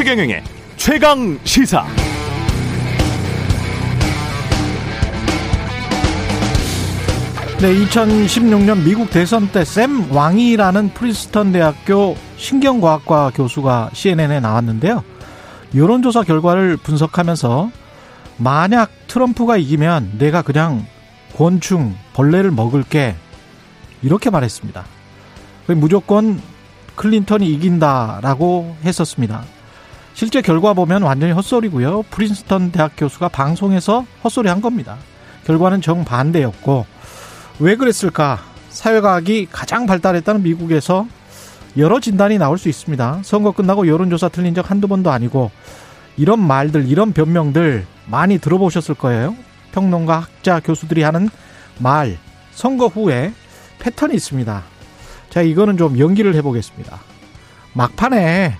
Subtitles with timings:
[0.00, 0.42] 최경영의
[0.78, 1.84] 최강 시사.
[7.60, 15.04] 네, 2016년 미국 대선 때 샘 왕이라는 프린스턴 대학교 신경과학과 교수가 CNN에 나왔는데요.
[15.74, 17.70] 여론조사 결과를 분석하면서
[18.38, 20.86] 만약 트럼프가 이기면 내가 그냥
[21.34, 23.16] 곤충, 벌레를 먹을게.
[24.00, 24.82] 이렇게 말했습니다.
[25.76, 26.40] 무조건
[26.96, 29.44] 클린턴이 이긴다라고 했었습니다.
[30.14, 32.02] 실제 결과 보면 완전히 헛소리고요.
[32.10, 34.96] 프린스턴 대학 교수가 방송에서 헛소리 한 겁니다.
[35.44, 36.86] 결과는 정반대였고
[37.60, 38.40] 왜 그랬을까?
[38.68, 41.06] 사회과학이 가장 발달했다는 미국에서
[41.76, 43.20] 여러 진단이 나올 수 있습니다.
[43.22, 45.50] 선거 끝나고 여론조사 틀린 적 한두 번도 아니고
[46.16, 49.36] 이런 말들, 이런 변명들 많이 들어보셨을 거예요.
[49.72, 51.28] 평론가, 학자, 교수들이 하는
[51.78, 52.18] 말,
[52.52, 53.32] 선거 후에
[53.78, 54.62] 패턴이 있습니다.
[55.30, 56.98] 자, 이거는 좀 연기를 해보겠습니다.
[57.72, 58.56] 막판에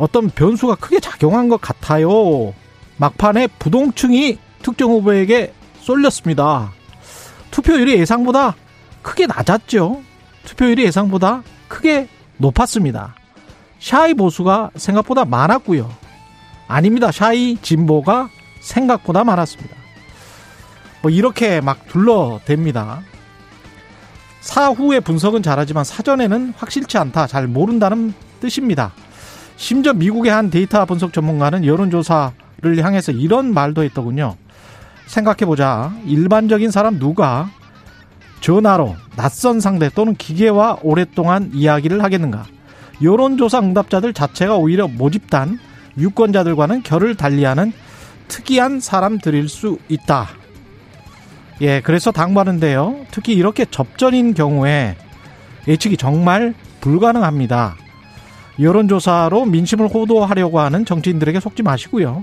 [0.00, 2.54] 어떤 변수가 크게 작용한 것 같아요.
[2.96, 6.72] 막판에 부동층이 특정 후보에게 쏠렸습니다.
[7.50, 8.56] 투표율이 예상보다
[9.02, 10.02] 크게 낮았죠.
[10.44, 13.14] 투표율이 예상보다 크게 높았습니다.
[13.78, 15.90] 샤이 보수가 생각보다 많았고요.
[16.66, 17.12] 아닙니다.
[17.12, 19.76] 샤이 진보가 생각보다 많았습니다.
[21.02, 23.00] 뭐 이렇게 막 둘러댑니다.
[24.40, 28.92] 사후의 분석은 잘하지만 사전에는 확실치 않다, 잘 모른다는 뜻입니다.
[29.60, 34.36] 심지어 미국의 한 데이터 분석 전문가는 여론조사를 향해서 이런 말도 했더군요.
[35.06, 35.92] 생각해보자.
[36.06, 37.50] 일반적인 사람 누가
[38.40, 42.46] 전화로 낯선 상대 또는 기계와 오랫동안 이야기를 하겠는가?
[43.02, 45.58] 여론조사 응답자들 자체가 오히려 모집단
[45.98, 47.74] 유권자들과는 결을 달리하는
[48.28, 50.30] 특이한 사람들일 수 있다.
[51.60, 53.04] 예, 그래서 당부하는데요.
[53.10, 54.96] 특히 이렇게 접전인 경우에
[55.68, 57.76] 예측이 정말 불가능합니다.
[58.60, 62.22] 여론조사로 민심을 호도하려고 하는 정치인들에게 속지 마시고요.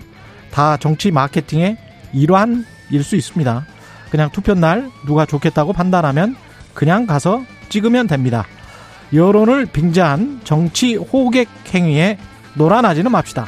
[0.51, 1.77] 다 정치 마케팅의
[2.13, 3.65] 일환일 수 있습니다.
[4.11, 6.35] 그냥 투표 날 누가 좋겠다고 판단하면
[6.73, 8.45] 그냥 가서 찍으면 됩니다.
[9.13, 12.17] 여론을 빙자한 정치 호객 행위에
[12.55, 13.47] 놀아나지는 맙시다.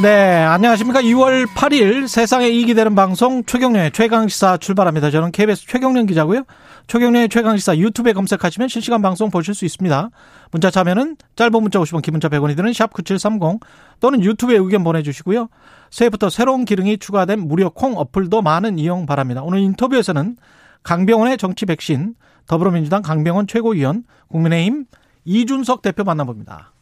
[0.00, 1.00] 네, 안녕하십니까.
[1.00, 5.10] 2월 8일 세상에 이익이 되는 방송 최경련의 최강시사 출발합니다.
[5.10, 6.44] 저는 KBS 최경련 기자고요.
[6.86, 10.10] 최경련의 최강시사 유튜브에 검색하시면 실시간 방송 보실 수 있습니다.
[10.52, 13.58] 문자 참여는 짧은 문자 50원, 기문자 100원이 드는 샵9730
[13.98, 15.48] 또는 유튜브에 의견 보내주시고요.
[15.90, 19.42] 새해부터 새로운 기능이 추가된 무료 콩 어플도 많은 이용 바랍니다.
[19.42, 20.36] 오늘 인터뷰에서는
[20.84, 22.14] 강병원의 정치 백신,
[22.46, 24.84] 더불어민주당 강병원 최고위원, 국민의힘
[25.24, 26.72] 이준석 대표 만나봅니다.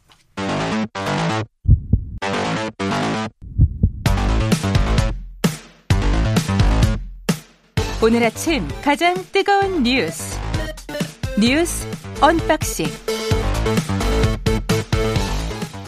[7.99, 10.39] 오늘 아침 가장 뜨거운 뉴스
[11.39, 11.87] 뉴스
[12.21, 12.85] 언박싱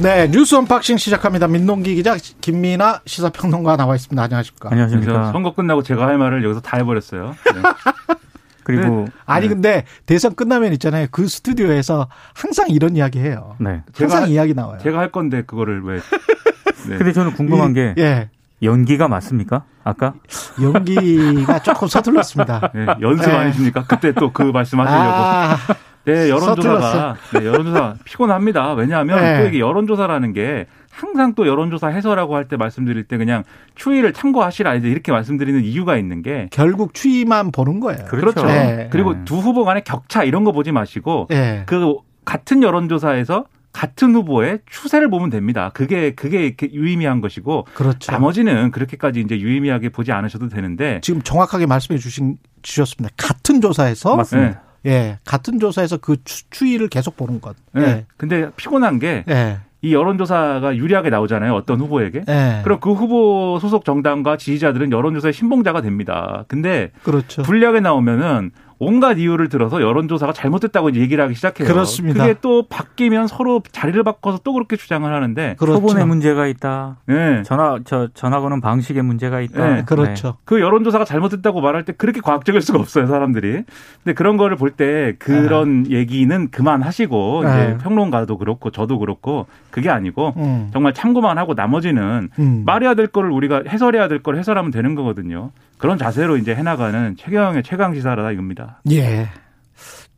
[0.02, 1.47] 네 뉴스 언박싱 시작합니다.
[1.47, 4.24] 민동기 기자 김민아 시사평론가 나와 있습니다.
[4.24, 4.70] 안녕하십니까?
[4.72, 5.31] 안녕하십니까?
[5.31, 7.36] 선거 끝나고 제가 할 말을 여기서 다 해버렸어요.
[7.53, 7.62] 네.
[8.64, 9.12] 그리고 네.
[9.28, 9.53] 아니 네.
[9.53, 11.08] 근데 대선 끝나면 있잖아요.
[11.12, 13.56] 그 스튜디오에서 항상 이런 이야기 해요.
[13.59, 13.84] 네.
[13.94, 14.80] 항상 제가, 이야기 나와요.
[14.81, 16.00] 제가 할 건데 그거를 왜?
[16.90, 16.97] 네.
[16.97, 18.30] 근데 저는 궁금한 게 예.
[18.62, 19.64] 연기가 맞습니까?
[19.84, 20.14] 아까?
[20.62, 22.72] 연기가 조금 서툴렀습니다.
[22.75, 23.36] 네, 연습 네.
[23.38, 23.86] 아니십니까?
[23.88, 25.06] 그때 또 그 말씀하시려고.
[25.06, 25.58] 아,
[26.06, 28.74] 네, 여론조사가 네, 여론조사 피곤합니다.
[28.74, 29.40] 왜냐하면 네.
[29.42, 33.44] 또 이게 여론조사라는 게 항상 또 여론조사 해설하고 할 때 말씀드릴 때 그냥
[33.75, 38.06] 추이를 참고하시라 이렇게 말씀드리는 이유가 있는 게 결국 추이만 보는 거예요.
[38.06, 38.41] 그렇죠.
[38.41, 38.47] 그렇죠.
[38.47, 38.90] 네.
[38.91, 41.64] 그리고 두 후보 간의 격차 이런 거 보지 마시고 네.
[41.68, 41.96] 그
[42.26, 45.72] 같은 여론조사에서 같은 후보의 추세를 보면 됩니다.
[45.74, 48.12] 그게 그게 유의미한 것이고 그렇죠.
[48.12, 53.13] 나머지는 그렇게까지 이제 유의미하게 보지 않으셔도 되는데 지금 정확하게 말씀해 주신 주셨습니다.
[53.18, 54.62] 같은 조사에서 맞습니다.
[54.84, 54.91] 네.
[54.91, 57.56] 예, 같은 조사에서 그 추, 이를 계속 보는 것.
[57.74, 57.81] 네.
[57.81, 58.06] 예.
[58.18, 59.59] 근데 피곤한 게 예.
[59.81, 61.53] 이 여론조사가 유리하게 나오잖아요.
[61.53, 62.23] 어떤 후보에게.
[62.26, 62.61] 네.
[62.64, 66.43] 그럼 그 후보 소속 정당과 지지자들은 여론조사의 신봉자가 됩니다.
[66.47, 67.43] 근데 그렇죠.
[67.43, 71.67] 불리하게 나오면은 온갖 이유를 들어서 여론조사가 잘못됐다고 얘기를 하기 시작해요.
[71.67, 72.23] 그렇습니다.
[72.26, 75.81] 그게 또 바뀌면 서로 자리를 바꿔서 또 그렇게 주장을 하는데 그렇죠.
[75.81, 76.96] 표본에 문제가 있다.
[77.05, 77.43] 네.
[77.43, 79.67] 전화 저 전화 거는 방식에 문제가 있다.
[79.76, 79.84] 네.
[79.85, 80.28] 그렇죠.
[80.29, 80.34] 네.
[80.46, 83.64] 그 여론조사가 잘못됐다고 말할 때 그렇게 과학적일 수가 없어요, 사람들이.
[84.03, 85.97] 근데 그런 거를 볼 때 그런 네.
[85.97, 87.78] 얘기는 그만하시고 이제 네.
[87.79, 90.70] 평론가도 그렇고 저도 그렇고 그게 아니고 음.
[90.72, 92.64] 정말 참고만 하고 나머지는 음.
[92.66, 95.52] 말해야 될 거를 우리가 해설해야 될 걸 해설하면 되는 거거든요.
[95.79, 98.81] 그런 자세로 이제 해나가는 최경영의 최강 시사라 이겁니다.
[98.91, 99.29] 예.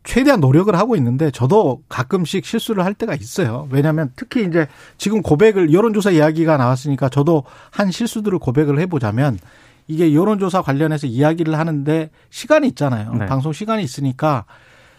[0.04, 3.68] 최대한 노력을 하고 있는데 저도 가끔씩 실수를 할 때가 있어요.
[3.72, 4.68] 왜냐하면 특히 이제
[4.98, 9.38] 지금 고백을 여론조사 이야기가 나왔으니까 저도 한 실수들을 고백을 해보자면
[9.88, 13.14] 이게 여론조사 관련해서 이야기를 하는데 시간이 있잖아요.
[13.14, 13.28] 네.
[13.28, 14.46] 방송 시간이 있으니까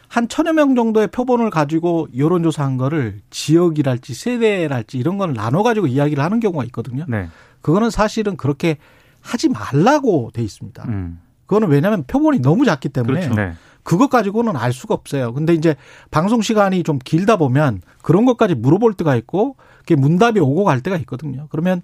[0.06, 6.22] 한 천여 명 정도의 표본을 가지고 여론조사한 거를 지역이랄지 세대랄지 이런 걸 나눠 가지고 이야기를
[6.22, 7.04] 하는 경우가 있거든요.
[7.08, 7.28] 네.
[7.62, 8.76] 그거는 사실은 그렇게
[9.22, 10.84] 하지 말라고 돼 있습니다.
[10.88, 11.20] 음.
[11.46, 13.34] 그거는 왜냐하면 표본이 너무 작기 때문에 그렇죠.
[13.34, 13.52] 네.
[13.82, 15.32] 그것 가지고는 알 수가 없어요.
[15.34, 15.74] 근데 이제
[16.10, 20.96] 방송 시간이 좀 길다 보면 그런 것까지 물어볼 때가 있고 그게 문답이 오고 갈 때가
[20.98, 21.48] 있거든요.
[21.50, 21.82] 그러면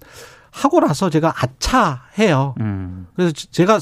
[0.51, 2.55] 하고 나서 제가 아차 해요.
[2.61, 3.07] 음.
[3.15, 3.79] 그래서 제가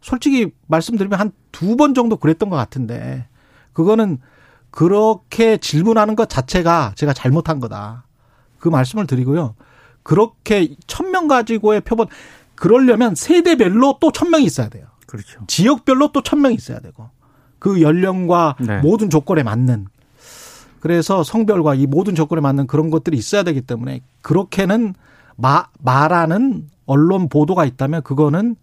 [0.00, 3.26] 솔직히 말씀드리면 한 두 번 정도 그랬던 것 같은데
[3.72, 4.18] 그거는
[4.70, 8.04] 그렇게 질문하는 것 자체가 제가 잘못한 거다.
[8.58, 9.54] 그 말씀을 드리고요.
[10.02, 12.06] 그렇게 천 명 가지고의 표본
[12.58, 14.86] 그러려면 세대별로 또 천 명이 있어야 돼요.
[15.06, 15.40] 그렇죠.
[15.46, 17.08] 지역별로 또 천 명이 있어야 되고
[17.58, 18.78] 그 연령과 네.
[18.80, 19.86] 모든 조건에 맞는
[20.80, 24.94] 그래서 성별과 이 모든 조건에 맞는 그런 것들이 있어야 되기 때문에 그렇게는
[25.36, 28.56] 마, 말하는 언론 보도가 있다면 그거는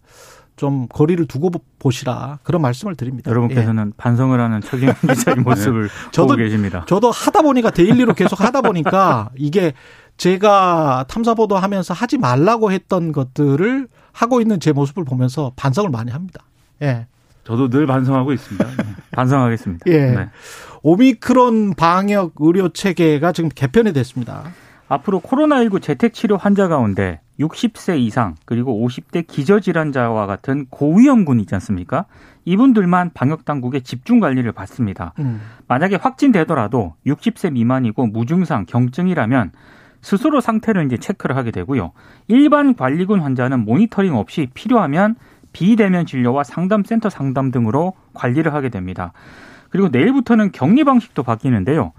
[0.56, 3.30] 좀 거리를 두고 보시라 그런 말씀을 드립니다.
[3.30, 3.92] 여러분께서는 예.
[3.98, 6.10] 반성을 하는 최경영 기자의 모습을 네.
[6.12, 6.84] 저도, 보고 계십니다.
[6.88, 9.74] 저도 하다 보니까 daily로 계속 하다 보니까 이게
[10.16, 16.10] 제가 탐사 보도 하면서 하지 말라고 했던 것들을 하고 있는 제 모습을 보면서 반성을 많이
[16.10, 16.42] 합니다.
[16.82, 17.06] 예.
[17.44, 18.66] 저도 늘 반성하고 있습니다.
[19.12, 19.84] 반성하겠습니다.
[19.88, 20.06] 예.
[20.10, 20.28] 네.
[20.82, 24.44] 오미크론 방역 의료 체계가 지금 개편이 됐습니다.
[24.88, 32.06] 앞으로 코로나19 재택치료 환자 가운데 60세 이상 그리고 50대 기저질환자와 같은 고위험군 있지 않습니까?
[32.44, 35.12] 이분들만 방역당국의 집중 관리를 받습니다.
[35.18, 35.40] 음.
[35.66, 39.52] 만약에 확진되더라도 60세 미만이고 무증상 경증이라면
[40.06, 41.90] 스스로 상태를 이제 체크를 하게 되고요.
[42.28, 45.16] 일반 관리군 환자는 모니터링 없이 필요하면
[45.52, 49.12] 비대면 진료와 상담센터 상담 등으로 관리를 하게 됩니다.
[49.68, 51.92] 그리고 내일부터는 격리 방식도 바뀌는데요.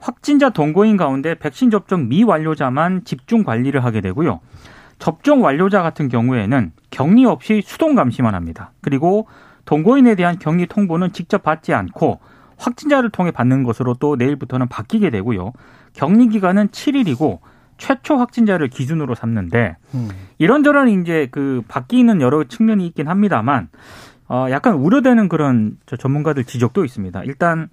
[0.00, 4.40] 확진자 동거인 가운데 백신 접종 미완료자만 집중 관리를 하게 되고요.
[4.98, 8.72] 접종 완료자 같은 경우에는 격리 없이 수동 감시만 합니다.
[8.80, 9.28] 그리고
[9.64, 12.18] 동거인에 대한 격리 통보는 직접 받지 않고
[12.56, 15.52] 확진자를 통해 받는 것으로 또 내일부터는 바뀌게 되고요.
[15.94, 17.38] 격리 기간은 7일이고
[17.78, 20.08] 최초 확진자를 기준으로 삼는데 음.
[20.38, 23.68] 이런저런 이제 그 바뀌는 여러 측면이 있긴 합니다만
[24.28, 27.24] 어 약간 우려되는 그런 전문가들 지적도 있습니다.
[27.24, 27.68] 일단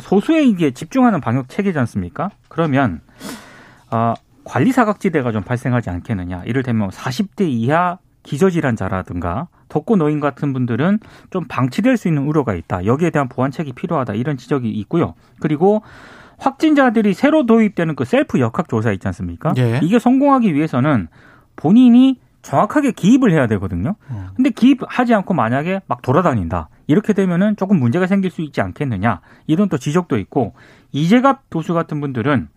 [0.00, 2.30] 소수에 이게 집중하는 방역 체계지 않습니까?
[2.48, 3.00] 그러면
[3.90, 4.14] 어,
[4.44, 6.42] 관리 사각지대가 좀 발생하지 않겠느냐.
[6.44, 10.98] 이를테면 40대 이하 기저질환자라든가 덕고 노인 같은 분들은
[11.30, 12.84] 좀 방치될 수 있는 우려가 있다.
[12.84, 14.14] 여기에 대한 보완책이 필요하다.
[14.14, 15.14] 이런 지적이 있고요.
[15.40, 15.82] 그리고
[16.38, 19.54] 확진자들이 새로 도입되는 그 셀프 역학 조사 있지 않습니까?
[19.56, 19.80] 예.
[19.82, 21.08] 이게 성공하기 위해서는
[21.56, 23.96] 본인이 정확하게 기입을 해야 되거든요.
[24.10, 24.28] 음.
[24.36, 26.68] 근데 기입하지 않고 만약에 막 돌아다닌다.
[26.86, 29.20] 이렇게 되면은 조금 문제가 생길 수 있지 않겠느냐.
[29.46, 30.54] 이런 또 지적도 있고
[30.92, 32.48] 이재갑 교수 같은 분들은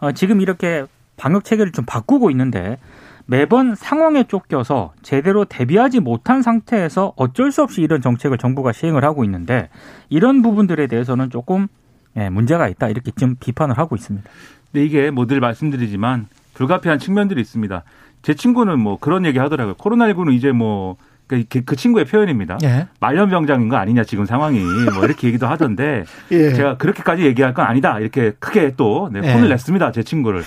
[0.00, 0.84] 어, 지금 이렇게
[1.16, 2.78] 방역 체계를 좀 바꾸고 있는데
[3.24, 9.24] 매번 상황에 쫓겨서 제대로 대비하지 못한 상태에서 어쩔 수 없이 이런 정책을 정부가 시행을 하고
[9.24, 9.68] 있는데
[10.08, 11.68] 이런 부분들에 대해서는 조금
[12.16, 14.28] 예, 문제가 있다 이렇게 좀 비판을 하고 있습니다.
[14.72, 17.82] 근데 이게 뭐 늘 말씀드리지만 불가피한 측면들이 있습니다.
[18.22, 19.74] 제 친구는 뭐 그런 얘기 하더라고요.
[19.74, 22.58] 코로나19는 이제 뭐, 그, 그, 그 친구의 표현입니다.
[22.62, 22.86] 예.
[23.00, 24.60] 말년병장인 거 아니냐, 지금 상황이.
[24.94, 26.04] 뭐 이렇게 얘기도 하던데.
[26.30, 26.52] 예.
[26.52, 27.98] 제가 그렇게까지 얘기할 건 아니다.
[27.98, 29.48] 이렇게 크게 또, 네, 혼을 예.
[29.54, 29.90] 냈습니다.
[29.92, 30.42] 제 친구를.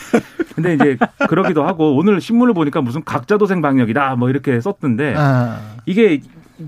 [0.56, 0.97] 근데 이제
[1.27, 4.16] 그러기도 하고 오늘 신문을 보니까 무슨 각자 도생 방역이다.
[4.16, 5.16] 뭐 이렇게 썼던데.
[5.18, 5.59] 아.
[5.85, 6.21] 이게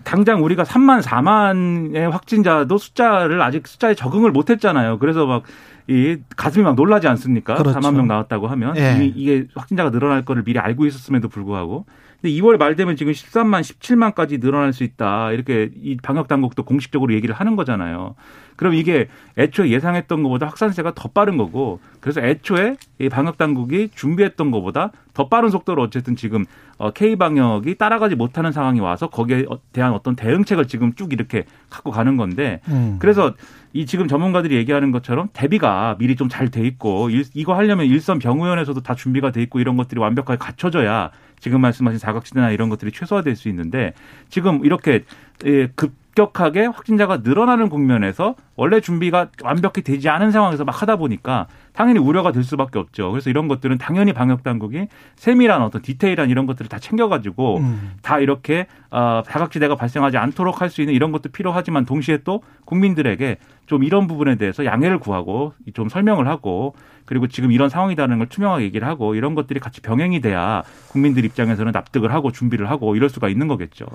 [0.03, 4.99] 당장 우리가 3만 4만의 확진자도 숫자를 아직 숫자에 적응을 못 했잖아요.
[4.99, 5.43] 그래서 막
[5.89, 7.55] 이 가슴이 막 놀라지 않습니까?
[7.55, 7.79] 그렇죠.
[7.79, 8.95] 4만 명 나왔다고 하면 예.
[8.95, 11.85] 이미 이게 확진자가 늘어날 거를 미리 알고 있었음에도 불구하고
[12.27, 15.31] 근데 2월 말 되면 지금 13만, 17만까지 늘어날 수 있다.
[15.31, 18.15] 이렇게 이 방역 당국도 공식적으로 얘기를 하는 거잖아요.
[18.57, 19.07] 그럼 이게
[19.37, 25.29] 애초에 예상했던 것보다 확산세가 더 빠른 거고 그래서 애초에 이 방역 당국이 준비했던 것보다 더
[25.29, 26.43] 빠른 속도로 어쨌든 지금
[26.79, 31.91] 어, K 방역이 따라가지 못하는 상황이 와서 거기에 대한 어떤 대응책을 지금 쭉 이렇게 갖고
[31.91, 32.97] 가는 건데 음.
[32.99, 33.35] 그래서
[33.73, 38.81] 이 지금 전문가들이 얘기하는 것처럼 대비가 미리 좀 잘 돼 있고 이거 하려면 일선 병의원에서도
[38.81, 43.49] 다 준비가 돼 있고 이런 것들이 완벽하게 갖춰져야 지금 말씀하신 사각지대나 이런 것들이 최소화될 수
[43.49, 43.93] 있는데
[44.29, 45.03] 지금 이렇게
[45.45, 51.99] 예, 급격하게 확진자가 늘어나는 국면에서 원래 준비가 완벽히 되지 않은 상황에서 막 하다 보니까 당연히
[51.99, 53.11] 우려가 될 수밖에 없죠.
[53.11, 57.91] 그래서 이런 것들은 당연히 방역 당국이 세밀한 어떤 디테일한 이런 것들을 다 챙겨가지고 음.
[58.01, 63.37] 다 이렇게 어, 사각지대가 발생하지 않도록 할 수 있는 이런 것도 필요하지만 동시에 또 국민들에게
[63.67, 66.73] 좀 이런 부분에 대해서 양해를 구하고 좀 설명을 하고
[67.07, 71.71] 그리고 지금 이런 상황이라는 걸 투명하게 얘기를 하고 이런 것들이 같이 병행이 돼야 국민들 입장에서는
[71.71, 73.85] 납득을 하고 준비를 하고 이럴 수가 있는 거겠죠.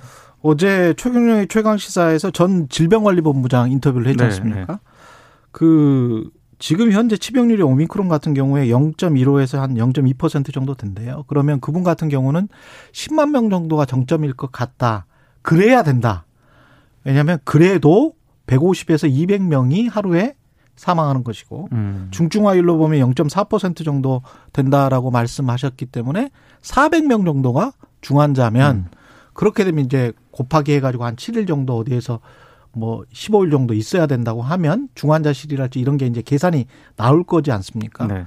[0.41, 4.61] 어제 최경영의 최강 시사에서 전 질병관리본부장 인터뷰를 했지 네, 않습니까?
[4.61, 4.79] 네, 네.
[5.53, 11.25] 그 지금 현재 치병률이 오미크론 같은 경우에 0.15에서 한 0.2% 정도 된대요.
[11.27, 12.49] 그러면 그분 같은 경우는
[12.93, 15.07] 10만 명 정도가 정점일 것 같다.
[15.43, 16.25] 그래야 된다.
[17.05, 18.15] 왜냐하면 그래도
[18.47, 20.35] 150에서 200명이 하루에
[20.77, 22.09] 사망하는 것이고 음.
[22.11, 26.31] 중증화율로 보면 0.4% 정도 된다라고 말씀하셨기 때문에
[26.63, 28.87] 400명 정도가 중환자면 음.
[29.33, 32.21] 그렇게 되면 이제 곱하기 해가지고 한 7일 정도 어디에서
[32.73, 38.07] 뭐 15일 정도 있어야 된다고 하면 중환자실이랄지 이런 게 이제 계산이 나올 거지 않습니까?
[38.07, 38.25] 네.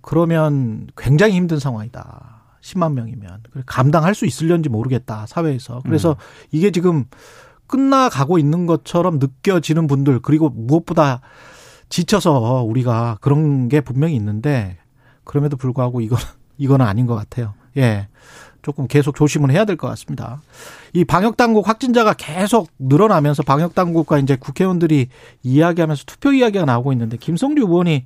[0.00, 2.40] 그러면 굉장히 힘든 상황이다.
[2.62, 5.80] 10만 명이면 감당할 수 있을런지 모르겠다 사회에서.
[5.84, 6.14] 그래서 음.
[6.50, 7.04] 이게 지금
[7.66, 11.20] 끝나가고 있는 것처럼 느껴지는 분들 그리고 무엇보다
[11.90, 14.78] 지쳐서 우리가 그런 게 분명히 있는데
[15.24, 16.18] 그럼에도 불구하고 이건
[16.56, 17.52] 이거는 아닌 것 같아요.
[17.76, 18.08] 예.
[18.62, 20.42] 조금 계속 조심을 해야 될 것 같습니다.
[20.92, 25.08] 이 방역 당국 확진자가 계속 늘어나면서 방역 당국과 이제 국회의원들이
[25.42, 28.04] 이야기하면서 투표 이야기가 나오고 있는데 김성주 의원이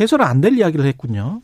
[0.00, 1.42] 해서는 안될 이야기를 했군요.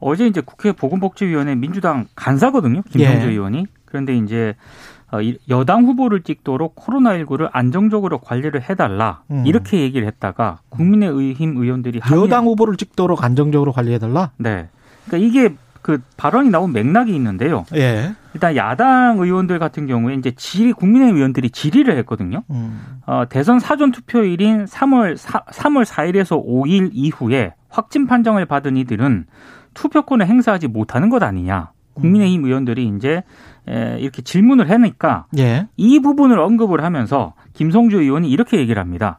[0.00, 2.82] 어제 이제 국회 보건복지위원회 민주당 간사거든요.
[2.90, 3.30] 김성주 예.
[3.30, 3.64] 의원이.
[3.86, 4.54] 그런데 이제
[5.01, 5.01] 어,
[5.48, 9.44] 여당 후보를 찍도록 코로나19를 안정적으로 관리를 해달라 음.
[9.46, 14.30] 이렇게 얘기를 했다가 국민의힘 의원들이 여당 후보를 찍도록 안정적으로 관리해달라.
[14.38, 14.68] 네.
[15.06, 17.66] 그러니까 이게 그 발언이 나온 맥락이 있는데요.
[17.74, 18.14] 예.
[18.34, 22.44] 일단 야당 의원들 같은 경우에 이제 질의 국민의힘 의원들이 질의를 했거든요.
[22.50, 23.00] 음.
[23.04, 29.26] 어, 대선 사전 투표일인 3월 4, 3월 4일에서 5일 이후에 확진 판정을 받은 이들은
[29.74, 31.71] 투표권을 행사하지 못하는 것 아니냐.
[31.94, 33.22] 국민의힘 의원들이 이제
[33.66, 35.68] 이렇게 질문을 하니까 예.
[35.76, 39.18] 이 부분을 언급을 하면서 김성주 의원이 이렇게 얘기를 합니다.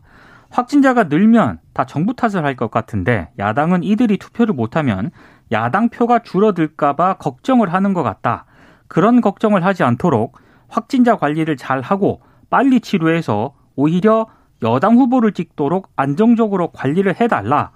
[0.49, 5.09] 확진자가 늘면 다 정부 탓을 할 것 같은데 야당은 이들이 투표를 못하면
[5.51, 8.45] 야당 표가 줄어들까봐 걱정을 하는 것 같다.
[8.87, 10.37] 그런 걱정을 하지 않도록
[10.67, 14.27] 확진자 관리를 잘 하고 빨리 치료해서 오히려
[14.61, 17.71] 여당 후보를 찍도록 안정적으로 관리를 해달라.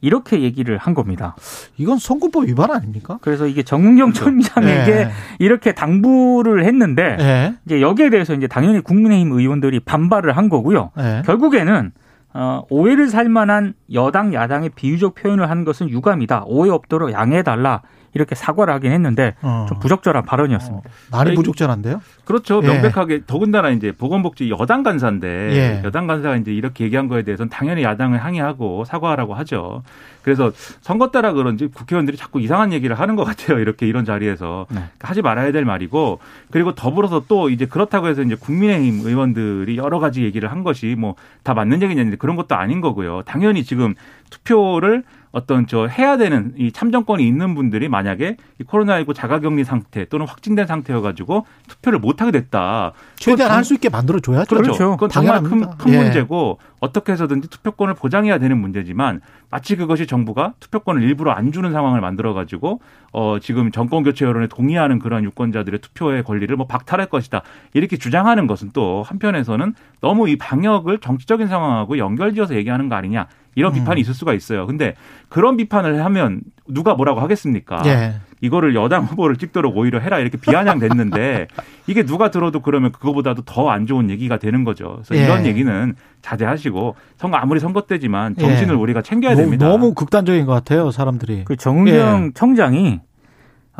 [0.00, 1.34] 이렇게 얘기를 한 겁니다.
[1.76, 3.18] 이건 선거법 위반 아닙니까?
[3.20, 4.24] 그래서 이게 정은경 그렇죠.
[4.24, 5.10] 총장에게 네.
[5.38, 7.54] 이렇게 당부를 했는데 네.
[7.66, 10.92] 이제 여기에 대해서 이제 당연히 국민의힘 의원들이 반발을 한 거고요.
[10.96, 11.22] 네.
[11.26, 11.92] 결국에는
[12.34, 16.44] 어, 오해를 살 만한 여당 야당의 비유적 표현을 한 것은 유감이다.
[16.46, 17.82] 오해 없도록 양해해 달라.
[18.14, 19.66] 이렇게 사과를 하긴 했는데 어.
[19.68, 20.88] 좀 부적절한 발언이었습니다.
[20.88, 20.92] 어.
[21.10, 22.00] 많이 부적절한데요?
[22.24, 22.60] 그렇죠.
[22.64, 22.68] 예.
[22.68, 23.20] 명백하게 예.
[23.26, 25.82] 더군다나 이제 보건복지 여당 간사인데 예.
[25.84, 29.82] 여당 간사가 이제 이렇게 얘기한 거에 대해서는 당연히 야당을 항의하고 사과하라고 하죠.
[30.22, 33.58] 그래서 선거 따라 그런지 국회의원들이 자꾸 이상한 얘기를 하는 것 같아요.
[33.60, 34.82] 이렇게 이런 자리에서 네.
[35.00, 36.18] 하지 말아야 될 말이고
[36.50, 41.14] 그리고 더불어서 또 이제 그렇다고 해서 이제 국민의힘 의원들이 여러 가지 얘기를 한 것이 뭐
[41.48, 43.22] 다 맞는 얘기냐 그런 것도 아닌 거고요.
[43.24, 43.94] 당연히 지금
[44.28, 45.02] 투표를
[45.38, 50.66] 어떤 저 해야 되는 이 참정권이 있는 분들이 만약에 이 코로나19 자가격리 상태 또는 확진된
[50.66, 52.92] 상태여 가지고 투표를 못 하게 됐다.
[53.16, 54.48] 최대한 할 수 있게 만들어 줘야죠.
[54.48, 54.72] 그렇죠.
[54.72, 54.90] 그렇죠.
[54.92, 56.02] 그건 정말 큰, 큰 예.
[56.02, 59.20] 문제고 어떻게 해서든지 투표권을 보장해야 되는 문제지만
[59.50, 62.80] 마치 그것이 정부가 투표권을 일부러 안 주는 상황을 만들어 가지고
[63.12, 67.42] 어 지금 정권 교체 여론에 동의하는 그런 유권자들의 투표의 권리를 뭐 박탈할 것이다.
[67.74, 73.26] 이렇게 주장하는 것은 또 한편에서는 너무 이 방역을 정치적인 상황하고 연결지어서 얘기하는 거 아니냐.
[73.54, 74.02] 이런 비판이 음.
[74.02, 74.66] 있을 수가 있어요.
[74.66, 74.94] 근데
[75.28, 77.82] 그런 비판을 하면 누가 뭐라고 하겠습니까?
[77.86, 78.14] 예.
[78.40, 81.48] 이거를 여당 후보를 찍도록 오히려 해라 이렇게 비아냥됐는데
[81.88, 85.00] 이게 누가 들어도 그러면 그거보다도 더 안 좋은 얘기가 되는 거죠.
[85.06, 85.24] 그래서 예.
[85.24, 88.78] 이런 얘기는 자제하시고 선거 아무리 선거 때지만 정신을 예.
[88.78, 89.66] 우리가 챙겨야 됩니다.
[89.68, 91.44] 너무 극단적인 것 같아요, 사람들이.
[91.44, 92.30] 그 정은경 예.
[92.34, 93.07] 청장이 어,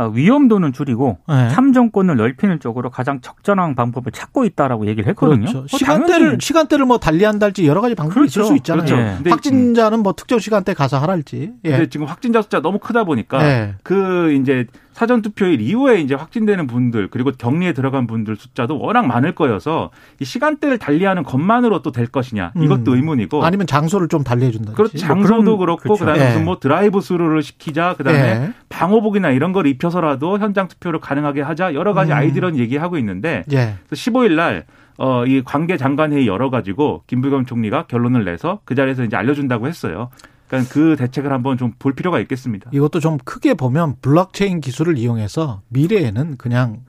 [0.06, 1.48] 위험도는 줄이고 네.
[1.50, 5.40] 참정권을 넓히는 쪽으로 가장 적절한 방법을 찾고 있다라고 얘기를 했거든요.
[5.40, 5.58] 그렇죠.
[5.58, 6.38] 뭐 시간대를 당연히.
[6.40, 8.40] 시간대를 뭐 달리한달지 여러 가지 방법이 그렇죠.
[8.40, 8.86] 있을 수 있잖아요.
[8.86, 9.22] 그렇죠.
[9.26, 9.30] 예.
[9.30, 11.52] 확진자는 뭐 특정 시간대 가서 하랄지.
[11.64, 11.70] 예.
[11.70, 13.74] 근데 지금 확진자 숫자 너무 크다 보니까 예.
[13.82, 14.66] 그 이제
[14.98, 20.24] 사전 투표일 이후에 이제 확진되는 분들 그리고 격리에 들어간 분들 숫자도 워낙 많을 거여서 이
[20.24, 22.96] 시간대를 달리하는 것만으로 또 될 것이냐 이것도 음.
[22.96, 24.72] 의문이고 아니면 장소를 좀 달리해 준다.
[24.72, 24.98] 그렇죠.
[24.98, 26.04] 장소도 뭐 그렇고 그렇죠.
[26.04, 26.28] 그다음에 예.
[26.30, 28.52] 무슨 뭐 드라이브 스루를 시키자 그다음에 예.
[28.70, 32.16] 방호복이나 이런 걸 입혀서라도 현장 투표를 가능하게 하자 여러 가지 음.
[32.16, 33.76] 아이디어는 얘기하고 있는데 예.
[33.92, 34.64] 15일 날
[34.96, 39.68] 어, 이 관계 장관 회의 열어 가지고 김부겸 총리가 결론을 내서 그 자리에서 이제 알려준다고
[39.68, 40.10] 했어요.
[40.48, 42.70] 그러니까 그 대책을 한번 좀 볼 필요가 있겠습니다.
[42.72, 46.80] 이것도 좀 크게 보면 블록체인 기술을 이용해서 미래에는 그냥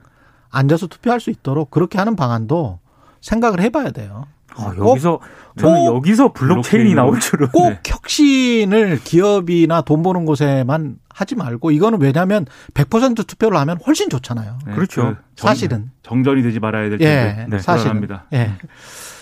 [0.50, 2.80] 앉아서 투표할 수 있도록 그렇게 하는 방안도
[3.20, 4.26] 생각을 해봐야 돼요.
[4.56, 5.20] 아, 여기서
[5.58, 7.80] 저는 여기서 블록체인이 나올 줄은 꼭 네.
[7.86, 14.58] 혁신을 기업이나 돈 버는 곳에만 하지 말고 이거는 왜냐하면 100% 투표를 하면 훨씬 좋잖아요.
[14.66, 15.02] 네, 그렇죠.
[15.02, 17.42] 그 사실은 정전이 되지 말아야 될 텐데.
[17.42, 18.24] 예, 네, 사실입니다.
[18.32, 18.52] 예.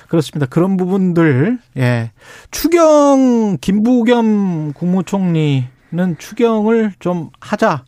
[0.08, 0.46] 그렇습니다.
[0.46, 2.10] 그런 부분들, 예.
[2.50, 5.68] 추경, 김부겸 국무총리는
[6.18, 7.84] 추경을 좀 하자.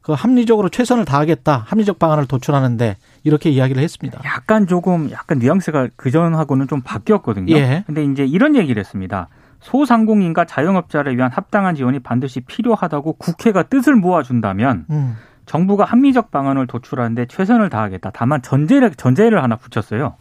[0.00, 1.64] 그 합리적으로 최선을 다하겠다.
[1.66, 4.20] 합리적 방안을 도출하는데 이렇게 이야기를 했습니다.
[4.24, 7.54] 약간 조금 약간 뉘앙스가 그전하고는 좀 바뀌었거든요.
[7.54, 7.84] 예.
[7.86, 9.28] 근데 이제 이런 얘기를 했습니다.
[9.60, 15.16] 소상공인과 자영업자를 위한 합당한 지원이 반드시 필요하다고 국회가 뜻을 모아준다면 음.
[15.44, 18.10] 정부가 합리적 방안을 도출하는데 최선을 다하겠다.
[18.14, 20.14] 다만 전제를 전제를 하나 붙였어요.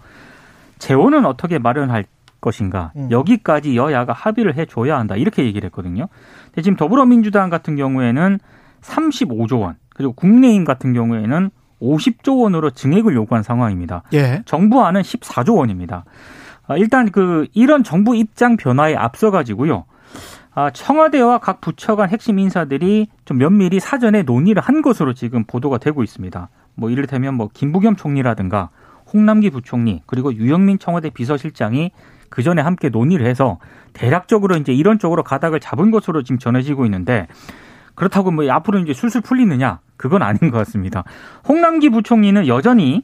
[0.79, 2.05] 재원은 어떻게 마련할
[2.41, 3.09] 것인가 음.
[3.11, 6.07] 여기까지 여야가 합의를 해줘야 한다 이렇게 얘기를 했거든요.
[6.45, 8.39] 근데 지금 더불어민주당 같은 경우에는
[8.81, 14.03] 35조 원 그리고 국민의힘 같은 경우에는 50조 원으로 증액을 요구한 상황입니다.
[14.13, 14.41] 예.
[14.45, 16.05] 정부안은 14조 원입니다.
[16.67, 19.85] 아, 일단 그 이런 정부 입장 변화에 앞서 가지고요.
[20.53, 25.77] 아, 청와대와 각 부처 간 핵심 인사들이 좀 면밀히 사전에 논의를 한 것으로 지금 보도가
[25.77, 26.49] 되고 있습니다.
[26.75, 28.69] 뭐 이를테면 뭐 김부겸 총리라든가
[29.11, 31.91] 홍남기 부총리 그리고 유영민 청와대 비서실장이
[32.29, 33.59] 그 전에 함께 논의를 해서
[33.93, 37.27] 대략적으로 이제 이런 쪽으로 가닥을 잡은 것으로 지금 전해지고 있는데
[37.95, 41.03] 그렇다고 뭐 앞으로 이제 술술 풀리느냐 그건 아닌 것 같습니다.
[41.47, 43.03] 홍남기 부총리는 여전히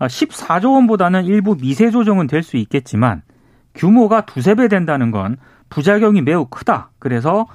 [0.00, 3.22] 14조 원보다는 일부 미세 조정은 될 수 있겠지만
[3.74, 5.36] 규모가 두세 배 된다는 건
[5.68, 6.90] 부작용이 매우 크다.
[6.98, 7.46] 그래서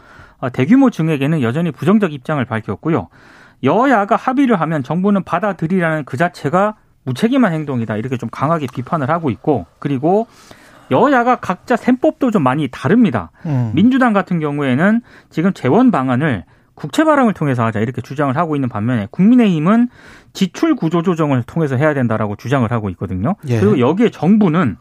[0.53, 3.09] 대규모 증액에는 여전히 부정적 입장을 밝혔고요.
[3.63, 6.75] 여야가 합의를 하면 정부는 받아들이라는 그 자체가
[7.09, 7.97] 무책임한 행동이다.
[7.97, 10.27] 이렇게 좀 강하게 비판을 하고 있고 그리고
[10.91, 13.31] 여야가 각자 셈법도 좀 많이 다릅니다.
[13.45, 13.71] 음.
[13.73, 19.07] 민주당 같은 경우에는 지금 재원 방안을 국채 발행을 통해서 하자 이렇게 주장을 하고 있는 반면에
[19.11, 19.89] 국민의힘은
[20.33, 23.35] 지출 구조 조정을 통해서 해야 된다라고 주장을 하고 있거든요.
[23.47, 23.59] 예.
[23.59, 24.77] 그리고 여기에 정부는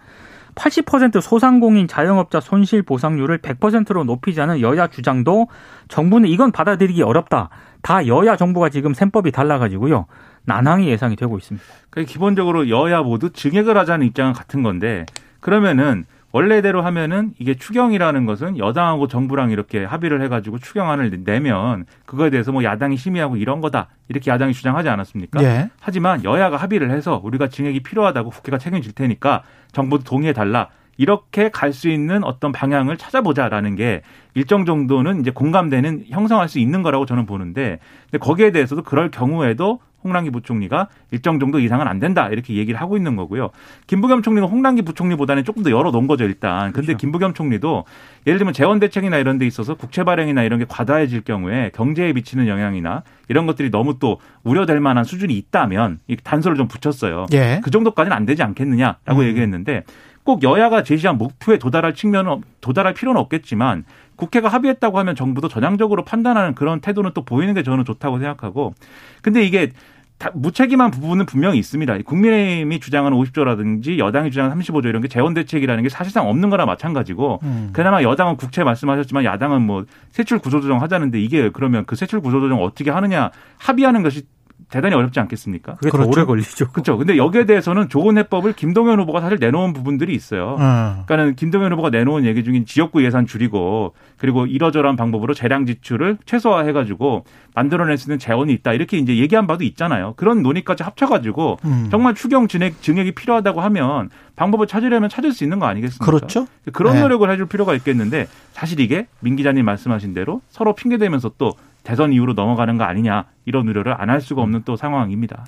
[0.54, 5.49] 80% 소상공인 자영업자 손실 보상률을 100%로 높이자는 여야 주장도
[5.88, 7.49] 정부는 이건 받아들이기 어렵다.
[7.82, 10.06] 다 여야 정부가 지금 셈법이 달라가지고요.
[10.49, 11.64] 난항이 예상이 되고 있습니다.
[11.90, 15.07] 그러니까 기본적으로 여야 모두 증액을 하자는 입장은 같은 건데
[15.40, 22.52] 그러면은 원래대로 하면은 이게 추경이라는 것은 여당하고 정부랑 이렇게 합의를 해가지고 추경안을 내면 그거에 대해서
[22.52, 25.43] 뭐 야당이 심의하고 이런 거다 이렇게 야당이 주장하지 않았습니까?
[25.43, 25.71] 예.
[25.81, 30.69] 하지만 여야가 합의를 해서 우리가 증액이 필요하다고 국회가 책임질 테니까 정부도 동의해 달라.
[31.00, 34.02] 이렇게 갈 수 있는 어떤 방향을 찾아보자라는 게
[34.35, 37.78] 일정 정도는 이제 공감되는 형성할 수 있는 거라고 저는 보는데
[38.11, 42.97] 근데 거기에 대해서도 그럴 경우에도 홍남기 부총리가 일정 정도 이상은 안 된다 이렇게 얘기를 하고
[42.97, 43.50] 있는 거고요.
[43.87, 46.73] 김부겸 총리는 홍남기 부총리보다는 조금 더 열어놓은 거죠 일단.
[46.73, 46.99] 근데 그렇죠.
[46.99, 47.84] 김부겸 총리도
[48.26, 52.47] 예를 들면 재원 대책이나 이런 데 있어서 국채 발행이나 이런 게 과다해질 경우에 경제에 미치는
[52.49, 57.26] 영향이나 이런 것들이 너무 또 우려될 만한 수준이 있다면 이 단서를 좀 붙였어요.
[57.32, 57.61] 예.
[57.63, 59.25] 그 정도까지는 안 되지 않겠느냐라고 음.
[59.25, 59.84] 얘기했는데
[60.28, 66.54] 꼭 여야가 제시한 목표에 도달할 측면은 도달할 필요는 없겠지만 국회가 합의했다고 하면 정부도 전향적으로 판단하는
[66.54, 68.75] 그런 태도는 또 보이는 게 저는 좋다고 생각하고
[69.23, 69.73] 근데 이게
[70.19, 71.97] 다 무책임한 부분은 분명히 있습니다.
[72.04, 77.38] 국민의힘이 주장하는 50조라든지 여당이 주장하는 35조 이런 게 재원 대책이라는 게 사실상 없는 거나 마찬가지고
[77.45, 77.71] 음.
[77.73, 82.91] 그나마 여당은 국채 말씀하셨지만 야당은 뭐 세출 구조조정 하자는데 이게 그러면 그 세출 구조조정 어떻게
[82.91, 84.26] 하느냐 합의하는 것이
[84.71, 85.76] 대단히 어렵지 않겠습니까?
[85.76, 86.11] 그게 그렇죠.
[86.11, 86.69] 더 오래 걸리죠.
[86.73, 86.99] 그렇죠.
[86.99, 90.57] 근데 여기에 대해서는 좋은 해법을 김동연 후보가 사실 내놓은 부분들이 있어요.
[90.59, 91.04] 음.
[91.07, 96.73] 그러니까는 김동연 후보가 내놓은 얘기 중인 지역구 예산 줄이고 그리고 이러저러한 방법으로 재량 지출을 최소화해
[96.73, 98.75] 가지고 만들어낼 수 있는 재원이 있다.
[98.75, 100.15] 이렇게 이제 얘기한 바도 있잖아요.
[100.17, 101.89] 그런 논의까지 합쳐 가지고 음.
[101.91, 106.04] 정말 추경 증액 증액이 필요하다고 하면 방법을 찾으려면 찾을 수 있는 거 아니겠습니까?
[106.04, 106.47] 그렇죠.
[106.73, 107.00] 그런 네.
[107.02, 111.54] 노력을 해줄 필요가 있겠는데 사실 이게 민 기자님 말씀하신 대로 서로 핑계 대면서 또
[111.88, 115.46] 대선 이후로 넘어가는 거 아니냐 이런 우려를 안 할 수가 없는 또 상황입니다.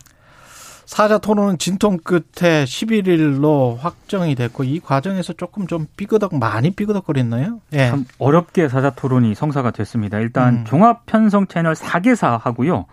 [0.87, 7.61] 사자 토론은 진통 끝에 11일로 확정이 됐고 이 과정에서 조금 좀 삐그덕 많이 삐그덕거렸나요?
[7.75, 7.89] 예.
[7.91, 10.19] 참 어렵게 사자 토론이 성사가 됐습니다.
[10.19, 10.65] 일단 음.
[10.65, 12.87] 종합 편성 채널 4개사 하고요.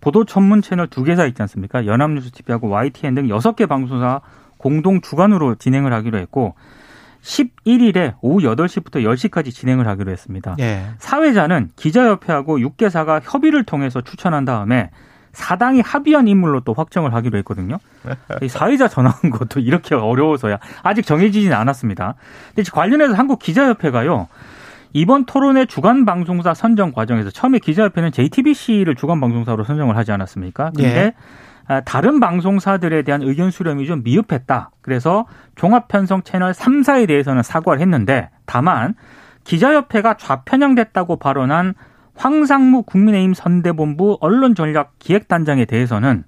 [0.00, 1.84] 보도 전문 채널 2개사 있지 않습니까?
[1.86, 4.22] 연합뉴스 TV하고 YTN 등 6개 방송사
[4.56, 6.54] 공동 주관으로 진행을 하기로 했고
[7.24, 10.56] 11일에 오후 8시부터 10시까지 진행을 하기로 했습니다.
[10.60, 10.84] 예.
[10.98, 14.90] 사회자는 기자협회하고 6개사가 협의를 통해서 추천한 다음에
[15.32, 17.78] 사당이 합의한 인물로 또 확정을 하기로 했거든요.
[18.42, 22.14] 이 사회자 전화한 것도 이렇게 어려워서야 아직 정해지지는 않았습니다.
[22.54, 24.28] 근데 관련해서 한국 기자협회가요.
[24.92, 30.70] 이번 토론의 주간 방송사 선정 과정에서 처음에 기자협회는 JTBC를 주간 방송사로 선정을 하지 않았습니까?
[30.76, 31.14] 근데 예.
[31.66, 34.70] 아, 다른 방송사들에 대한 의견 수렴이 좀 미흡했다.
[34.80, 38.94] 그래서 종합편성 채널 3사에 대해서는 사과를 했는데 다만
[39.44, 41.74] 기자협회가 좌편향됐다고 발언한
[42.16, 46.24] 황상무 국민의힘 선대본부 언론전략 기획단장에 대해서는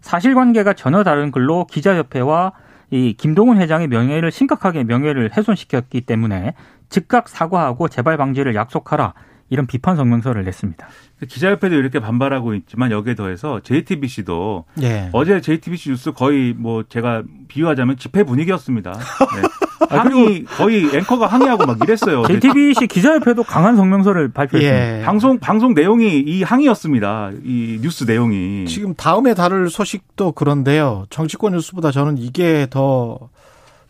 [0.00, 2.52] 사실관계가 전혀 다른 글로 기자협회와
[2.90, 6.54] 이 김동훈 회장의 명예를 심각하게 명예를 훼손시켰기 때문에
[6.88, 9.14] 즉각 사과하고 재발 방지를 약속하라
[9.48, 10.86] 이런 비판 성명서를 냈습니다.
[11.28, 15.08] 기자협회도 이렇게 반발하고 있지만 여기에 더해서 JTBC도 예.
[15.12, 18.92] 어제 JTBC 뉴스 거의 뭐 제가 비유하자면 집회 분위기였습니다.
[19.40, 19.48] 네.
[19.88, 22.24] 아, 항의 거의 앵커가 항의하고 막 이랬어요.
[22.26, 24.98] JTBC 기자협회도 강한 성명서를 발표했습니다.
[24.98, 25.02] 예.
[25.04, 27.30] 방송 방송 내용이 이 항의였습니다.
[27.44, 31.06] 이 뉴스 내용이 지금 다음에 다룰 소식도 그런데요.
[31.10, 33.28] 정치권 뉴스보다 저는 이게 더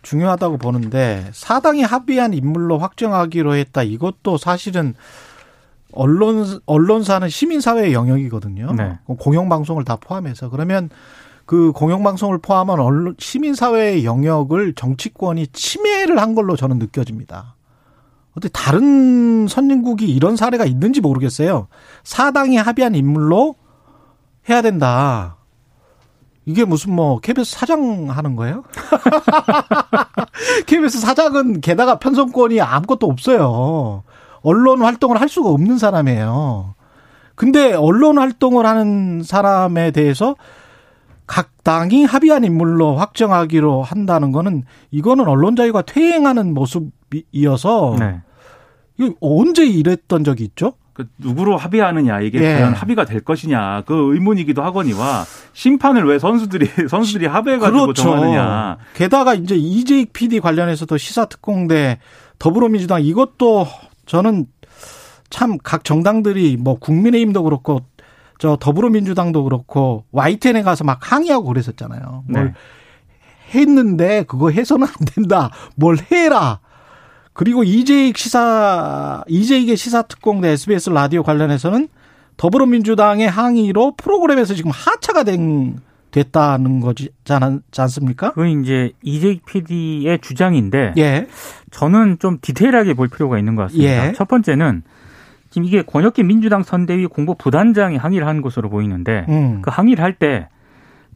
[0.03, 3.83] 중요하다고 보는데 사당이 합의한 인물로 확정하기로 했다.
[3.83, 4.95] 이것도 사실은
[5.97, 8.73] 언론 언론사는 시민 사회의 영역이거든요.
[8.75, 8.99] 네.
[9.19, 10.91] 공영 방송을 다 포함해서 그러면
[11.47, 17.57] 그 공영 방송을 포함한 언론 시민 사회의 영역을 정치권이 침해를 한 걸로 저는 느껴집니다.
[18.33, 21.69] 어떻게 다른 선진국이 이런 사례가 있는지 모르겠어요.
[22.05, 23.55] 사당이 합의한 인물로
[24.49, 25.37] 해야 된다.
[26.45, 28.63] 이게 무슨 뭐 KBS 사장 하는 거예요?
[30.67, 34.05] KBS 사장은 게다가 편성권이 아무것도 없어요.
[34.47, 36.77] 언론 활동을 할 수가 없는 사람이에요.
[37.35, 40.37] 근데 언론 활동을 하는 사람에 대해서
[41.27, 48.21] 각 당이 합의한 인물로 확정하기로 한다는 거는 이거는 언론 자유가 퇴행하는 모습이어서 네.
[48.99, 50.75] 이거 언제 이랬던 적이 있죠?
[50.93, 52.55] 그 누구로 합의하느냐 이게 예.
[52.55, 58.03] 과연 합의가 될 것이냐 그 의문이기도 하거니와 심판을 왜 선수들이 선수들이 합의해가지고 그렇죠.
[58.03, 58.77] 정하느냐.
[58.95, 61.99] 게다가 이제 이재익 PD 관련해서도 시사특공대
[62.39, 63.67] 더불어민주당 이것도
[64.07, 64.47] 저는
[65.31, 67.81] 참 각 정당들이 뭐 국민의힘도 그렇고
[68.39, 72.25] 저 더불어민주당도 그렇고 YTN에 가서 막 항의하고 그랬었잖아요.
[72.29, 72.53] 뭘 네.
[73.55, 75.51] 했는데 그거 해서는 안 된다.
[75.75, 76.61] 뭘 해라.
[77.33, 81.89] 그리고 이재익 시사 이재익의 시사특공대 SBS 라디오 관련해서는
[82.37, 85.79] 더불어민주당의 항의로 프로그램에서 지금 하차가 된
[86.17, 87.11] 됐다는 거지
[87.77, 88.31] 않습니까?
[88.31, 91.27] 그건 이제 이재익 PD의 주장인데 예.
[91.71, 94.09] 저는 좀 디테일하게 볼 필요가 있는 것 같습니다.
[94.09, 94.13] 예.
[94.13, 94.83] 첫 번째는
[95.51, 99.61] 지금 이게 권혁기 민주당 선대위 공보 부단장이 항의를 한 것으로 보이는데 음.
[99.63, 100.49] 그 항의를 할 때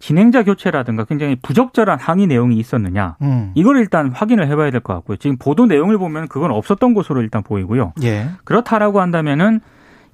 [0.00, 3.52] 진행자 교체라든가 굉장히 부적절한 항의 내용이 있었느냐 음.
[3.54, 5.16] 이걸 일단 확인을 해봐야 될 것 같고요.
[5.18, 7.92] 지금 보도 내용을 보면 그건 없었던 것으로 일단 보이고요.
[8.02, 8.28] 예.
[8.44, 9.60] 그렇다라고 한다면은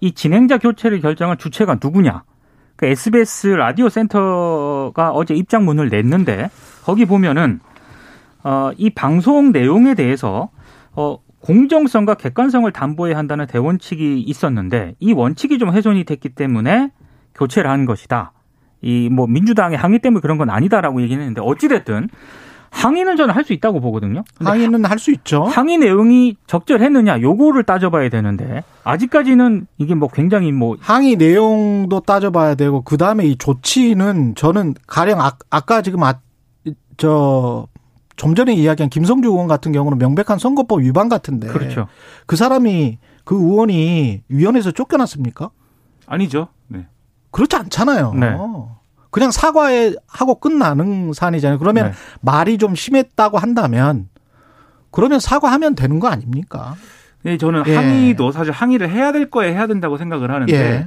[0.01, 2.23] 이 진행자 교체를 결정한 주체가 누구냐?
[2.77, 6.51] 그 SBS 라디오 센터가 어제 입장문을 냈는데
[6.85, 7.61] 거기 보면은
[8.45, 10.51] 어, 이 방송 내용에 대해서
[10.93, 16.91] 어, 공정성과 객관성을 담보해야 한다는 대원칙이 있었는데 이 원칙이 좀 훼손이 됐기 때문에
[17.35, 18.33] 교체를 한 것이다.
[18.83, 22.09] 이 뭐 민주당의 항의 때문에 그런 건 아니다라고 얘기는 했는데 어찌됐든
[22.77, 24.23] 항의는 저는 할 수 있다고 보거든요.
[24.45, 25.45] 항의는 할 수 있죠.
[25.45, 32.83] 항의 내용이 적절했느냐 요거를 따져봐야 되는데 아직까지는 이게 뭐 굉장히 뭐 항의 내용도 따져봐야 되고
[32.83, 36.21] 그 다음에 이 조치는 저는 가령 아, 아까 지금 아,
[36.97, 37.67] 저
[38.17, 41.87] 좀 전에 이야기한 김성주 의원 같은 경우는 명백한 선거법 위반 같은데 그렇죠.
[42.25, 45.51] 그 사람이 그 의원이 위원회에서 쫓겨났습니까?
[46.07, 46.49] 아니죠.
[46.69, 46.87] 네.
[47.31, 48.15] 그렇지 않잖아요.
[48.15, 48.35] 네.
[49.17, 51.59] 그냥 사과에 하고 끝나는 사안이잖아요.
[51.59, 51.93] 그러면 네.
[52.21, 54.11] 말이 좀 심했다고 한다면
[54.91, 56.75] 그러면 사과하면 되는 거 아닙니까?
[57.23, 57.75] 네, 저는 예.
[57.75, 60.87] 항의도 사실 항의를 해야 될 거에 해야 된다고 생각을 하는데 예.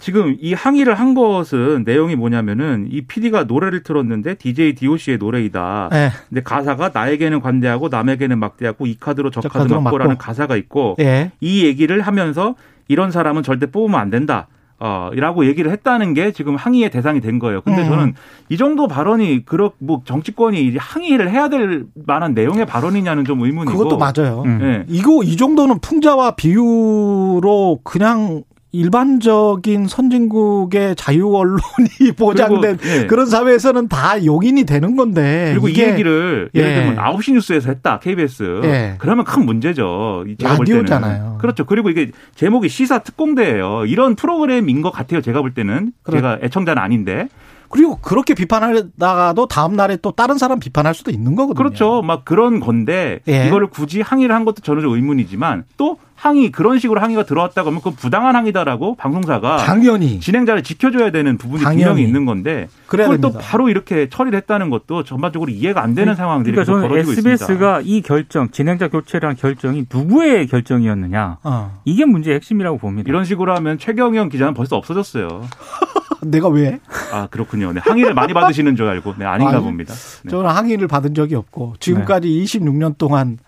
[0.00, 5.90] 지금 이 항의를 한 것은 내용이 뭐냐면은 이 PD가 노래를 틀었는데 DJ DOC의 노래이다.
[5.92, 6.10] 예.
[6.28, 10.18] 근데 가사가 나에게는 관대하고 남에게는 막대하고 이 카드로 저, 저 카드 맞고라는 맞고.
[10.18, 11.30] 가사가 있고 예.
[11.40, 12.56] 이 얘기를 하면서
[12.88, 14.48] 이런 사람은 절대 뽑으면 안 된다.
[14.80, 17.62] 어, 이라고 얘기를 했다는 게 지금 항의의 대상이 된 거예요.
[17.62, 17.88] 근데 음.
[17.88, 18.14] 저는
[18.48, 23.76] 이 정도 발언이 그렇 뭐 정치권이 항의를 해야 될 만한 내용의 발언이냐는 좀 의문이고.
[23.76, 24.42] 그것도 맞아요.
[24.46, 24.58] 음.
[24.58, 24.84] 네.
[24.88, 33.06] 이거 이 정도는 풍자와 비유로 그냥 일반적인 선진국의 자유 언론이 보장된 그리고, 예.
[33.06, 36.96] 그런 사회에서는 다 용인이 되는 건데 그리고 이 얘기를 예를 들면 예.
[36.96, 38.94] 9시 뉴스에서 했다 KBS 예.
[38.98, 40.24] 그러면 큰 문제죠.
[40.38, 41.38] 제가 라디오잖아요.
[41.40, 41.64] 그렇죠.
[41.64, 43.86] 그리고 이게 제목이 시사 특공대예요.
[43.86, 45.22] 이런 프로그램인 것 같아요.
[45.22, 46.18] 제가 볼 때는 그렇...
[46.18, 47.28] 제가 애청자는 아닌데
[47.70, 51.62] 그리고 그렇게 비판하다가도 다음 날에 또 다른 사람 비판할 수도 있는 거거든요.
[51.62, 52.02] 그렇죠.
[52.02, 53.46] 막 그런 건데 예.
[53.46, 57.80] 이거를 굳이 항의를 한 것도 저는 좀 의문이지만 또 항의 그런 식으로 항의가 들어왔다고 하면
[57.80, 61.84] 그 부당한 항의다라고 방송사가 당연히 진행자를 지켜줘야 되는 부분이 당연히.
[61.84, 63.28] 분명히 있는 건데 그걸 됩니다.
[63.30, 66.16] 또 바로 이렇게 처리를 했다는 것도 전반적으로 이해가 안 되는 네.
[66.16, 67.80] 상황들이 그러니까 저는 벌어지고 SBS가 있습니다.
[67.82, 71.80] 이 결정 진행자 교체라는 결정이 누구의 결정이었느냐 어.
[71.84, 73.08] 이게 문제의 핵심이라고 봅니다.
[73.08, 75.42] 이런 식으로 하면 최경영 기자는 벌써 없어졌어요.
[76.22, 76.80] 내가 왜?
[77.12, 77.72] 아 그렇군요.
[77.72, 79.94] 네, 항의를 많이 받으시는 줄 알고 네, 아닌가 아니, 봅니다.
[79.94, 80.30] 네.
[80.30, 82.42] 저는 항의를 받은 적이 없고 지금까지 네.
[82.42, 83.38] 26년 동안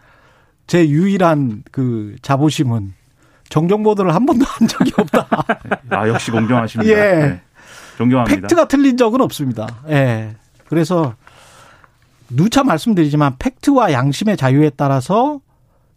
[0.70, 2.94] 제 유일한 그 자부심은
[3.48, 5.26] 정정 보도를 한 번도 한 적이 없다.
[5.90, 6.88] 아 역시 공정하십니다.
[6.92, 6.94] 예.
[6.94, 7.40] 네.
[7.98, 8.42] 존경합니다.
[8.42, 9.66] 팩트가 틀린 적은 없습니다.
[9.88, 10.36] 예.
[10.68, 11.16] 그래서
[12.28, 15.40] 누차 말씀드리지만 팩트와 양심의 자유에 따라서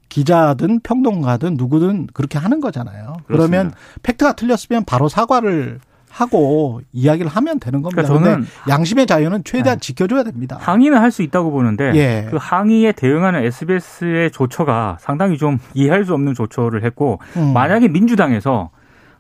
[0.09, 3.17] 기자든 평론가든 누구든 그렇게 하는 거잖아요.
[3.27, 3.27] 그렇습니다.
[3.27, 5.81] 그러면 팩트가 틀렸으면 바로 사과를
[6.13, 8.03] 하고 이야기를 하면 되는 겁니다.
[8.03, 9.81] 그러니까 저는 양심의 자유는 최대한 네.
[9.81, 10.57] 지켜줘야 됩니다.
[10.59, 12.27] 항의는 할 수 있다고 보는데 예.
[12.31, 17.53] 그 항의에 대응하는 SBS의 조처가 상당히 좀 이해할 수 없는 조처를 했고 음.
[17.53, 18.71] 만약에 민주당에서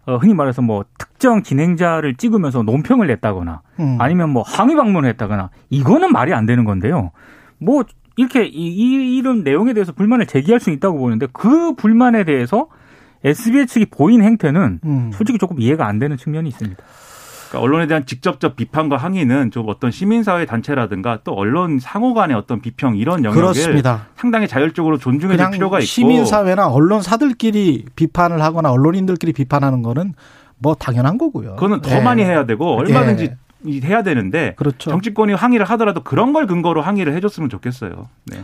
[0.07, 3.97] 어, 흔히 말해서 뭐 특정 진행자를 찍으면서 논평을 냈다거나 음.
[3.99, 7.11] 아니면 뭐 항의 방문을 했다거나 이거는 말이 안 되는 건데요.
[7.59, 7.83] 뭐
[8.15, 12.67] 이렇게 이, 이런 내용에 대해서 불만을 제기할 수 있다고 보는데 그 불만에 대해서
[13.23, 15.11] SBS 측이 보인 행태는 음.
[15.13, 16.83] 솔직히 조금 이해가 안 되는 측면이 있습니다.
[17.49, 22.61] 그러니까 언론에 대한 직접적 비판과 항의는 좀 어떤 시민사회 단체라든가 또 언론 상호 간의 어떤
[22.61, 24.07] 비평 이런 영역을 그렇습니다.
[24.15, 30.13] 상당히 자율적으로 존중해 줄 필요가 있고 시민사회나 언론사들끼리 비판을 하거나 언론인들끼리 비판하는 거는
[30.57, 31.55] 뭐 당연한 거고요.
[31.55, 32.01] 그거는 더 네.
[32.01, 33.29] 많이 해야 되고 얼마든지
[33.61, 33.81] 네.
[33.83, 34.89] 해야 되는데 그렇죠.
[34.89, 38.09] 정치권이 항의를 하더라도 그런 걸 근거로 항의를 해줬으면 좋겠어요.
[38.25, 38.41] 네.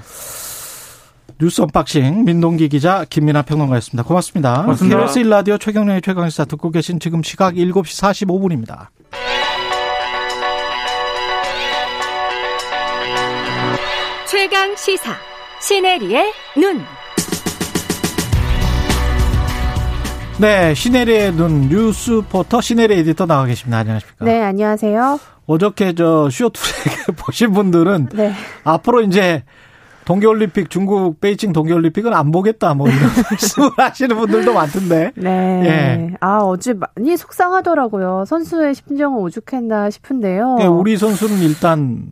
[1.42, 4.04] 뉴스 언박싱 민동기 기자 김민아 평론가였습니다.
[4.06, 4.62] 고맙습니다.
[4.64, 4.98] 고맙습니다.
[4.98, 8.88] KBS 1라디오 최경영의 최강시사 듣고 계신 지금 시각 7시 45분입니다.
[14.28, 15.14] 최강 시사
[15.62, 16.82] 신혜리의 눈.
[20.40, 23.78] 네, 신혜리의 눈 뉴스포터 신혜리 에디터 나와 계십니다.
[23.78, 24.26] 안녕하십니까?
[24.26, 25.20] 네, 안녕하세요.
[25.46, 28.34] 어저께 저 쇼트랙 보신 분들은 네.
[28.66, 29.44] 앞으로 이제
[30.10, 35.12] 동계올림픽 중국 베이징 동계올림픽은 안 보겠다 뭐 이런 말씀을 하시는 분들도 많던데.
[35.16, 35.30] 네.
[35.30, 36.16] 예.
[36.20, 38.24] 아 어제 많이 속상하더라고요.
[38.26, 40.56] 선수의 심정은 오죽했나 싶은데요.
[40.58, 42.08] 네, 우리 선수는 일단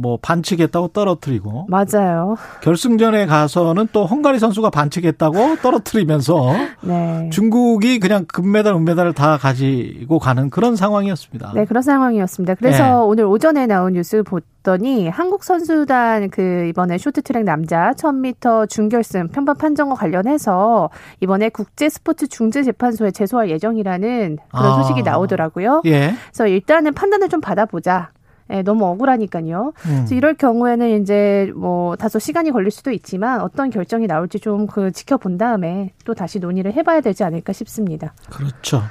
[0.00, 2.36] 뭐 반칙했다고 떨어뜨리고 맞아요.
[2.62, 7.28] 결승전에 가서는 또 헝가리 선수가 반칙했다고 떨어뜨리면서 네.
[7.32, 11.52] 중국이 그냥 금메달, 은메달을 다 가지고 가는 그런 상황이었습니다.
[11.54, 12.54] 네, 그런 상황이었습니다.
[12.54, 12.90] 그래서 네.
[12.92, 19.94] 오늘 오전에 나온 뉴스 봤더니 한국 선수단 그 이번에 쇼트트랙 남자 1000m 준결승 편법 판정과
[19.94, 24.82] 관련해서 이번에 국제 스포츠 중재 재판소에 제소할 예정이라는 그런 아.
[24.82, 25.82] 소식이 나오더라고요.
[25.86, 26.14] 예.
[26.30, 28.10] 그래서 일단은 판단을 좀 받아보자.
[28.50, 29.72] 예, 너무 억울하니까요.
[29.76, 29.94] 음.
[29.96, 34.92] 그래서 이럴 경우에는 이제 뭐 다소 시간이 걸릴 수도 있지만 어떤 결정이 나올지 좀 그
[34.92, 38.14] 지켜본 다음에 또 다시 논의를 해봐야 되지 않을까 싶습니다.
[38.30, 38.82] 그렇죠.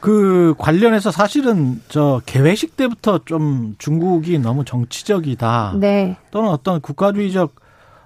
[0.00, 5.74] 그 관련해서 사실은 저 개회식 때부터 좀 중국이 너무 정치적이다.
[5.80, 6.16] 네.
[6.30, 7.54] 또는 어떤 국가주의적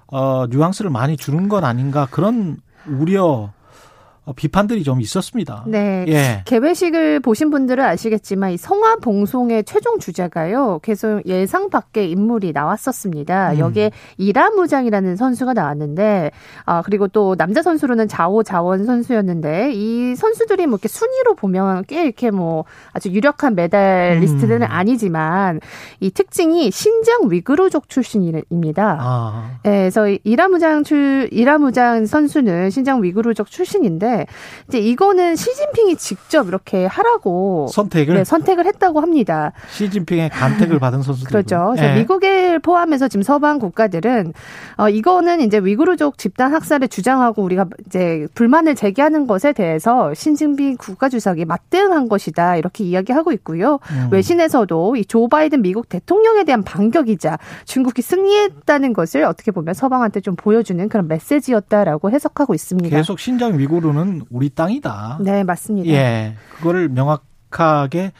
[0.07, 3.53] 어 뉘앙스를 많이 주는 건 아닌가 그런 우려 어,
[4.31, 5.65] 비판들이 좀 있었습니다.
[5.67, 6.05] 네.
[6.07, 6.43] 예.
[6.45, 10.79] 개회식을 보신 분들은 아시겠지만 이 성화 봉송의 최종 주자가요.
[10.81, 13.53] 계속 예상 밖의 인물이 나왔었습니다.
[13.53, 13.59] 음.
[13.59, 16.31] 여기에 이라무장이라는 선수가 나왔는데
[16.65, 22.05] 아 그리고 또 남자 선수로는 자오 자원 선수였는데 이 선수들이 뭐 이렇게 순위로 보면 꽤
[22.05, 24.67] 이렇게 뭐 아주 유력한 메달리스트는 음.
[24.69, 25.59] 아니지만
[25.99, 28.97] 이 특징이 신장 위그루족 출신입니다.
[29.01, 29.51] 아.
[29.63, 34.12] 네, 그래서 이라무장 출 이라무장 선수는 신장 위그루족 출신인데
[34.67, 39.53] 이제 이거는 시진핑이 직접 이렇게 하라고 선택을 네, 선택을 했다고 합니다.
[39.71, 41.73] 시진핑의 간택을 받은 선수들 그렇죠.
[41.77, 41.95] 네.
[41.95, 44.33] 미국을 포함해서 지금 서방 국가들은
[44.77, 51.45] 어 이거는 이제 위구르족 집단 학살을 주장하고 우리가 이제 불만을 제기하는 것에 대해서 신진핑 국가주석이
[51.45, 53.79] 맞대응한 것이다 이렇게 이야기하고 있고요.
[53.91, 54.09] 음.
[54.11, 60.35] 외신에서도 이 조 바이든 미국 대통령에 대한 반격이자 중국이 승리했다는 것을 어떻게 보면 서방한테 좀
[60.35, 62.97] 보여주는 그런 메시지였다라고 해석하고 있습니다.
[62.97, 65.19] 계속 신장 위구르는 땅은 우리 땅이다.
[65.21, 65.89] 네, 맞습니다.
[65.89, 66.35] 예.
[66.57, 68.11] 그거를 명확하게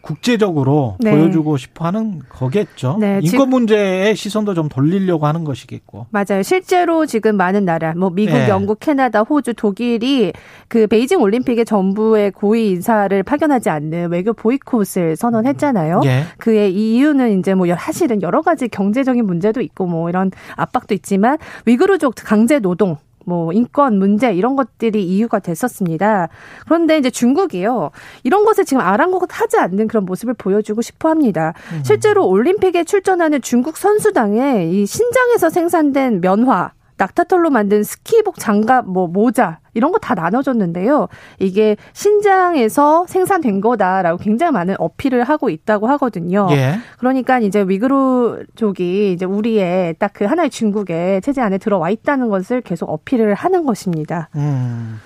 [0.00, 1.10] 국제적으로 네.
[1.10, 2.96] 보여주고 싶어 하는 거겠죠.
[2.98, 6.06] 네, 인권 문제의 시선도 좀 돌리려고 하는 것이겠고.
[6.10, 6.42] 맞아요.
[6.42, 8.48] 실제로 지금 많은 나라, 뭐 미국, 네.
[8.48, 10.32] 영국, 캐나다, 호주, 독일이
[10.68, 16.00] 그 베이징 올림픽에 정부의 고위 인사를 파견하지 않는 외교 보이콧을 선언했잖아요.
[16.04, 16.22] 예.
[16.38, 22.14] 그의 이유는 이제 뭐 사실은 여러 가지 경제적인 문제도 있고 뭐 이런 압박도 있지만 위구르족
[22.16, 22.96] 강제 노동
[23.28, 26.28] 뭐 인권 문제 이런 것들이 이유가 됐었습니다.
[26.64, 27.90] 그런데 이제 중국이요.
[28.24, 31.52] 이런 것을 지금 아랑곳하지 않는 그런 모습을 보여주고 싶어 합니다.
[31.72, 31.82] 음.
[31.84, 39.60] 실제로 올림픽에 출전하는 중국 선수당의 이 신장에서 생산된 면화 낙타털로 만든 스키복 장갑, 뭐 모자
[39.74, 41.08] 이런 거 다 나눠줬는데요.
[41.38, 46.48] 이게 신장에서 생산된 거다라고 굉장히 많은 어필을 하고 있다고 하거든요.
[46.50, 46.78] 예.
[46.98, 52.90] 그러니까 이제 위그루족이 이제 우리의 딱 그 하나의 중국의 체제 안에 들어와 있다는 것을 계속
[52.90, 54.28] 어필을 하는 것입니다.
[54.34, 54.98] 음.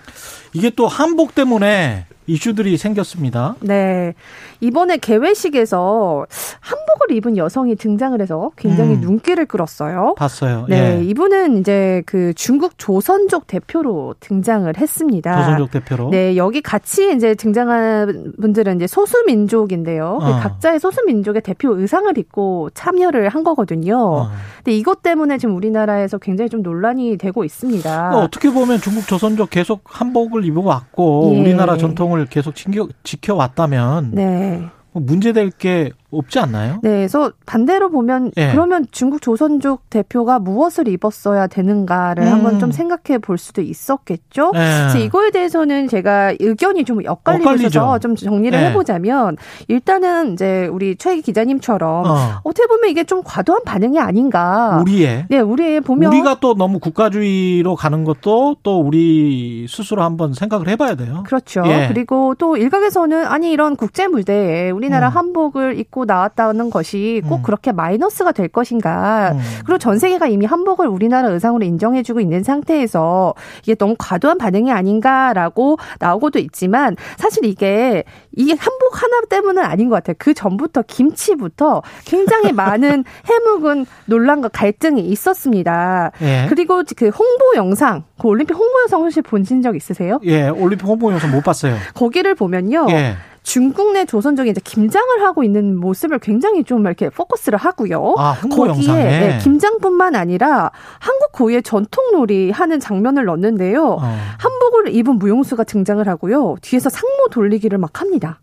[0.55, 3.57] 이게 또 한복 때문에 이슈들이 생겼습니다.
[3.61, 4.15] 네.
[4.63, 6.27] 이번에 개회식에서
[6.61, 9.01] 한복을 입은 여성이 등장을 해서 굉장히 음.
[9.01, 10.15] 눈길을 끌었어요.
[10.17, 10.67] 봤어요.
[10.69, 10.99] 네.
[11.01, 11.05] 예.
[11.05, 15.37] 이분은 이제 그 중국 조선족 대표로 등장을 했습니다.
[15.37, 16.11] 조선족 대표로?
[16.11, 16.37] 네.
[16.37, 20.19] 여기 같이 이제 등장한 분들은 이제 소수민족인데요.
[20.21, 20.41] 어.
[20.41, 23.97] 각자의 소수민족의 대표 의상을 입고 참여를 한 거거든요.
[23.99, 24.31] 어.
[24.59, 28.17] 근데 이것 때문에 지금 우리나라에서 굉장히 좀 논란이 되고 있습니다.
[28.17, 31.41] 어떻게 보면 중국 조선족 계속 한복을 입어왔고 예.
[31.41, 34.52] 우리나라 전통 전통을 계속 지켜, 지켜왔다면 네.
[34.93, 36.75] 뭐 문제될 게 없지 않나요?
[36.83, 38.53] 네, 그래서 반대로 보면 예.
[38.53, 42.33] 그러면 중국 조선족 대표가 무엇을 입었어야 되는가를 음.
[42.33, 44.53] 한번 좀 생각해 볼 수도 있었겠죠.
[44.55, 45.01] 예.
[45.01, 48.67] 이거에 대해서는 제가 의견이 좀 엇갈리셔서 좀 정리를 예.
[48.67, 49.37] 해보자면
[49.69, 52.41] 일단은 이제 우리 최 기자님처럼 어.
[52.45, 54.79] 어떻게 보면 이게 좀 과도한 반응이 아닌가.
[54.83, 60.69] 우리의 네, 우리의 보면 우리가 또 너무 국가주의로 가는 것도 또 우리 스스로 한번 생각을
[60.69, 61.23] 해봐야 돼요.
[61.27, 61.63] 그렇죠.
[61.67, 61.89] 예.
[61.89, 65.17] 그리고 또 일각에서는 아니 이런 국제 무대에 우리나라 음.
[65.17, 67.43] 한복을 입고 나왔다는 것이 꼭 음.
[67.43, 69.33] 그렇게 마이너스가 될 것인가.
[69.33, 69.41] 음.
[69.65, 75.79] 그리고 전 세계가 이미 한복을 우리나라 의상으로 인정해주고 있는 상태에서 이게 너무 과도한 반응이 아닌가라고
[75.99, 80.17] 나오고도 있지만 사실 이게 이게 한복 하나 때문은 아닌 것 같아요.
[80.19, 86.13] 그 전부터 김치부터 굉장히 많은 해묵은 논란과 갈등이 있었습니다.
[86.23, 86.47] 예.
[86.49, 90.19] 그리고 그 홍보 영상, 그 올림픽 홍보 영상 혹시 보신 적 있으세요?
[90.25, 91.77] 예, 올림픽 홍보 영상 못 봤어요.
[91.95, 92.87] 거기를 보면요.
[92.91, 93.17] 예.
[93.43, 98.15] 중국 내 조선족이 이제 김장을 하고 있는 모습을 굉장히 좀 이렇게 포커스를 하고요.
[98.17, 98.87] 아, 거기에.
[98.93, 103.99] 네, 김장뿐만 아니라 한국 고유의 전통놀이 하는 장면을 넣는데요.
[104.01, 104.17] 어.
[104.39, 106.57] 한복을 입은 무용수가 등장을 하고요.
[106.63, 108.41] 뒤에서 상모 돌리기를 막 합니다.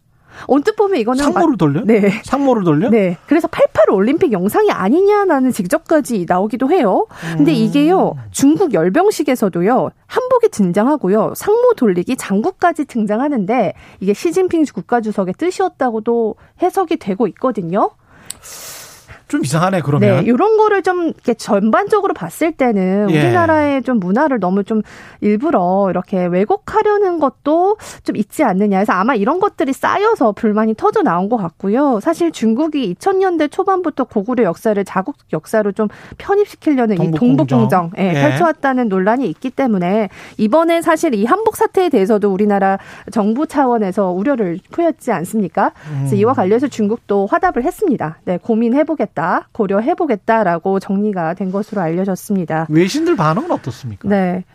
[0.47, 1.81] 언뜻 보면 이거는 상모를 돌려?
[1.83, 2.21] 네.
[2.23, 2.89] 상모를 돌려?
[2.89, 3.17] 네.
[3.27, 7.07] 그래서 88 올림픽 영상이 아니냐라는 직접까지 나오기도 해요.
[7.37, 7.55] 근데 음.
[7.55, 8.15] 이게요.
[8.31, 9.89] 중국 열병식에서도요.
[10.07, 11.33] 한복이 등장하고요.
[11.35, 17.91] 상모 돌리기 장구까지 등장하는데 이게 시진핑 국가주석의 뜻이었다고도 해석이 되고 있거든요.
[19.29, 20.17] 좀 이상하네 그러면.
[20.17, 23.19] 네, 이런 거를 좀 이렇게 전반적으로 봤을 때는 예.
[23.19, 24.81] 우리나라의 좀 문화를 너무 좀
[25.21, 31.29] 일부러 이렇게 왜곡하려는 것도 좀 있지 않느냐 해서 아마 이런 것들이 쌓여서 불만이 터져 나온
[31.29, 31.99] 것 같고요.
[32.01, 35.87] 사실 중국이 2000년대 초반부터 고구려 역사를 자국 역사로 좀
[36.17, 38.13] 편입시키려는 동북 이 동북공정 예, 예.
[38.13, 42.79] 펼쳐왔다는 논란이 있기 때문에 이번에 사실 이 한복 사태에 대해서도 우리나라
[43.11, 45.71] 정부 차원에서 우려를 표했지 않습니까?
[45.99, 46.19] 그래서 음.
[46.19, 48.17] 이와 관련해서 중국도 화답을 했습니다.
[48.25, 49.18] 네, 고민해보겠다.
[49.19, 52.67] 해보겠다, 고려해 보겠다라고 정리가 된 것으로 알려졌습니다.
[52.69, 54.07] 외신들 반응은 어떻습니까?
[54.07, 54.45] 네.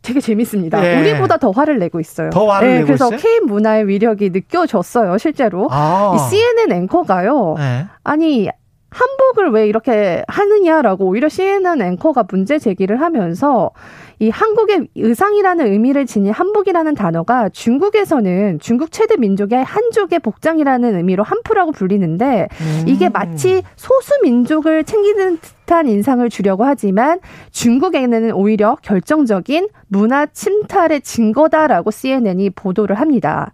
[0.00, 0.80] 되게 재밌습니다.
[0.80, 1.00] 네.
[1.00, 2.30] 우리보다 더 화를 내고 있어요.
[2.30, 3.18] 더 화를 네, 내고 그래서 있어요?
[3.18, 5.68] K 문화의 위력이 느껴졌어요, 실제로.
[5.70, 6.12] 아.
[6.14, 7.54] 이 CNN 앵커가요.
[7.56, 7.86] 네.
[8.02, 8.48] 아니
[8.92, 13.70] 한복을 왜 이렇게 하느냐라고 오히려 CNN 앵커가 문제 제기를 하면서
[14.18, 21.72] 이 한국의 의상이라는 의미를 지닌 한복이라는 단어가 중국에서는 중국 최대 민족의 한족의 복장이라는 의미로 한푸라고
[21.72, 22.84] 불리는데 음.
[22.86, 27.18] 이게 마치 소수 민족을 챙기는 듯한 인상을 주려고 하지만
[27.50, 33.52] 중국에는 오히려 결정적인 문화 침탈의 증거다라고 CNN이 보도를 합니다.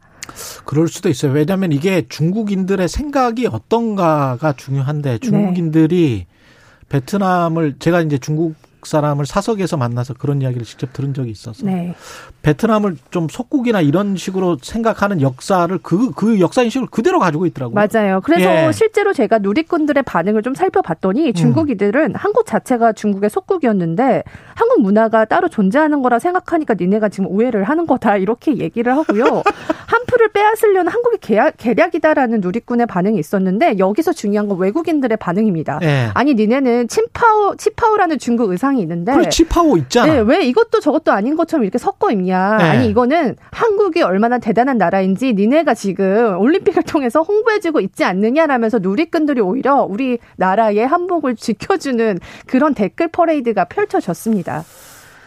[0.65, 1.33] 그럴 수도 있어요.
[1.33, 5.19] 왜냐하면 이게 중국인들의 생각이 어떤가가 중요한데 네.
[5.19, 6.39] 중국인들이 네.
[6.89, 11.95] 베트남을 제가 이제 중국 사람을 사석에서 만나서 그런 이야기를 직접 들은 적이 있어서 네.
[12.43, 17.75] 베트남을 좀 속국이나 이런 식으로 생각하는 역사를 그, 그 역사 인식을 그대로 가지고 있더라고요.
[17.75, 18.21] 맞아요.
[18.23, 18.73] 그래서 예.
[18.73, 21.35] 실제로 제가 누리꾼들의 반응을 좀 살펴봤더니 음.
[21.35, 22.15] 중국이들은 음.
[22.15, 24.23] 한국 자체가 중국의 속국이었는데
[24.59, 29.43] 한국 문화가 따로 존재하는 거라 생각하니까 니네가 지금 오해를 하는 거다 이렇게 얘기를 하고요.
[29.87, 35.81] 한풀을 빼앗으려는 한국의 계략, 계략이다라는 누리꾼의 반응이 있었는데 여기서 중요한 건 외국인들의 반응입니다.
[35.83, 36.11] 예.
[36.15, 39.13] 아니 니네는 친파오 치파오라는 중국 의상 사항이 있는데.
[39.13, 40.13] 그래, 치파오 있잖아.
[40.13, 42.57] 네, 왜 이것도 저것도 아닌 것처럼 이렇게 섞어 입냐.
[42.59, 42.65] 네.
[42.65, 49.87] 아니, 이거는 한국이 얼마나 대단한 나라인지 니네가 지금 올림픽을 통해서 홍보해주고 있지 않느냐라면서 누리꾼들이 오히려
[49.89, 54.48] 우리 나라의 한복을 지켜주는 그런 댓글 퍼레이드가 펼쳐졌습니다.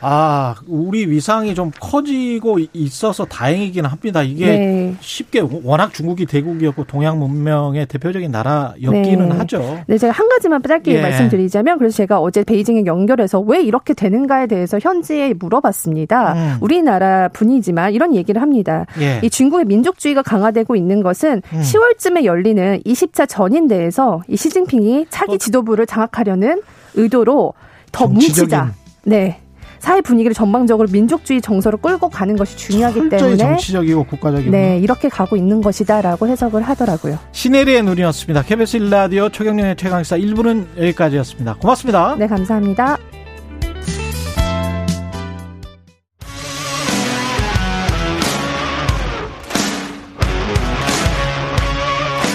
[0.04, 4.24] 아, 우리 위상이 좀 커지고 있어서 다행이긴 합니다.
[4.24, 4.96] 이게 네.
[5.00, 9.36] 쉽게 워낙 중국이 대국이었고 동양 문명의 대표적인 나라였기는 네.
[9.38, 9.80] 하죠.
[9.86, 11.02] 네, 제가 한 가지만 짧게 예.
[11.02, 16.34] 말씀드리자면 그래서 제가 어제 베이징에 연결해서 왜 이렇게 되는가에 대해서 현지에 물어봤습니다.
[16.34, 16.58] 음.
[16.62, 18.88] 우리나라 분이지만 이런 얘기를 합니다.
[19.00, 19.20] 예.
[19.22, 21.62] 이 중국의 민족주의가 강화되고 있는 것은 음.
[21.62, 25.38] 10월쯤에 열리는 20차 전인대에서 이 시진핑이 차기 어.
[25.38, 26.64] 지도부를 장악하려는
[26.96, 27.54] 의도로
[27.92, 28.58] 더 정치적인.
[28.58, 28.81] 뭉치자.
[29.04, 29.40] 네.
[29.80, 35.36] 사회 분위기를 전방적으로 민족주의 정서로 끌고 가는 것이 중요하기 때문에 정치적이고 국가적이고 네 이렇게 가고
[35.36, 37.18] 있는 것이다라고 해석을 하더라고요.
[37.32, 38.44] 시네리의 눈이었습니다.
[38.44, 41.56] KBS 1라디오 최경련의 최강사 1부는 여기까지였습니다.
[41.56, 42.16] 고맙습니다.
[42.20, 43.00] 네 감사합니다.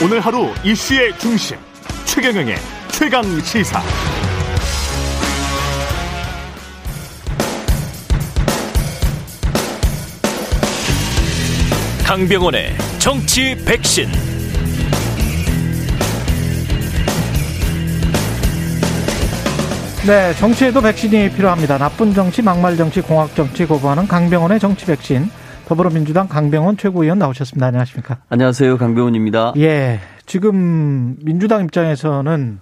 [0.02, 1.56] 오늘 하루 이슈의 중심
[2.04, 2.56] 최경영의
[2.90, 3.80] 최강 시사.
[12.06, 12.68] 강병원의
[13.00, 14.06] 정치 백신.
[20.06, 21.78] 네, 정치에도 백신이 필요합니다.
[21.78, 25.24] 나쁜 정치, 막말 정치, 공학 정치 거부하는 강병원의 정치 백신.
[25.66, 27.66] 더불어민주당 강병원 최고위원 나오셨습니다.
[27.66, 28.18] 안녕하십니까?
[28.28, 28.78] 안녕하세요.
[28.78, 29.54] 강병원입니다.
[29.56, 29.98] 예.
[30.26, 32.60] 지금 민주당 입장에서는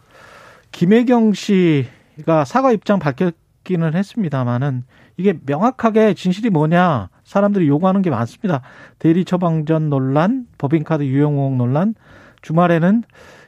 [0.72, 4.84] 김혜경 씨가 사과 입장 밝혔기는 했습니다만은
[5.18, 8.62] 이게 명확하게 진실이 뭐냐 사람들이 요구하는 게 많습니다.
[9.00, 11.96] 대리 처방전 논란, 법인카드 유용 의혹 논란,
[12.42, 13.02] 주말에는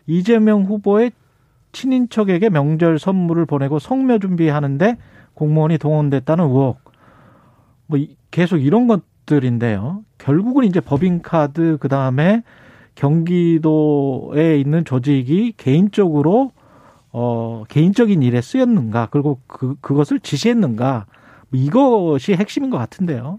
[0.08, 1.12] 이재명 후보의
[1.70, 4.96] 친인척에게 명절 선물을 보내고 성묘 준비하는데
[5.34, 6.80] 공무원이 동원됐다는 의혹.
[7.86, 8.00] 뭐
[8.32, 10.02] 계속 이런 것들인데요.
[10.18, 12.42] 결국은 이제 법인카드 그 다음에
[12.96, 16.50] 경기도에 있는 조직이 개인적으로
[17.12, 21.06] 어 개인적인 일에 쓰였는가 그리고 그 그것을 지시했는가
[21.52, 23.38] 이것이 핵심인 것 같은데요.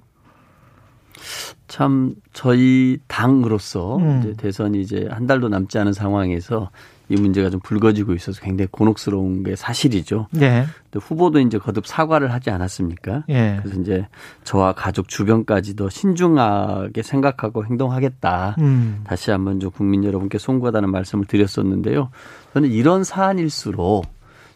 [1.68, 4.20] 참 저희 당으로서 음.
[4.20, 6.70] 이제 대선이 이제 한 달도 남지 않은 상황에서
[7.10, 10.28] 이 문제가 좀 불거지고 있어서 굉장히 곤혹스러운 게 사실이죠.
[10.42, 10.66] 예.
[10.92, 13.24] 근데 후보도 이제 거듭 사과를 하지 않았습니까?
[13.30, 13.60] 예.
[13.62, 14.08] 그래서 이제
[14.44, 18.58] 저와 가족 주변까지도 신중하게 생각하고 행동하겠다.
[18.60, 19.02] 음.
[19.06, 22.10] 다시 한번 좀 국민 여러분께 송구하다는 말씀을 드렸었는데요.
[22.54, 24.06] 저는 이런 사안일수록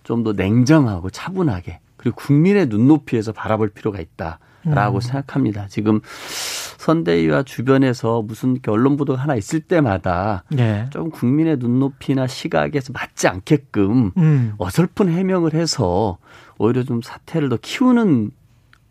[0.04, 5.02] 좀 더 냉정하고 차분하게 그리고 국민의 눈높이에서 바라볼 필요가 있다 라고 음.
[5.02, 5.68] 생각합니다.
[5.68, 6.02] 지금
[6.78, 10.88] 선대위와 주변에서 무슨 언론 보도가 하나 있을 때마다 네.
[10.90, 14.54] 좀 국민의 눈높이나 시각에서 맞지 않게끔 음.
[14.58, 16.18] 어설픈 해명을 해서
[16.58, 18.32] 오히려 좀 사태를 더 키우는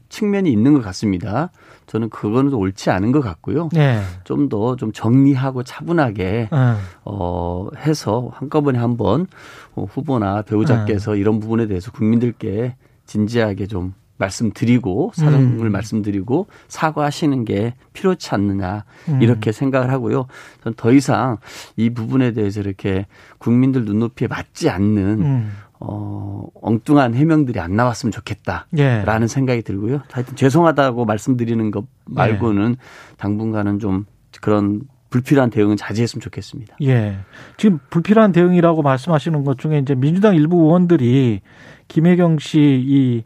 [0.08, 1.50] 측면이 있는 것 같습니다.
[1.86, 3.68] 저는 그거는 옳지 않은 것 같고요.
[3.72, 4.00] 네.
[4.24, 6.76] 좀 더좀 좀 정리하고 차분하게 음.
[7.04, 9.26] 어 해서 한꺼번에 한번
[9.74, 11.16] 어, 후보나 배우자께서 음.
[11.16, 15.72] 이런 부분에 대해서 국민들께 진지하게 좀 말씀드리고 사정을 음.
[15.72, 19.20] 말씀드리고 사과하시는 게 필요치 않느냐 음.
[19.20, 20.26] 이렇게 생각을 하고요.
[20.62, 21.38] 전 더 이상
[21.76, 23.06] 이 부분에 대해서 이렇게
[23.38, 25.52] 국민들 눈높이에 맞지 않는 음.
[25.80, 29.26] 어, 엉뚱한 해명들이 안 나왔으면 좋겠다라는 예.
[29.26, 30.02] 생각이 들고요.
[30.12, 33.14] 하여튼 죄송하다고 말씀드리는 것 말고는 예.
[33.16, 34.04] 당분간은 좀
[34.40, 36.76] 그런 불필요한 대응은 자제했으면 좋겠습니다.
[36.82, 37.18] 예.
[37.56, 41.40] 지금 불필요한 대응이라고 말씀하시는 것 중에 이제 민주당 일부 의원들이
[41.88, 43.24] 김혜경 씨이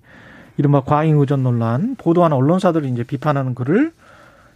[0.57, 3.92] 이른바 과잉 의존 논란 보도한 언론사들이 이제 비판하는 글을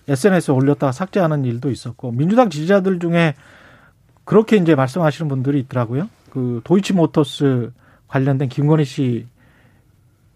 [0.08, 3.34] SNS에 올렸다가 삭제하는 일도 있었고 민주당 지지자들 중에
[4.24, 6.08] 그렇게 이제 말씀하시는 분들이 있더라고요.
[6.30, 7.72] 그 도이치모터스
[8.08, 9.26] 관련된 김건희 씨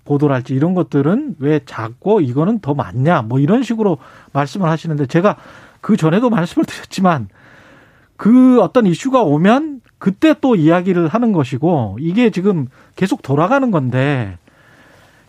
[0.05, 3.99] 보도랄지 이런 것들은 왜 작고 이거는 더 많냐 뭐 이런 식으로
[4.33, 5.37] 말씀을 하시는데 제가
[5.81, 7.29] 그 전에도 말씀을 드렸지만
[8.17, 14.39] 그 어떤 이슈가 오면 그때 또 이야기를 하는 것이고 이게 지금 계속 돌아가는 건데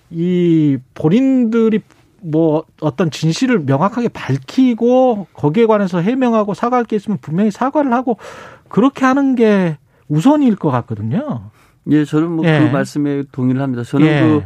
[0.09, 1.81] 이 본인들이
[2.21, 8.17] 뭐 어떤 진실을 명확하게 밝히고 거기에 관해서 해명하고 사과할 게 있으면 분명히 사과를 하고
[8.69, 9.77] 그렇게 하는 게
[10.07, 11.49] 우선일 것 같거든요.
[11.89, 12.69] 예, 저는 뭐그 예.
[12.69, 13.83] 말씀에 동의를 합니다.
[13.83, 14.21] 저는 예.
[14.21, 14.43] 그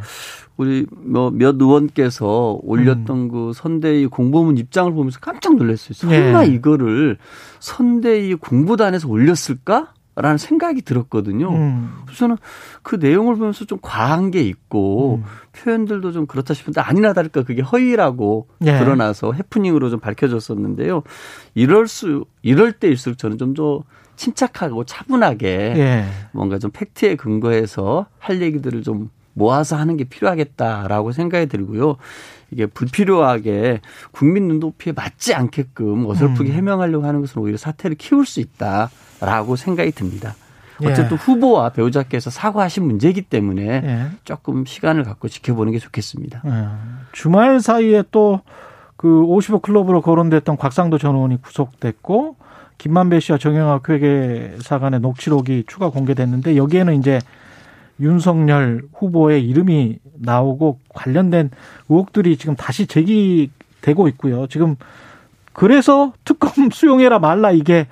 [0.58, 3.30] 우리 뭐 몇 의원께서 올렸던 음.
[3.30, 5.93] 그 선대위 공보문 입장을 보면서 깜짝 놀랐어요.
[5.93, 6.49] 설마 예.
[6.49, 7.18] 이거를
[7.60, 9.93] 선대위 공보단에서 올렸을까?
[10.20, 11.49] 라는 생각이 들었거든요.
[11.51, 11.97] 음.
[12.05, 12.38] 그래서 저는
[12.82, 15.24] 그 내용을 보면서 좀 과한 게 있고 음.
[15.53, 18.80] 표현들도 좀 그렇다 싶은데 아니나 다를까 그게 허위라고 예.
[18.80, 21.03] 드러나서 해프닝으로 좀 밝혀졌었는데요.
[21.53, 23.84] 이럴 수 이럴 때일수록 저는 좀 더
[24.18, 25.47] 침착하고 차분하게
[25.78, 26.05] 예.
[26.34, 31.97] 뭔가 좀 팩트에 근거해서 할 얘기들을 좀 모아서 하는 게 필요하겠다라고 생각이 들고요.
[32.51, 36.55] 이게 불필요하게 국민 눈높이에 맞지 않게끔 어설프게 음.
[36.55, 38.89] 해명하려고 하는 것은 오히려 사태를 키울 수 있다.
[39.20, 40.36] 라고 생각이 듭니다.
[40.84, 40.88] 예.
[40.88, 41.22] 어쨌든 예.
[41.22, 44.07] 후보와 배우자께서 사과하신 문제이기 때문에 예.
[44.24, 46.41] 조금 시간을 갖고 지켜보는 게 좋겠습니다.
[46.45, 46.68] 예.
[47.11, 48.41] 주말 사이에 또
[48.97, 52.36] 그 50억 클럽으로 거론됐던 곽상도 전 의원이 구속됐고
[52.80, 57.20] 김만배 씨와 정영학 회계사 간의 녹취록이 추가 공개됐는데 여기에는 이제
[57.99, 61.51] 윤석열 후보의 이름이 나오고 관련된
[61.89, 64.47] 의혹들이 지금 다시 제기되고 있고요.
[64.47, 64.76] 지금
[65.53, 67.88] 그래서 특검 수용해라 말라 이게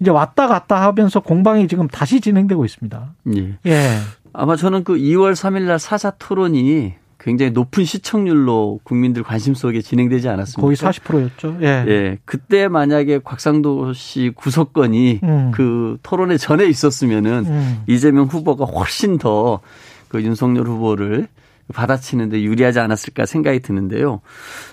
[0.00, 3.14] 이제 왔다 갔다 하면서 공방이 지금 다시 진행되고 있습니다.
[3.36, 3.54] 예.
[3.66, 3.98] 예.
[4.32, 10.28] 아마 저는 그 2월 3일 날 사자 토론이 굉장히 높은 시청률로 국민들 관심 속에 진행되지
[10.28, 10.60] 않았습니까?
[10.62, 11.58] 거의 40%였죠.
[11.62, 11.84] 예.
[11.88, 12.18] 예.
[12.24, 15.50] 그때 만약에 곽상도 씨 구속건이 음.
[15.52, 17.82] 그 토론회 전에 있었으면은 음.
[17.86, 19.60] 이재명 후보가 훨씬 더
[20.08, 21.28] 그 윤석열 후보를
[21.74, 24.20] 받아치는데 유리하지 않았을까 생각이 드는데요.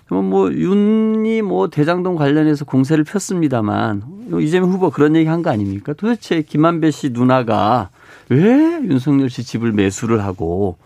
[0.09, 4.03] 뭐 윤이 뭐 대장동 관련해서 공세를 폈습니다만
[4.41, 5.93] 이재명 후보 그런 얘기 한 거 아닙니까?
[5.93, 7.89] 도대체 김한배 씨 누나가
[8.29, 8.39] 왜
[8.83, 10.77] 윤석열 씨 집을 매수를 하고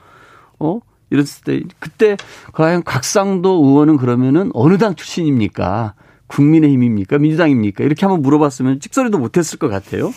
[0.59, 0.79] 어
[1.09, 2.17] 이랬을 때 그때
[2.53, 5.93] 과연 곽상도 의원은 그러면은 어느 당 출신입니까?
[6.27, 7.17] 국민의힘입니까?
[7.19, 7.83] 민주당입니까?
[7.83, 10.11] 이렇게 한번 물어봤으면 찍소리도 못했을 것 같아요.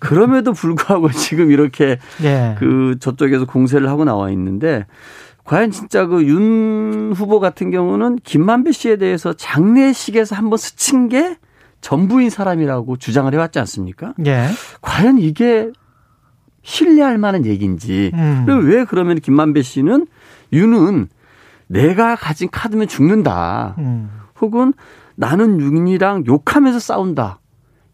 [0.00, 2.56] 그럼에도 불구하고 지금 이렇게 네.
[2.58, 4.86] 그 저쪽에서 공세를 하고 나와 있는데
[5.44, 11.36] 과연 진짜 그 윤 후보 같은 경우는 김만배 씨에 대해서 장례식에서 한번 스친 게
[11.80, 14.14] 전부인 사람이라고 주장을 해왔지 않습니까?
[14.26, 14.48] 예.
[14.82, 15.70] 과연 이게
[16.62, 18.10] 신뢰할 만한 얘기인지.
[18.14, 18.46] 음.
[18.64, 20.06] 왜 그러면 김만배 씨는
[20.52, 21.08] 윤은
[21.68, 23.76] 내가 가진 카드면 죽는다.
[23.78, 24.10] 음.
[24.40, 24.72] 혹은
[25.14, 27.40] 나는 윤이랑 욕하면서 싸운다.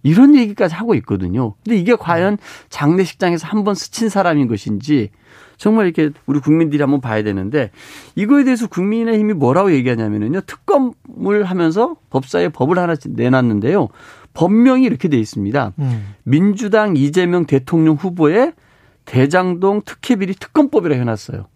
[0.07, 1.55] 이런 얘기까지 하고 있거든요.
[1.65, 2.39] 근데 이게 과연
[2.69, 5.11] 장례식장에서 한 번 스친 사람인 것인지
[5.57, 7.71] 정말 이렇게 우리 국민들이 한번 봐야 되는데
[8.15, 10.43] 이거에 대해서 국민의힘이 뭐라고 얘기하냐면요.
[10.43, 13.89] 특검을 하면서 법사에 법을 하나 내놨는데요.
[14.35, 15.73] 법명이 이렇게 돼 있습니다.
[15.81, 16.15] 음.
[16.23, 18.53] 민주당 이재명 대통령 후보의
[19.07, 21.47] 대장동 특혜비리 특검법이라 해놨어요.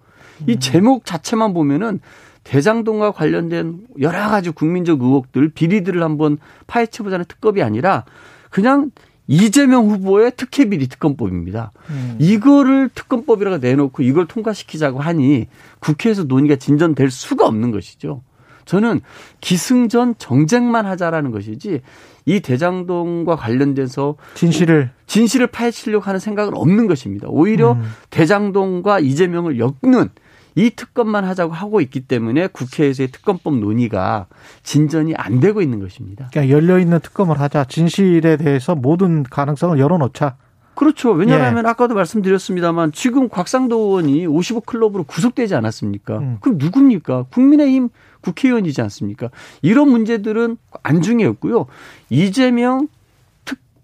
[0.48, 0.58] 이 음.
[0.58, 2.00] 제목 자체만 보면은
[2.42, 8.04] 대장동과 관련된 여러 가지 국민적 의혹들, 비리들을 한번 파헤쳐보자는 특검이 아니라
[8.50, 8.90] 그냥
[9.26, 11.70] 이재명 후보의 특혜비 리 특검법입니다.
[11.90, 12.16] 음.
[12.18, 15.46] 이거를 특검법이라고 내놓고 이걸 통과시키자고 하니
[15.78, 18.22] 국회에서 논의가 진전될 수가 없는 것이죠.
[18.64, 19.00] 저는
[19.40, 21.80] 기승전 정쟁만 하자라는 것이지
[22.26, 27.28] 이 대장동과 관련돼서 진실을 진실을 파헤치려고 하는 생각은 없는 것입니다.
[27.30, 27.82] 오히려 음.
[28.10, 30.10] 대장동과 이재명을 엮는
[30.54, 34.26] 이 특검만 하자고 하고 있기 때문에 국회에서의 특검법 논의가
[34.62, 36.28] 진전이 안 되고 있는 것입니다.
[36.32, 37.64] 그러니까 열려 있는 특검을 하자.
[37.64, 40.36] 진실에 대해서 모든 가능성을 열어놓자.
[40.74, 41.10] 그렇죠.
[41.10, 41.68] 왜냐하면 예.
[41.68, 46.18] 아까도 말씀드렸습니다만 지금 곽상도 의원이 55 클럽으로 구속되지 않았습니까?
[46.18, 46.36] 음.
[46.40, 47.24] 그럼 누굽니까?
[47.30, 47.90] 국민의힘
[48.22, 49.28] 국회의원이지 않습니까?
[49.60, 51.66] 이런 문제들은 안중에 없고요.
[52.08, 52.88] 이재명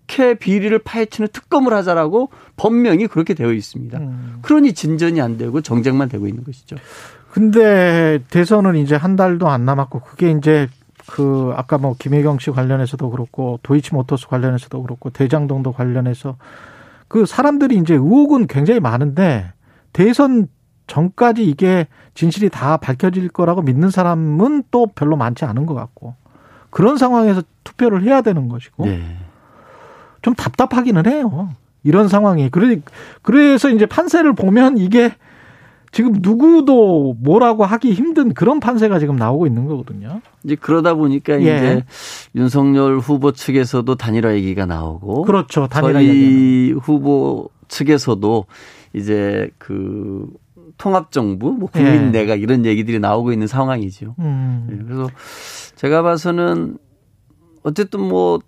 [0.06, 3.98] 특혜 비리를 파헤치는 특검을 하자라고 법명이 그렇게 되어 있습니다.
[3.98, 4.38] 음.
[4.42, 6.76] 그러니 진전이 안 되고 정쟁만 되고 있는 것이죠.
[7.30, 10.68] 근데 대선은 이제 한 달도 안 남았고 그게 이제
[11.06, 16.36] 그 아까 뭐 김혜경 씨 관련해서도 그렇고 도이치모터스 관련해서도 그렇고 대장동도 관련해서
[17.08, 19.52] 그 사람들이 이제 의혹은 굉장히 많은데
[19.92, 20.48] 대선
[20.86, 26.14] 전까지 이게 진실이 다 밝혀질 거라고 믿는 사람은 또 별로 많지 않은 것 같고
[26.70, 29.16] 그런 상황에서 투표를 해야 되는 것이고 네.
[30.26, 31.50] 좀 답답하기는 해요.
[31.84, 32.50] 이런 상황이.
[32.50, 32.80] 그래,
[33.22, 35.14] 그래서 이제 판세를 보면 이게
[35.92, 40.20] 지금 누구도 뭐라고 하기 힘든 그런 판세가 지금 나오고 있는 거거든요.
[40.42, 41.38] 이제 그러다 보니까 예.
[41.38, 41.84] 이제
[42.34, 45.68] 윤석열 후보 측에서도 단일화 얘기가 나오고 그렇죠.
[45.68, 48.46] 단일화 저희 후보 측에서도
[48.94, 50.28] 이제 그
[50.76, 52.40] 통합정부, 뭐 국민내가 예.
[52.40, 54.16] 이런 얘기들이 나오고 있는 상황이죠.
[54.18, 54.66] 음.
[54.72, 55.08] 예, 그래서
[55.76, 56.78] 제가 봐서는
[57.62, 58.40] 어쨌든 뭐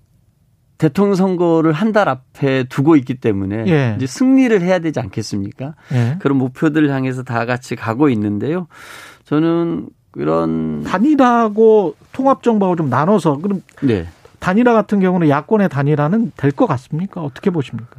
[0.78, 3.94] 대통령 선거를 한 달 앞에 두고 있기 때문에 예.
[3.96, 5.74] 이제 승리를 해야 되지 않겠습니까?
[5.92, 6.16] 예.
[6.20, 8.68] 그런 목표들을 향해서 다 같이 가고 있는데요.
[9.24, 14.06] 저는 그런 단일화하고 통합 정부하고 좀 나눠서 그럼 네.
[14.38, 17.22] 단일화 같은 경우는 야권의 단일화는 될 것 같습니까?
[17.22, 17.96] 어떻게 보십니까?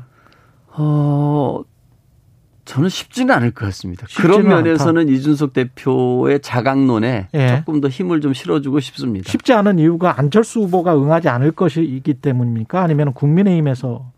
[0.72, 1.62] 어,
[2.70, 4.06] 저는 쉽지는 않을 것 같습니다.
[4.16, 5.12] 그런 면에서는 않다.
[5.12, 7.58] 이준석 대표의 자강론에 예.
[7.58, 9.32] 조금 더 힘을 좀 실어주고 싶습니다.
[9.32, 12.80] 쉽지 않은 이유가 안철수 후보가 응하지 않을 것이기 때문입니까?
[12.80, 14.12] 아니면 국민의힘에서?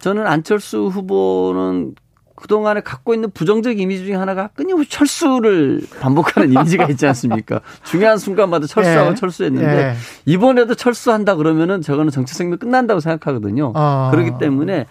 [0.00, 1.94] 저는 안철수 후보는
[2.34, 7.60] 그동안에 갖고 있는 부정적 이미지 중에 하나가 끊임없이 철수를 반복하는 이미지가 있지 않습니까?
[7.84, 9.14] 중요한 순간마다 철수하고 예.
[9.14, 9.94] 철수했는데 예.
[10.24, 13.72] 이번에도 철수한다 그러면은 저거는 정치 생명 끝난다고 생각하거든요.
[13.76, 14.10] 아.
[14.12, 14.86] 그렇기 때문에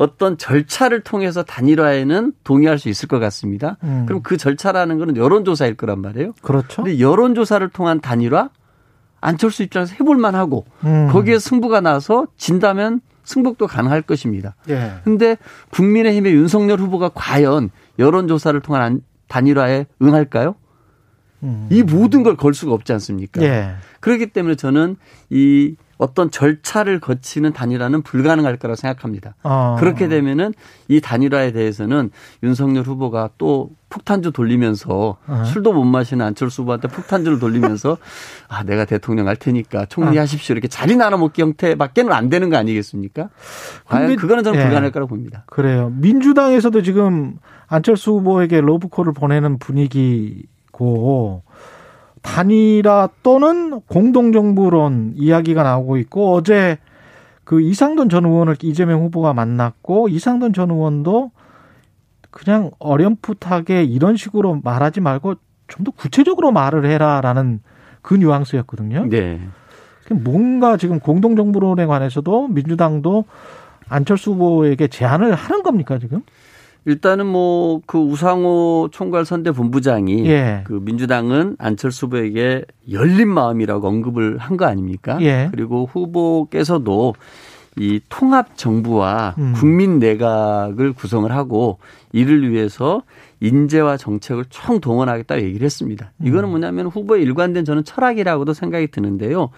[0.00, 3.76] 어떤 절차를 통해서 단일화에는 동의할 수 있을 것 같습니다.
[3.82, 4.06] 음.
[4.06, 6.32] 그럼 그 절차라는 거는 여론조사일 거란 말이에요.
[6.40, 6.82] 그렇죠.
[6.82, 8.48] 근데 여론조사를 통한 단일화
[9.20, 11.08] 안철수 입장에서 해볼만 하고 음.
[11.12, 14.56] 거기에 승부가 나서 진다면 승복도 가능할 것입니다.
[14.70, 14.94] 예.
[15.04, 15.36] 근데
[15.68, 20.54] 국민의힘의 윤석열 후보가 과연 여론조사를 통한 단일화에 응할까요?
[21.42, 21.68] 음.
[21.70, 23.42] 이 모든 걸 걸 수가 없지 않습니까?
[23.42, 23.74] 예.
[24.00, 24.96] 그렇기 때문에 저는
[25.28, 29.34] 이 어떤 절차를 거치는 단일화는 불가능할 거라고 생각합니다.
[29.42, 29.76] 아.
[29.78, 30.54] 그렇게 되면은
[30.88, 32.10] 이 단일화에 대해서는
[32.42, 35.44] 윤석열 후보가 또 폭탄주 돌리면서 아.
[35.44, 37.98] 술도 못 마시는 안철수 후보한테 폭탄주를 돌리면서
[38.48, 43.28] 아 내가 대통령 할 테니까 총리하십시오 이렇게 자리 나눠 먹기 형태밖에는 안 되는 거 아니겠습니까?
[43.84, 44.62] 과연 그거는 저는 예.
[44.62, 45.44] 불가능할 거라고 봅니다.
[45.48, 45.92] 그래요.
[45.96, 47.36] 민주당에서도 지금
[47.66, 51.42] 안철수 후보에게 러브콜을 보내는 분위기고
[52.22, 56.78] 단일화 또는 공동정부론 이야기가 나오고 있고 어제
[57.44, 61.30] 그 이상돈 전 의원을 이재명 후보가 만났고 이상돈 전 의원도
[62.30, 65.34] 그냥 어렴풋하게 이런 식으로 말하지 말고
[65.70, 67.60] 좀 더 구체적으로 말을 해라라는
[68.02, 69.06] 그 뉘앙스였거든요.
[69.08, 69.40] 네.
[70.10, 73.24] 뭔가 지금 공동정부론에 관해서도 민주당도
[73.88, 76.22] 안철수 후보에게 제안을 하는 겁니까 지금?
[76.86, 80.62] 일단은 뭐 그 우상호 총괄 선대 본부장이 예.
[80.64, 85.18] 그 민주당은 안철수 후보에게 열린 마음이라고 언급을 한 거 아닙니까?
[85.20, 85.48] 예.
[85.50, 87.14] 그리고 후보께서도
[87.78, 89.52] 이 통합 정부와 음.
[89.54, 91.78] 국민 내각을 구성을 하고
[92.12, 93.02] 이를 위해서
[93.40, 96.12] 인재와 정책을 총 동원하겠다 얘기를 했습니다.
[96.22, 96.50] 이거는 음.
[96.50, 99.50] 뭐냐면 후보의 일관된 저는 철학이라고도 생각이 드는데요.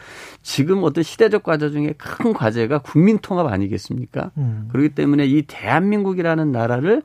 [0.43, 4.31] 지금 어떤 시대적 과제 중에 큰 과제가 국민 통합 아니겠습니까?
[4.37, 4.69] 음.
[4.71, 7.03] 그렇기 때문에 이 대한민국이라는 나라를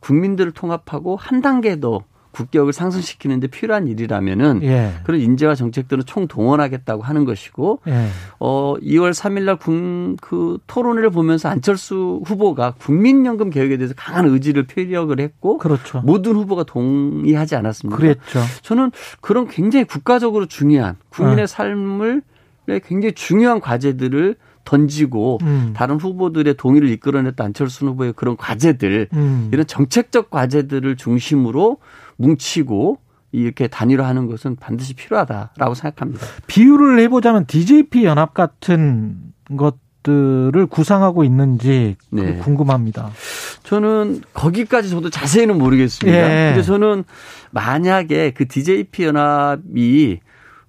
[0.00, 2.02] 국민들을 통합하고 한 단계 더
[2.38, 4.92] 국격을 상승시키는데 필요한 일이라면은 예.
[5.04, 8.06] 그런 인재와 정책들은 총 동원하겠다고 하는 것이고 예.
[8.40, 9.58] 어 2월 3일 날
[10.20, 16.00] 그 토론회를 보면서 안철수 후보가 국민연금 개혁에 대해서 강한 의지를 표력을 했고 그렇죠.
[16.04, 17.96] 모든 후보가 동의하지 않았습니까?
[17.96, 18.40] 그랬죠.
[18.62, 21.46] 저는 그런 굉장히 국가적으로 중요한 국민의 예.
[21.46, 22.22] 삶을
[22.84, 25.72] 굉장히 중요한 과제들을 던지고 음.
[25.74, 29.48] 다른 후보들의 동의를 이끌어냈던 안철수 후보의 그런 과제들 음.
[29.52, 31.78] 이런 정책적 과제들을 중심으로
[32.18, 32.98] 뭉치고
[33.32, 36.26] 이렇게 단일화하는 것은 반드시 필요하다라고 생각합니다.
[36.46, 42.36] 비유를 해보자면 DJP 연합 같은 것들을 구상하고 있는지 네.
[42.38, 43.10] 궁금합니다.
[43.64, 46.18] 저는 거기까지 저도 자세히는 모르겠습니다.
[46.18, 46.50] 예.
[46.52, 47.04] 근데 저는
[47.50, 50.20] 만약에 그 DJP 연합이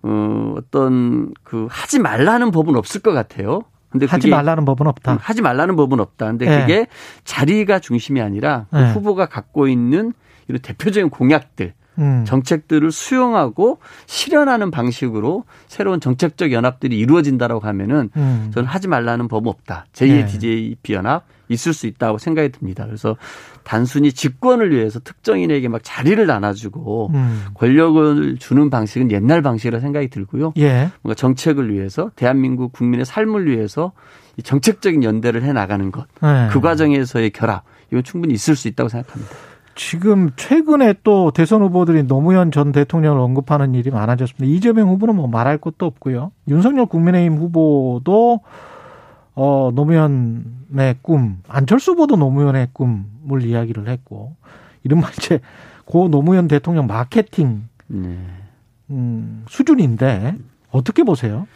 [0.02, 3.64] 어, 어떤 그 하지 말라는 법은 없을 것 같아요.
[3.90, 5.18] 근데 하지 말라는 법은 없다.
[5.20, 6.28] 하지 말라는 법은 없다.
[6.28, 6.60] 근데 예.
[6.60, 6.88] 그게
[7.24, 8.92] 자리가 중심이 아니라 그 예.
[8.92, 10.14] 후보가 갖고 있는
[10.50, 12.24] 이런 대표적인 공약들, 음.
[12.26, 18.52] 정책들을 수용하고 실현하는 방식으로 새로운 정책적 연합들이 이루어진다라고 하면은 음.
[18.54, 19.86] 저는 하지 말라는 법은 없다.
[19.94, 20.26] 제2의 네.
[20.26, 22.86] DJP 연합 있을 수 있다고 생각이 듭니다.
[22.86, 23.18] 그래서
[23.64, 27.46] 단순히 집권을 위해서 특정인에게 막 자리를 나눠주고 음.
[27.56, 30.54] 권력을 주는 방식은 옛날 방식이라 생각이 들고요.
[30.58, 30.90] 예.
[31.02, 33.92] 뭔가 정책을 위해서 대한민국 국민의 삶을 위해서
[34.38, 36.48] 이 정책적인 연대를 해 나가는 것, 네.
[36.52, 39.36] 그 과정에서의 결합 이건 충분히 있을 수 있다고 생각합니다.
[39.80, 44.46] 지금 최근에 또 대선 후보들이 노무현 전 대통령을 언급하는 일이 많아졌습니다.
[44.54, 46.34] 이재명 후보는 뭐 말할 것도 없고요.
[46.50, 48.42] 윤석열 국민의힘 후보도
[49.36, 54.36] 어 노무현의 꿈, 안철수 후보도 노무현의 꿈을 이야기를 했고
[54.84, 55.40] 이른바 이제
[55.86, 58.18] 고 노무현 대통령 마케팅 네.
[58.90, 60.36] 음, 수준인데
[60.72, 61.48] 어떻게 보세요?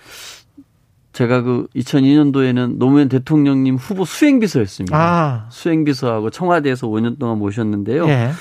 [1.14, 4.97] 제가 그 2002년도에는 노무현 대통령님 후보 수행비서였습니다.
[4.97, 5.45] 아.
[5.49, 8.07] 수행비서하고 청와대에서 5년 동안 모셨는데요.
[8.07, 8.32] 예.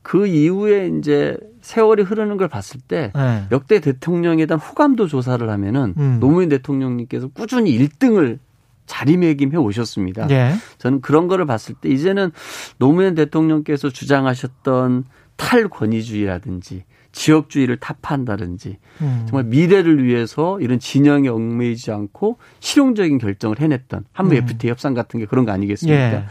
[0.00, 3.44] 그 이후에 이제 세월이 흐르는 걸 봤을 때 예.
[3.52, 6.16] 역대 대통령에 대한 호감도 조사를 하면은 음.
[6.20, 8.38] 노무현 대통령님께서 꾸준히 1등을
[8.86, 10.28] 자리매김해 오셨습니다.
[10.30, 10.54] 예.
[10.78, 12.32] 저는 그런 거를 봤을 때 이제는
[12.78, 15.04] 노무현 대통령께서 주장하셨던
[15.36, 19.26] 탈권위주의라든지 지역주의를 타파한다든지 음.
[19.28, 24.42] 정말 미래를 위해서 이런 진영에 얽매이지 않고 실용적인 결정을 해냈던 한미 음.
[24.42, 26.12] FTA 협상 같은 게 그런 거 아니겠습니까?
[26.12, 26.24] 예.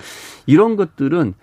[0.45, 1.33] 이런 것들은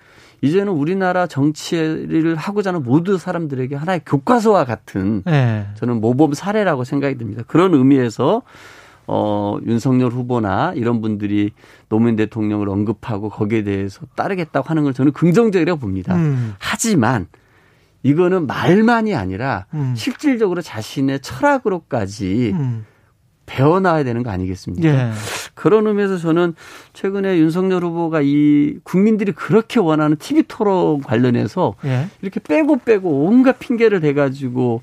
[0.40, 5.66] 이제는 우리나라 정치를 하고자 하는 모든 사람들에게 하나의 교과서와 같은 예.
[5.74, 7.42] 저는 모범 사례라고 생각이 듭니다.
[7.46, 8.42] 그런 의미에서
[9.10, 11.52] 어, 윤석열 후보나 이런 분들이
[11.88, 16.14] 노무현 대통령을 언급하고 거기에 대해서 따르겠다고 하는 걸 저는 긍정적이라고 봅니다.
[16.14, 16.54] 음.
[16.58, 17.26] 하지만
[18.02, 19.94] 이거는 말만이 아니라 음.
[19.96, 22.86] 실질적으로 자신의 철학으로까지 음.
[23.46, 24.88] 배워나와야 되는 거 아니겠습니까?
[24.88, 25.12] 예.
[25.54, 26.54] 그런 의미에서 저는
[26.92, 32.08] 최근에 윤석열 후보가 이 국민들이 그렇게 원하는 TV 토론 관련해서 예.
[32.22, 34.82] 이렇게 빼고 빼고 온갖 핑계를 대가지고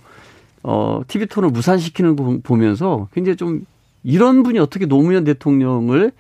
[0.64, 3.66] 어 TV 토론을 무산시키는 거 보면서 굉장히 좀
[4.04, 6.12] 이런 분이 어떻게 노무현 대통령을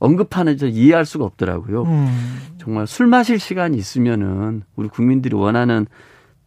[0.00, 1.84] 언급하는지 이해할 수가 없더라고요.
[1.84, 2.38] 음.
[2.58, 5.86] 정말 술 마실 시간이 있으면은 우리 국민들이 원하는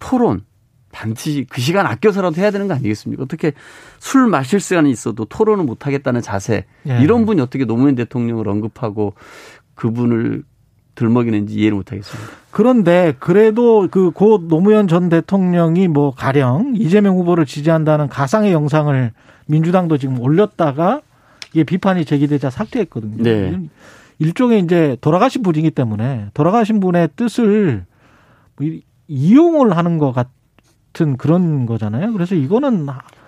[0.06, 0.44] 토론
[0.92, 3.24] 반드시 그 시간 아껴서라도 해야 되는 거 아니겠습니까?
[3.24, 3.54] 어떻게
[4.00, 7.02] 술 마실 시간이 있어도 토론을 못 하겠다는 자세 예.
[7.02, 9.14] 이런 분이 어떻게 노무현 대통령을 언급하고
[9.74, 10.44] 그분을
[10.94, 12.32] 들먹이는지 이해를 못 하겠습니다.
[12.52, 19.12] 그런데 그래도 그고 노무현 전 대통령이 뭐 가령 이재명 후보를 지지한다는 가상의 영상을
[19.48, 21.02] 민주당도 지금 올렸다가
[21.52, 23.24] 이게 비판이 제기되자 삭제했거든요.
[23.24, 23.60] 네.
[24.20, 27.86] 일종의 이제 돌아가신 분이기 때문에 돌아가신 분의 뜻을
[28.56, 28.68] 뭐
[29.08, 32.14] 이용을 하는 것 같은 그런 거잖아요.
[32.14, 32.88] 그래서 이거는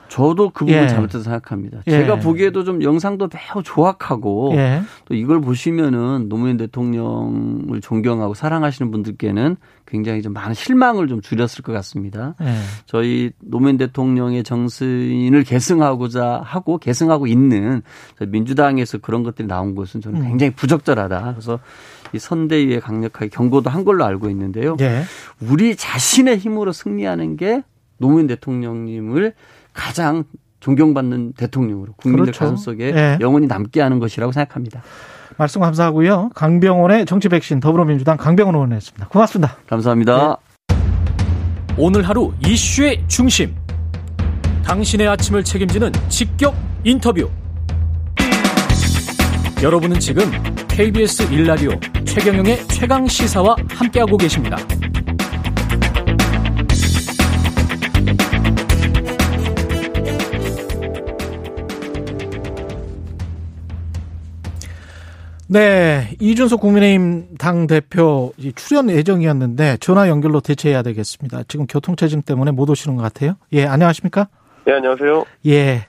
[0.10, 0.88] 저도 그 부분 예.
[0.88, 1.80] 잘못해서 생각합니다.
[1.88, 1.92] 예.
[1.92, 4.82] 제가 보기에도 좀 영상도 매우 조악하고 예.
[5.06, 11.74] 또 이걸 보시면은 노무현 대통령을 존경하고 사랑하시는 분들께는 굉장히 좀 많은 실망을 좀 줄였을 것
[11.74, 12.36] 같습니다.
[12.42, 12.56] 예.
[12.86, 17.82] 저희 노무현 대통령의 정신을 계승하고자 하고 계승하고 있는
[18.28, 20.28] 민주당에서 그런 것들이 나온 것은 저는 음.
[20.30, 21.34] 굉장히 부적절하다.
[21.34, 21.60] 그래서
[22.14, 24.76] 이 선대위에 강력하게 경고도 한 걸로 알고 있는데요.
[24.80, 25.04] 예.
[25.42, 27.64] 우리 자신의 힘으로 승리하는 게
[27.98, 29.34] 노무현 대통령님을
[29.74, 30.24] 가장
[30.60, 32.40] 존경받는 대통령으로 국민들 그렇죠.
[32.40, 33.18] 가슴 속에 예.
[33.22, 34.82] 영원히 남게 하는 것이라고 생각합니다.
[35.38, 36.32] 말씀 감사하고요.
[36.34, 39.08] 강병원의 정치 백신 더불어민주당 강병원 의원이었습니다.
[39.10, 39.58] 고맙습니다.
[39.68, 40.40] 감사합니다.
[40.70, 40.76] 네.
[41.78, 43.56] 오늘 하루 이슈의 중심.
[44.66, 47.30] 당신의 아침을 책임지는 직격 인터뷰.
[49.64, 50.24] 여러분은 지금
[50.68, 54.56] KBS 1라디오 최경영의 최강 시사와 함께하고 계십니다.
[65.48, 71.44] 네, 이준석 국민의힘 당 대표 출연 예정이었는데 전화 연결로 대체해야 되겠습니다.
[71.48, 73.38] 지금 교통체증 때문에 못 오시는 것 같아요.
[73.54, 74.28] 예, 안녕하십니까?
[74.68, 75.26] 네, 안녕하세요.
[75.48, 75.88] 예.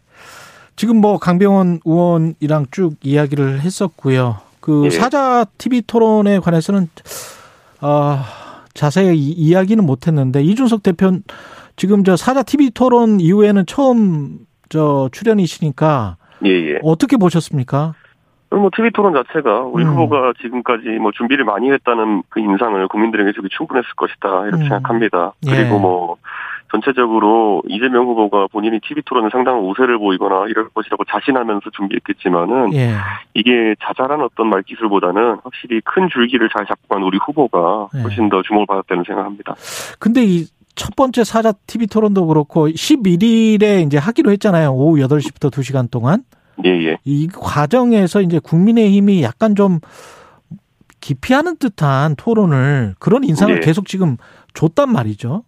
[0.78, 4.36] 지금 뭐 강병원 의원이랑 쭉 이야기를 했었고요.
[4.60, 4.90] 그 예.
[4.90, 6.88] 사자 TV 토론에 관해서는
[7.80, 8.18] 어,
[8.74, 11.18] 자세히 이야기는 못했는데 이준석 대표
[11.74, 16.78] 지금 저 사자 TV 토론 이후에는 처음 저 출연이시니까 예, 예.
[16.84, 17.94] 어떻게 보셨습니까?
[18.50, 19.90] 뭐 TV 토론 자체가 우리 음.
[19.90, 24.68] 후보가 지금까지 뭐 준비를 많이 했다는 그 인상을 국민들에게 주기 충분했을 것이다 이렇게 음.
[24.68, 25.32] 생각합니다.
[25.44, 25.80] 그리고 예.
[25.80, 26.16] 뭐
[26.70, 32.94] 전체적으로 이재명 후보가 본인이 TV 토론에 상당한 우세를 보이거나 이럴 것이라고 자신하면서 준비했겠지만은 예.
[33.34, 38.02] 이게 자잘한 어떤 말기술보다는 확실히 큰 줄기를 잘 잡고 간 우리 후보가 예.
[38.02, 39.54] 훨씬 더 주목을 받았다는 생각합니다.
[39.98, 44.72] 근데 이첫 번째 사자 TV 토론도 그렇고 11일에 이제 하기로 했잖아요.
[44.72, 46.24] 오후 8시부터 2시간 동안.
[46.64, 46.98] 예, 예.
[47.04, 49.78] 이 과정에서 이제 국민의힘이 약간 좀
[51.00, 53.60] 기피하는 듯한 토론을 그런 인상을 예.
[53.60, 54.16] 계속 지금
[54.54, 55.44] 줬단 말이죠.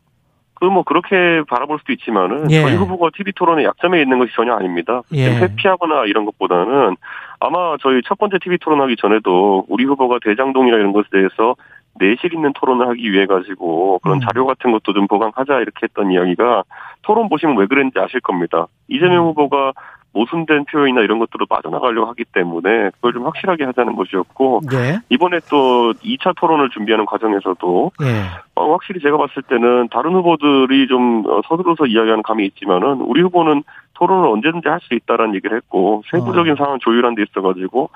[0.60, 2.60] 그뭐 그렇게 바라볼 수도 있지만은 예.
[2.60, 5.02] 저희 후보가 TV 토론의 약점에 있는 것이 전혀 아닙니다.
[5.12, 5.34] 예.
[5.38, 6.96] 회피하거나 이런 것보다는
[7.40, 11.56] 아마 저희 첫 번째 TV 토론하기 전에도 우리 후보가 대장동이나 이런 것에 대해서
[11.98, 14.20] 내실 있는 토론을 하기 위해 가지고 그런 음.
[14.20, 16.62] 자료 같은 것도 좀 보강하자 이렇게 했던 이야기가
[17.02, 18.66] 토론 보시면 왜 그랬는지 아실 겁니다.
[18.88, 19.30] 이재명 음.
[19.30, 19.72] 후보가
[20.12, 24.98] 모순된 표현이나 이런 것들을 빠져나가려고 하기 때문에 그걸 좀 확실하게 하자는 것이었고 네.
[25.08, 28.24] 이번에 또 2차 토론을 준비하는 과정에서도 네.
[28.56, 33.62] 어, 확실히 제가 봤을 때는 다른 후보들이 좀 어, 서두르서 이야기하는 감이 있지만은 우리 후보는
[33.94, 36.56] 토론을 언제든지 할 수 있다라는 얘기를 했고 세부적인 어.
[36.56, 37.90] 상황 조율한 데 있어가지고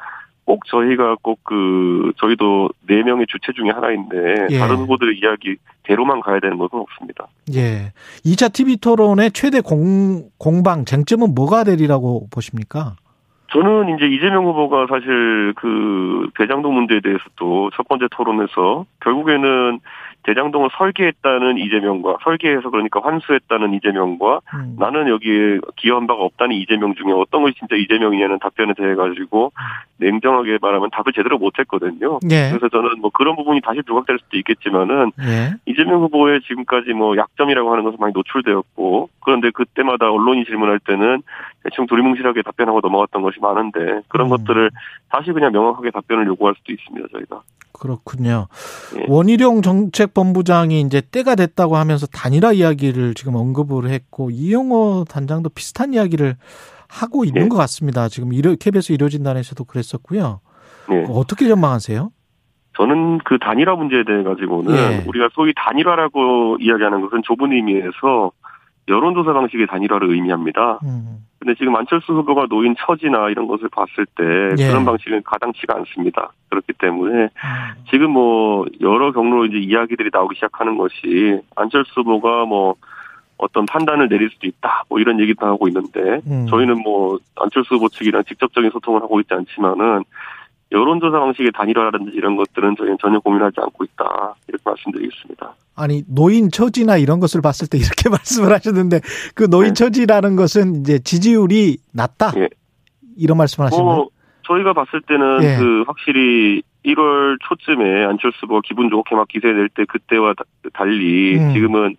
[0.44, 4.58] 꼭 저희가 꼭 그 저희도 네 명의 주체 중에 하나인데 예.
[4.58, 7.26] 다른 후보들의 이야기대로만 가야 되는 것은 없습니다.
[7.54, 7.92] 예.
[8.24, 12.96] 2차 TV 토론의 최대 공, 공방 쟁점은 뭐가 되리라고 보십니까?
[13.52, 19.78] 저는 이제 이재명 후보가 사실 그 대장동 문제에 대해서도 첫 번째 토론에서 결국에는
[20.24, 24.76] 대장동을 설계했다는 이재명과 설계해서 그러니까 환수했다는 이재명과 음.
[24.78, 29.52] 나는 여기에 기여한 바가 없다는 이재명 중에 어떤 것이 진짜 이재명이냐는 답변에 대해 가지고
[29.98, 32.18] 냉정하게 말하면 답을 제대로 못했거든요.
[32.30, 32.48] 예.
[32.50, 35.54] 그래서 저는 뭐 그런 부분이 다시 부각될 수도 있겠지만은 예.
[35.66, 41.22] 이재명 후보의 지금까지 뭐 약점이라고 하는 것은 많이 노출되었고 그런데 그때마다 언론이 질문할 때는
[41.62, 44.30] 대충 두리뭉실하게 답변하고 넘어갔던 것이 많은데 그런 음.
[44.30, 44.70] 것들을
[45.10, 47.42] 다시 그냥 명확하게 답변을 요구할 수도 있습니다 저희가.
[47.84, 48.48] 그렇군요.
[48.96, 49.04] 예.
[49.08, 56.36] 원희룡 정책본부장이 이제 때가 됐다고 하면서 단일화 이야기를 지금 언급을 했고 이영호 단장도 비슷한 이야기를
[56.88, 57.48] 하고 있는 예.
[57.48, 58.08] 것 같습니다.
[58.08, 60.40] 지금 이러, KBS 이뤄진단에서도 그랬었고요.
[60.92, 61.04] 예.
[61.10, 62.10] 어떻게 전망하세요?
[62.76, 65.04] 저는 그 단일화 문제에 대해 가지고는 예.
[65.06, 68.32] 우리가 소위 단일화라고 이야기하는 것은 좁은 의미에서
[68.88, 70.80] 여론조사 방식의 단일화를 의미합니다.
[70.84, 71.24] 음.
[71.38, 74.24] 근데 지금 안철수 후보가 놓인 처지나 이런 것을 봤을 때
[74.58, 74.68] 예.
[74.68, 76.32] 그런 방식은 가당치가 않습니다.
[76.48, 77.28] 그렇기 때문에 음.
[77.90, 82.76] 지금 뭐 여러 경로로 이제 이야기들이 나오기 시작하는 것이 안철수 후보가 뭐
[83.36, 84.84] 어떤 판단을 내릴 수도 있다.
[84.88, 86.46] 뭐 이런 얘기도 하고 있는데 음.
[86.48, 90.04] 저희는 뭐 안철수 후보 측이랑 직접적인 소통을 하고 있지 않지만은
[90.74, 94.34] 여론조사 방식의 단일화라든지 이런 것들은 저희는 전혀 고민하지 않고 있다.
[94.48, 95.54] 이렇게 말씀드리겠습니다.
[95.76, 99.00] 아니, 노인 처지나 이런 것을 봤을 때 이렇게 말씀을 하셨는데
[99.34, 99.74] 그 노인 네.
[99.74, 102.32] 처지라는 것은 이제 지지율이 낮다?
[102.36, 102.48] 예.
[103.16, 103.84] 이런 말씀을 하시나요?
[103.84, 104.08] 뭐,
[104.46, 105.56] 저희가 봤을 때는 예.
[105.58, 110.34] 그 확실히 1월 초쯤에 안철수 후보가 기분 좋게 막 기세 낼 때 그때와
[110.74, 111.54] 달리 음.
[111.54, 111.96] 지금은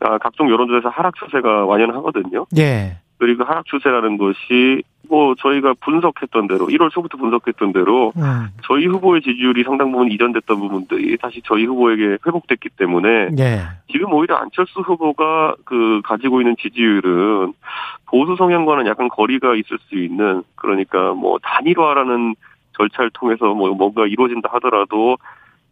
[0.00, 2.46] 아, 각종 여론조사에서 하락 추세가 완연하거든요.
[2.58, 2.98] 예.
[3.24, 8.48] 그리고 하락 추세라는 것이 뭐 저희가 분석했던 대로 1월 초부터 분석했던 대로 음.
[8.64, 13.62] 저희 후보의 지지율이 상당 부분 이전됐던 부분들이 다시 저희 후보에게 회복됐기 때문에 네.
[13.90, 17.54] 지금 오히려 안철수 후보가 그 가지고 있는 지지율은
[18.04, 22.34] 보수 성향과는 약간 거리가 있을 수 있는 그러니까 뭐 단일화라는
[22.76, 25.16] 절차를 통해서 뭐 뭔가 이루어진다 하더라도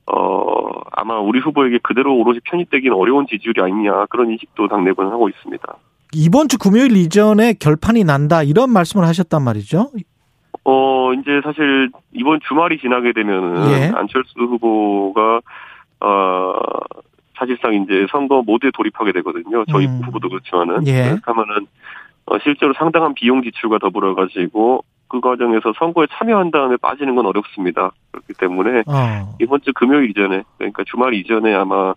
[0.07, 5.77] 어 아마 우리 후보에게 그대로 오롯이 편입되기는 어려운 지지율이 아니냐 그런 인식도 당내부는 하고 있습니다.
[6.15, 9.91] 이번 주 금요일 이전에 결판이 난다 이런 말씀을 하셨단 말이죠.
[10.65, 13.93] 어 이제 사실 이번 주말이 지나게 되면은 예.
[13.95, 15.41] 안철수 후보가
[16.01, 16.55] 어
[17.37, 19.65] 사실상 이제 선거 모드에 돌입하게 되거든요.
[19.71, 20.01] 저희 음.
[20.05, 21.11] 후보도 그렇지만은 예.
[21.11, 21.67] 그렇다면은
[22.27, 27.91] 어, 실제로 상당한 비용 지출과 더불어 가지고 그 과정에서 선거에 참여한 다음에 빠지는 건 어렵습니다.
[28.13, 29.37] 그렇기 때문에 어.
[29.41, 31.95] 이번 주 금요일 이전에 그러니까 주말 이전에 아마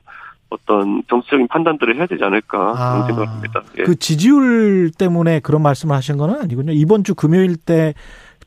[0.50, 3.64] 어떤 정치적인 판단들을 해야 되지 않을까 아, 생각합니다.
[3.80, 3.84] 예.
[3.84, 6.72] 그 지지율 때문에 그런 말씀을 하신 건 아니군요.
[6.72, 7.94] 이번 주 금요일 때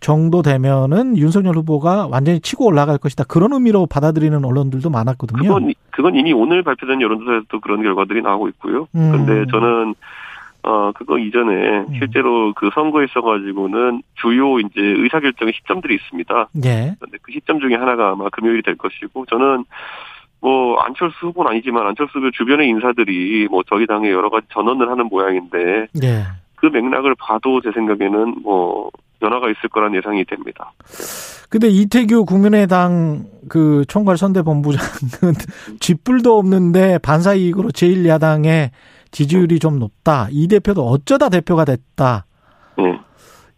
[0.01, 3.25] 정도 되면은 윤석열 후보가 완전히 치고 올라갈 것이다.
[3.25, 5.43] 그런 의미로 받아들이는 언론들도 많았거든요.
[5.43, 8.87] 그건, 그건 이미 오늘 발표된 여론조사에서도 그런 결과들이 나오고 있고요.
[8.95, 9.11] 음.
[9.11, 9.95] 그런데 저는
[10.63, 11.95] 어 그거 이전에 음.
[11.99, 16.49] 실제로 그 선거에 있어가지고는 주요 이제 의사결정의 시점들이 있습니다.
[16.65, 16.95] 예.
[16.99, 19.65] 그런데 그 시점 중에 하나가 아마 금요일이 될 것이고 저는
[20.41, 25.07] 뭐 안철수 후보는 아니지만 안철수 후 주변의 인사들이 뭐 저희 당에 여러 가지 전언을 하는
[25.07, 26.25] 모양인데 예.
[26.57, 30.73] 그 맥락을 봐도 제 생각에는 뭐 변화가 있을 거란 예상이 됩니다.
[31.49, 35.35] 근데 이태규 국민의당 그 총괄 선대본부장은
[35.81, 38.71] 쥐뿔도 없는데 반사 이익으로 제1야당의
[39.11, 40.29] 지지율이 좀 높다.
[40.31, 42.27] 이 대표도 어쩌다 대표가 됐다.
[42.77, 43.01] 네.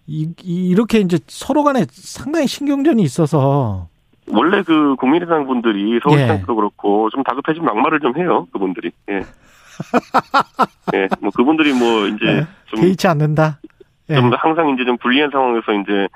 [0.07, 3.89] 이, 이렇게 이제 서로 간에 상당히 신경전이 있어서
[4.33, 6.57] 원래 그 국민의당 분들이 서울시장도 예.
[6.57, 8.47] 그렇고 좀 다급해지면 막말을 좀 해요.
[8.53, 8.91] 그분들이.
[9.11, 9.22] 예.
[10.95, 12.47] 예, 뭐 그분들이 뭐 이제 예.
[12.66, 13.59] 좀 개의치 않는다.
[14.11, 14.14] 예.
[14.16, 16.09] 좀 항상 이제 좀 불리한 상황에서 이제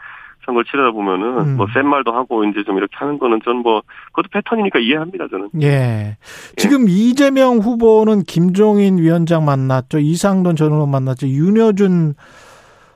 [0.45, 1.57] 선거를 치르다 보면은 음.
[1.57, 3.81] 뭐센 말도 하고 이제 좀 이렇게 하는 거는 전 뭐
[4.13, 5.49] 그것도 패턴이니까 이해합니다 저는.
[5.63, 5.67] 예.
[5.67, 6.17] 예.
[6.57, 9.99] 지금 이재명 후보는 김종인 위원장 만났죠.
[10.01, 11.27] 이상돈 전 의원 만났죠.
[11.29, 12.15] 윤여준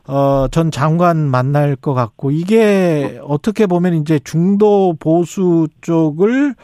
[0.09, 6.55] 어, 전 장관 만날 것 같고 이게 어떻게 보면 이제 중도 보수 쪽을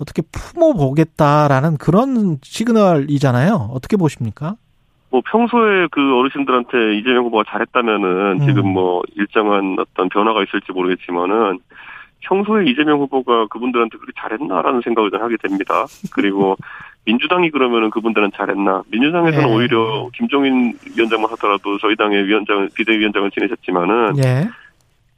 [0.00, 3.70] 어떻게 품어 보겠다라는 그런 시그널이잖아요.
[3.72, 4.56] 어떻게 보십니까?
[5.10, 8.46] 뭐 평소에 그 어르신들한테 이재명 후보가 잘했다면은 음.
[8.46, 11.60] 지금 뭐 일정한 어떤 변화가 있을지 모르겠지만은
[12.26, 15.86] 평소에 이재명 후보가 그분들한테 그렇게 잘했나라는 생각을 좀 하게 됩니다.
[16.12, 16.56] 그리고
[17.06, 18.82] 민주당이 그러면은 그분들은 잘했나?
[18.88, 19.54] 민주당에서는 예.
[19.54, 24.48] 오히려 김종인 위원장만 하더라도 저희 당의 위원장 비대위원장을 지내셨지만은 예.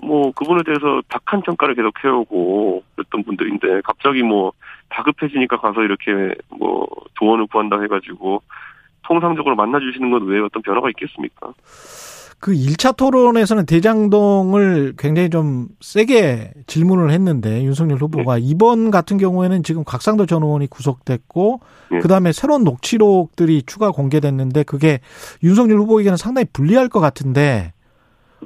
[0.01, 4.53] 뭐 그분에 대해서 박한 평가를 계속 해오고 그랬던 분들인데 갑자기 뭐
[4.91, 8.43] 다급해지니까 가서 이렇게 뭐 조언을 구한다 해가지고
[9.03, 11.53] 통상적으로 만나주시는 건왜 어떤 변화가 있겠습니까?
[12.41, 18.41] 그 1차 토론에서는 대장동을 굉장히 좀 세게 질문을 했는데 윤석열 후보가 네.
[18.45, 21.61] 이번 같은 경우에는 지금 곽상도 전 의원이 구속됐고
[21.91, 21.99] 네.
[21.99, 25.01] 그다음에 새로운 녹취록들이 추가 공개됐는데 그게
[25.43, 27.72] 윤석열 후보에게는 상당히 불리할 것 같은데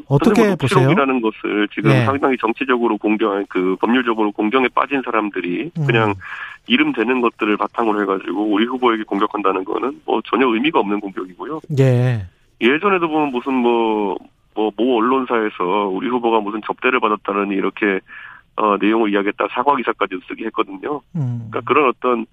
[0.07, 0.81] 어떻게 뭐 보세요?
[0.81, 2.05] 녹취록이라는 것을 지금 네.
[2.07, 5.87] 상당히 정치적으로 공경, 그 법률적으로 공경에 빠진 사람들이 음.
[5.87, 6.15] 그냥
[6.67, 11.61] 이름 되는 것들을 바탕으로 해가지고 우리 후보에게 공격한다는 거는 뭐 전혀 의미가 없는 공격이고요.
[11.79, 12.27] 예.
[12.63, 14.17] 예전에도 보면 무슨 뭐,
[14.55, 18.01] 뭐, 모 언론사에서 우리 후보가 무슨 접대를 받았다는 이렇게,
[18.57, 21.01] 어, 내용을 이야기했다 사과 기사까지 쓰게 했거든요.
[21.17, 21.49] 음.
[21.51, 22.27] 그러니까 그런 어떤,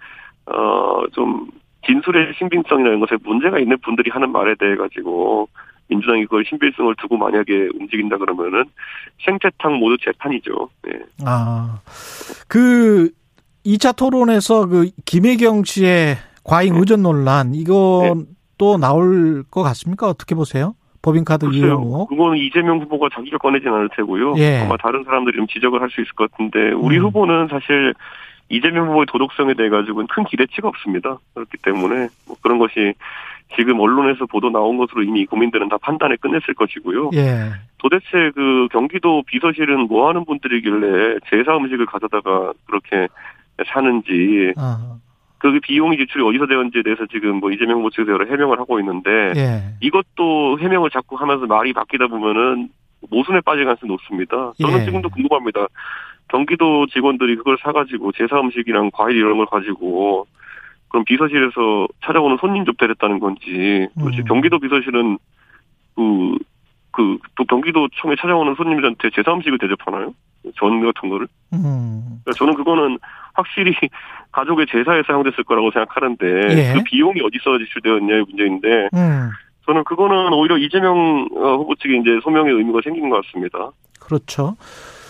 [0.46, 1.48] 어, 좀,
[1.86, 5.50] 진술의 신빙성이라는 것에 문제가 있는 분들이 하는 말에 대해 가지고,
[5.90, 8.66] 민주당이 그걸 신빙성을 두고 만약에 움직인다 그러면은
[9.26, 10.70] 생태탕 모두 재판이죠.
[10.84, 11.00] 네.
[11.26, 11.80] 아,
[12.48, 13.10] 그
[13.66, 16.80] 2차 토론에서 그 김혜경 씨의 과잉 네.
[16.80, 18.24] 의전 논란 이거 네.
[18.60, 20.08] 또 나올 것 같습니까?
[20.08, 20.76] 어떻게 보세요?
[21.02, 24.36] 법인카드 이용 의 그거는 이재명 후보가 자기가 꺼내진 않을 테고요.
[24.38, 24.60] 예.
[24.60, 27.06] 아마 다른 사람들이 좀 지적을 할 수 있을 것 같은데 우리 음.
[27.06, 27.94] 후보는 사실
[28.50, 31.18] 이재명 후보의 도덕성에 대해 가지고는 큰 기대치가 없습니다.
[31.34, 32.94] 그렇기 때문에 뭐 그런 것이
[33.56, 37.12] 지금 언론에서 보도 나온 것으로 이미 국민들은 다 판단을 끝냈을 것이고요.
[37.14, 37.52] 예.
[37.78, 43.08] 도대체 그 경기도 비서실은 뭐 하는 분들이길래 제사 음식을 가져다가 그렇게
[43.74, 44.98] 사는지 아.
[45.40, 49.10] 그 비용이 지출이 어디서 되었는지에 대해서 지금 뭐 이재명 후보 측에서 여러 해명을 하고 있는데
[49.36, 49.64] 예.
[49.80, 52.70] 이것도 해명을 자꾸 하면서 말이 바뀌다 보면은
[53.10, 54.52] 모순에 빠질 가능성이 높습니다.
[54.60, 54.86] 저는 예.
[54.86, 55.68] 지금도 궁금합니다.
[56.28, 60.28] 경기도 직원들이 그걸 사가지고 제사 음식이랑 과일 이런 걸 가지고
[60.90, 64.26] 그럼 비서실에서 찾아오는 손님 접대를 했다는 건지 도대체 음.
[64.26, 65.18] 경기도 비서실은
[65.96, 66.38] 그,
[66.92, 70.14] 그, 또 경기도청에 찾아오는 손님들한테 제사 음식을 대접하나요?
[70.56, 71.28] 전 같은 거를?
[71.54, 72.22] 음.
[72.24, 72.98] 그러니까 저는 그거는
[73.34, 73.74] 확실히
[74.32, 76.74] 가족의 제사에 사용됐을 거라고 생각하는데 예.
[76.74, 79.30] 그 비용이 어디서 지출되었냐의 문제인데 음.
[79.66, 83.72] 저는 그거는 오히려 이재명 어, 후보 측에 이제 소명의 의미가 생긴 것 같습니다.
[84.00, 84.56] 그렇죠.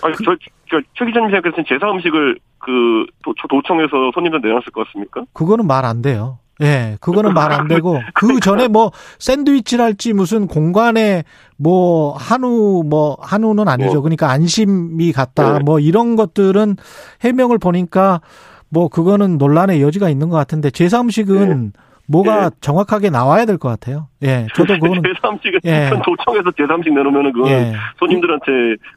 [0.01, 0.35] 아니 그, 저,
[0.69, 5.23] 저, 최 기자님 생각해서는 제사 음식을 그 도, 도청에서 손님들 내놨을 것 같습니까?
[5.33, 6.39] 그거는 말 안 돼요.
[6.61, 11.23] 예, 그거는 말 안 되고 그 전에 뭐 샌드위치랄지 무슨 공간에
[11.57, 13.93] 뭐 한우 뭐 한우는 아니죠.
[13.93, 14.01] 뭐.
[14.01, 15.59] 그러니까 안심이 같다.
[15.59, 15.63] 네.
[15.63, 16.75] 뭐 이런 것들은
[17.21, 18.19] 해명을 보니까
[18.69, 21.69] 뭐 그거는 논란의 여지가 있는 것 같은데 제3식은 네.
[22.07, 22.55] 뭐가 네.
[22.61, 24.07] 정확하게 나와야 될 것 같아요.
[24.23, 25.89] 예, 저도 그거는 제3식은 예.
[26.03, 27.73] 도청에서 제3식 내놓으면은 그건 예.
[27.99, 28.51] 손님들한테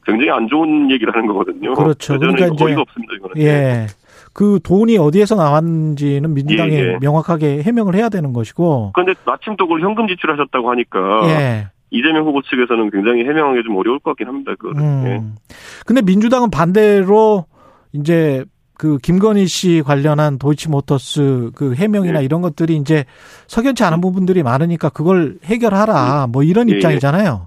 [0.06, 1.74] 굉장히 안 좋은 얘기를 하는 거거든요.
[1.74, 2.18] 그렇죠.
[2.18, 3.36] 그러니까 이제 없습니다, 이거는.
[3.38, 3.86] 예.
[4.32, 6.98] 그 돈이 어디에서 나왔는지는 민주당이 예, 예.
[7.02, 8.92] 명확하게 해명을 해야 되는 것이고.
[8.94, 10.98] 그런데 마침 또 그걸 현금 지출하셨다고 하니까
[11.28, 11.66] 예.
[11.90, 14.52] 이재명 후보 측에서는 굉장히 해명하기 좀 어려울 것 같긴 합니다.
[14.58, 14.70] 그.
[14.70, 15.04] 음.
[15.06, 15.54] 예.
[15.84, 17.44] 근데 민주당은 반대로
[17.92, 18.46] 이제
[18.82, 22.24] 그 김건희 씨 관련한 도이치모터스 그 해명이나 예.
[22.24, 23.04] 이런 것들이 이제
[23.46, 26.76] 석연치 않은 부분들이 많으니까 그걸 해결하라 뭐 이런 예, 예.
[26.78, 27.46] 입장이잖아요.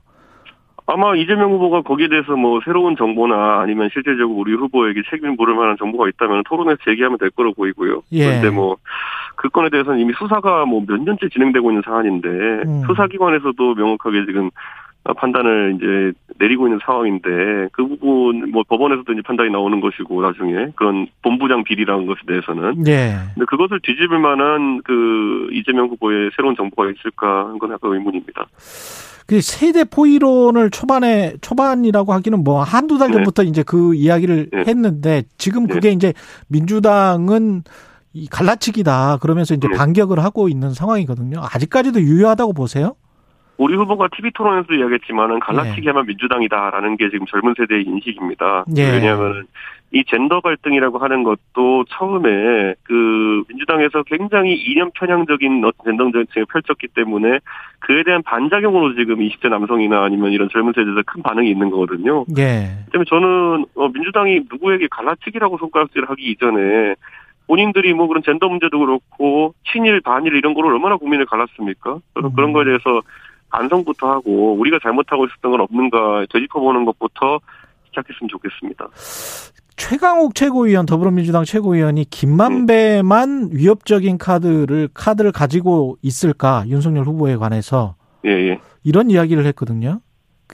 [0.88, 5.76] 아마 이재명 후보가 거기에 대해서 뭐 새로운 정보나 아니면 실질적으로 우리 후보에게 책임을 물을 만한
[5.78, 8.04] 정보가 있다면 토론에서 제기하면 될 거로 보이고요.
[8.14, 8.28] 예.
[8.28, 8.78] 그런데 뭐
[9.36, 12.84] 그 건에 대해서는 이미 수사가 뭐 몇 년째 진행되고 있는 사안인데 음.
[12.88, 14.50] 수사기관에서도 명확하게 지금
[15.14, 21.08] 판단을 이제 내리고 있는 상황인데 그 부분 뭐 법원에서도 이제 판단이 나오는 것이고 나중에 그런
[21.22, 23.16] 본부장 비리라는 것에 대해서는 네.
[23.34, 28.48] 근데 그것을 뒤집을 만한 그 이재명 후보의 새로운 정보가 있을까 하는 건 약간 의문입니다.
[29.28, 33.14] 그 세대 포이론을 초반에 초반이라고 하기는 뭐 한두 달 네.
[33.14, 33.50] 전부터 네.
[33.50, 34.64] 이제 그 이야기를 네.
[34.68, 35.94] 했는데 지금 그게 네.
[35.94, 36.14] 이제
[36.48, 37.64] 민주당은
[38.14, 39.76] 이 갈라치기다 그러면서 이제 네.
[39.76, 41.42] 반격을 하고 있는 상황이거든요.
[41.42, 42.96] 아직까지도 유효하다고 보세요?
[43.58, 46.08] 우리 후보가 TV 토론에서 이야기했지만은 갈라치기하면 예.
[46.08, 48.66] 민주당이다라는 게 지금 젊은 세대의 인식입니다.
[48.76, 48.92] 예.
[48.92, 49.46] 왜냐하면
[49.92, 57.40] 이 젠더 갈등이라고 하는 것도 처음에 그 민주당에서 굉장히 이념 편향적인 젠더 정책을 펼쳤기 때문에
[57.80, 62.26] 그에 대한 반작용으로 지금 20대 남성이나 아니면 이런 젊은 세대에서 큰 반응이 있는 거거든요.
[62.38, 62.72] 예.
[62.92, 66.96] 때문에 저는 어, 민주당이 누구에게 갈라치기라고 손가락질을 하기 이전에
[67.48, 72.00] 본인들이 뭐 그런 젠더 문제도 그렇고 친일 반일 이런 거를 얼마나 국민을 갈랐습니까?
[72.16, 72.36] 저는 음.
[72.36, 73.02] 그런 거에 대해서
[73.56, 77.40] 반성부터 하고 우리가 잘못하고 있었던 건 없는가 되짚어보는 것부터
[77.88, 78.88] 시작했으면 좋겠습니다.
[79.78, 83.58] 최강욱 최고위원 더불어민주당 최고위원이 김만배만 네.
[83.58, 87.96] 위협적인 카드를 카드를 가지고 있을까 윤석열 후보에 관해서
[88.26, 88.60] 예, 예.
[88.84, 90.00] 이런 이야기를 했거든요.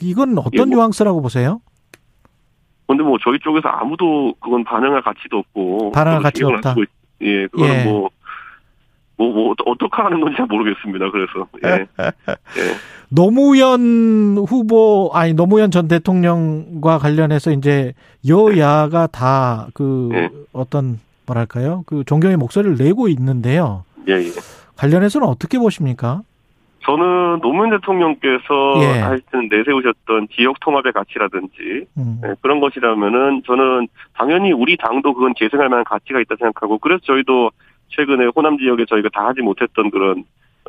[0.01, 1.61] 이건 어떤 예, 뭐, 뉘앙스라고 보세요?
[2.87, 6.75] 근데 뭐 저희 쪽에서 아무도 그건 반응할 가치도 없고 반응할 가치가 없다.
[7.21, 7.83] 예, 그거는 예.
[7.83, 8.09] 뭐
[9.21, 11.11] 뭐, 뭐, 어떻게 하는 건지 잘 모르겠습니다.
[11.11, 11.85] 그래서, 예.
[12.57, 12.75] 예.
[13.09, 17.93] 노무현 후보, 아니, 노무현 전 대통령과 관련해서 이제
[18.27, 20.29] 여야가 다그 예.
[20.53, 21.83] 어떤, 뭐랄까요.
[21.85, 23.83] 그 존경의 목소리를 내고 있는데요.
[24.07, 24.31] 예, 예.
[24.77, 26.23] 관련해서는 어떻게 보십니까?
[26.83, 29.01] 저는 노무현 대통령께서 예.
[29.01, 32.19] 하여튼 내세우셨던 지역 통합의 가치라든지 음.
[32.23, 37.51] 네, 그런 것이라면은 저는 당연히 우리 당도 그건 계승할 만한 가치가 있다 생각하고 그래서 저희도
[37.91, 40.23] 최근에 호남 지역에 저희가 다 하지 못했던 그런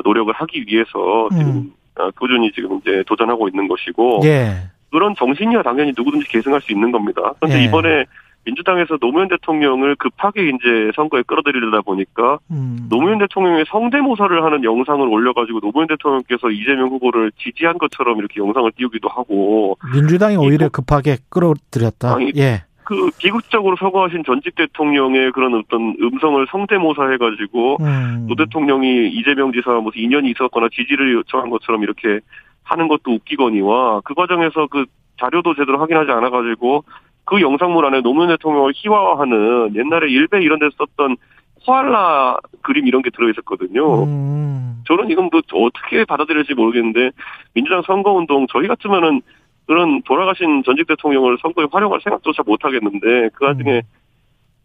[0.04, 1.72] 노력을 하기 위해서 지금 음.
[1.98, 4.54] 어, 꾸준히 지금 이제 도전하고 있는 것이고 예.
[4.90, 7.32] 그런 정신이야 당연히 누구든지 계승할 수 있는 겁니다.
[7.40, 7.64] 그런데 예.
[7.64, 8.04] 이번에
[8.44, 12.86] 민주당에서 노무현 대통령을 급하게 이제 선거에 끌어들이려다 보니까 음.
[12.90, 19.08] 노무현 대통령의 성대모사를 하는 영상을 올려가지고 노무현 대통령께서 이재명 후보를 지지한 것처럼 이렇게 영상을 띄우기도
[19.08, 22.16] 하고 민주당이 오히려 급하게 끌어들였다.
[22.16, 22.64] 아니, 예.
[22.92, 28.26] 그 비극적으로 서거하신 전직 대통령의 그런 어떤 음성을 성대모사해가지고 음.
[28.28, 32.20] 노 대통령이 이재명 지사와 무슨 인연이 있었거나 지지를 요청한 것처럼 이렇게
[32.64, 34.84] 하는 것도 웃기거니와 그 과정에서 그
[35.18, 36.84] 자료도 제대로 확인하지 않아가지고
[37.24, 41.16] 그 영상물 안에 노무현 대통령을 희화화하는 옛날에 일베 이런 데서 썼던
[41.64, 44.04] 코알라 그림 이런 게 들어있었거든요.
[44.04, 44.82] 음.
[44.86, 47.12] 저는 이건 뭐 어떻게 받아들일지 모르겠는데
[47.54, 49.22] 민주당 선거운동 저희 같으면은
[49.66, 53.82] 그런 돌아가신 전직 대통령을 선거에 활용할 생각조차 못 하겠는데 그 와중에 음.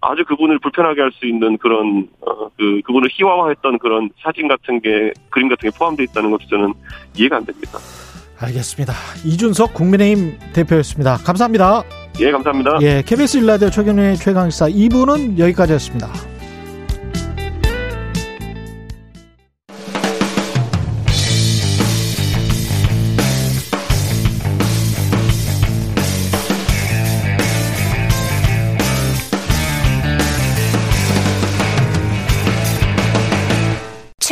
[0.02, 5.12] 아주 그분을 불편하게 할 수 있는 그런 어, 그 그분을 희화화했던 그런 사진 같은 게
[5.30, 6.74] 그림 같은 게 포함되어 있다는 것도 저는
[7.16, 7.80] 이해가 안 됩니다.
[8.39, 8.93] 알겠습니다.
[9.26, 11.18] 이준석 국민의힘 대표였습니다.
[11.18, 11.84] 감사합니다.
[12.20, 12.78] 예, 감사합니다.
[12.82, 16.37] 예, KBS 일라디오 최경련의 최강시사 2부는 여기까지였습니다.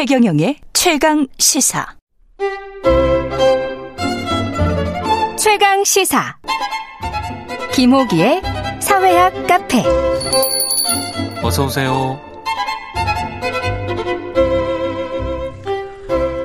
[0.08, 1.84] 최경영의 최강 시사.
[5.36, 6.38] 최강 시사.
[7.74, 8.44] 김호기의
[8.82, 9.82] 사회학 카페.
[11.42, 12.20] 어서 오세요.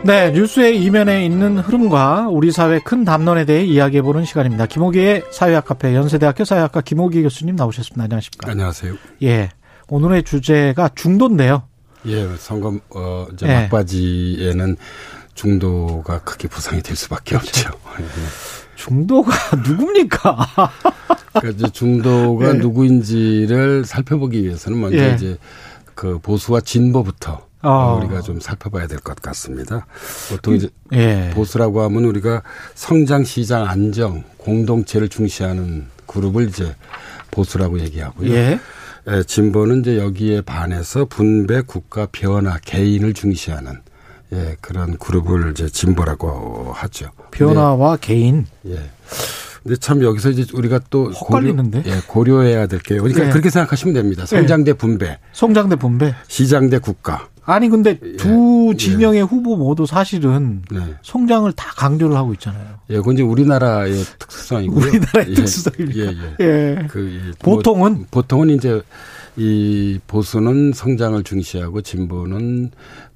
[0.05, 4.65] 네, 뉴스의 이면에 있는 흐름과 우리 사회 큰 담론에 대해 이야기해 보는 시간입니다.
[4.65, 8.05] 김호기의 사회학 카페 연세대학교 사회학과 김호기 교수님 나오셨습니다.
[8.05, 8.51] 안녕하십니까?
[8.51, 8.95] 안녕하세요.
[9.23, 9.51] 예,
[9.89, 11.65] 오늘의 주제가 중도인데요.
[12.07, 13.55] 예, 선거 어 이제 예.
[13.63, 14.77] 막바지에는
[15.35, 17.69] 중도가 크게 부상이 될 수밖에 그렇죠.
[17.69, 17.79] 없죠.
[18.01, 18.05] 예.
[18.77, 19.33] 중도가
[19.69, 20.49] 누굽니까?
[21.35, 22.53] 그러니까 이제 중도가 예.
[22.55, 25.15] 누구인지를 살펴보기 위해서는 먼저 예.
[25.15, 25.37] 이제
[25.95, 27.99] 그 보수와 진보부터 어.
[28.01, 29.87] 우리가 좀 살펴봐야 될 것 같습니다.
[30.31, 31.31] 보통 이제 예.
[31.35, 32.43] 보수라고 하면 우리가
[32.75, 36.75] 성장, 시장, 안정, 공동체를 중시하는 그룹을 이제
[37.31, 38.31] 보수라고 얘기하고요.
[38.33, 38.59] 예.
[39.09, 43.81] 예, 진보는 이제 여기에 반해서 분배, 국가, 변화, 개인을 중시하는
[44.33, 47.11] 예, 그런 그룹을 이제 진보라고 하죠.
[47.31, 48.07] 변화와 네.
[48.07, 48.47] 개인.
[48.67, 48.79] 예.
[49.63, 53.31] 근데 참 여기서 이제 우리가 또 헷갈리는데 고려, 예, 고려해야 될게 그러니까 네.
[53.31, 54.25] 그렇게 생각하시면 됩니다.
[54.27, 55.19] 성장 대 분배.
[55.33, 56.15] 성장 대 분배.
[56.29, 57.29] 시장 대 국가.
[57.51, 58.17] 아니 근데 예.
[58.17, 58.77] 두 예.
[58.77, 59.23] 진영의 예.
[59.23, 60.79] 후보 모두 사실은 네.
[61.03, 62.79] 성장을 다 강조를 하고 있잖아요.
[62.91, 64.87] 예, 그건 이제 우리나라의 특수성이고요.
[64.87, 65.35] 우리나라의 예.
[65.35, 66.01] 특수성입니다.
[66.01, 66.07] 예,
[66.41, 66.45] 예.
[66.45, 66.87] 예.
[66.89, 68.81] 그 보통은 뭐, 보통은 이제
[69.37, 72.71] 이 보수는 성장을 중시하고 진보는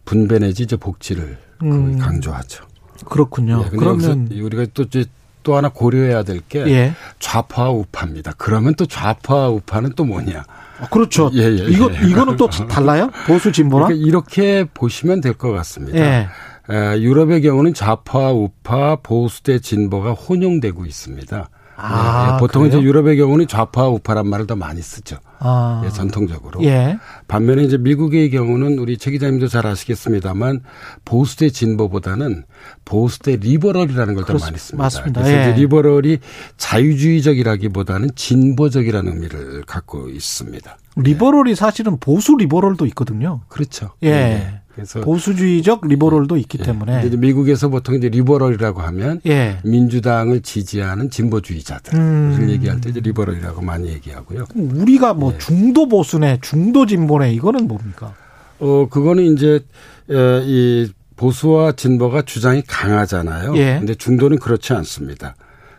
[0.05, 1.99] 분배 내지 이제 복지를 음.
[1.99, 2.65] 강조하죠.
[3.05, 3.65] 그렇군요.
[3.65, 5.05] 예, 그러면 우리가 또 이제
[5.45, 6.95] 또 하나 고려해야 될게 예.
[7.21, 8.33] 좌파와 우파입니다.
[8.39, 10.45] 그러면 또 좌파와 우파는 또 뭐냐?
[10.85, 11.31] 아, 그렇죠.
[11.35, 12.09] 예, 예, 이거 예.
[12.09, 13.11] 이거는 또 달라요?
[13.27, 13.89] 보수 진보랑?
[13.89, 15.99] 그러니까 이렇게 보시면 될 것 같습니다.
[15.99, 16.29] 예.
[16.71, 21.49] 에, 유럽의 경우는 좌파, 우파, 보수 대 진보가 혼용되고 있습니다.
[21.77, 22.79] 아, 예, 보통 그래요?
[22.79, 25.17] 이제 유럽의 경우는 좌파 우파란 말을 더 많이 쓰죠.
[25.41, 25.83] 아.
[25.85, 26.63] 예, 전통적으로.
[26.65, 26.99] 예.
[27.29, 30.61] 반면에 이제 미국의 경우는 우리 최 기자님도 잘 아시겠습니다만
[31.05, 32.45] 보수 대 진보보다는
[32.85, 34.85] 보수 대 liberal이라는 걸 더 많이 씁니다.
[34.85, 35.23] 맞습니다.
[35.23, 35.51] 그래서 예.
[35.51, 36.19] 이제 liberal이
[36.57, 40.77] 자유주의적이라기보다는 진보적이라는 의미를 갖고 있습니다.
[40.97, 43.41] liberal이 사실은 보수 liberal도 있거든요.
[43.49, 43.91] 그렇죠.
[44.05, 44.61] 예.
[44.75, 44.83] 네.
[44.83, 46.65] 그래서 보수주의적 liberal도 있기 예.
[46.65, 49.59] 때문에 이제 미국에서 보통 이제 liberal이라고 하면 예.
[49.65, 52.47] 민주당을 지지하는 진보주의자들 음.
[52.51, 54.47] 얘기할 때 이제 liberal이라고 많이 얘기하고요.
[54.55, 55.39] 우리가 뭐 예.
[55.39, 58.15] 중도 보수네, 중도 진보네 이거는 뭡니까?
[58.59, 59.61] 어 그거는 이제
[60.09, 63.57] 이 보수와 진보가 주장이 강하잖아요.
[63.57, 63.77] 예.
[63.79, 65.37] 근데 중도는 그렇지 않습니다.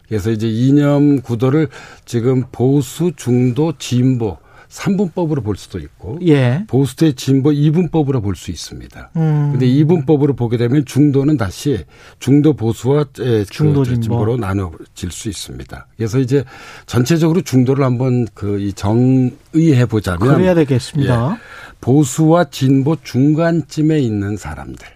[0.08, 1.68] 그래서 이제 이념 구도를
[2.06, 4.38] 지금 보수, 중도, 진보
[4.76, 6.64] 3분법으로 볼 수도 있고 예.
[6.68, 9.12] 보수 대 진보 2분법으로 볼 수 있습니다.
[9.16, 9.50] 음.
[9.54, 11.86] 근데 2분법으로 보게 되면 중도는 다시
[12.20, 15.88] 중도 보수와 그 중도 진보로 나눠질 수 있습니다.
[15.96, 16.44] 그래서 이제
[16.86, 21.32] 전체적으로 중도를 한번 그 정의해 보자면 그래야 되겠습니다.
[21.32, 21.38] 예.
[21.80, 24.95] 보수와 진보 중간쯤에 있는 사람들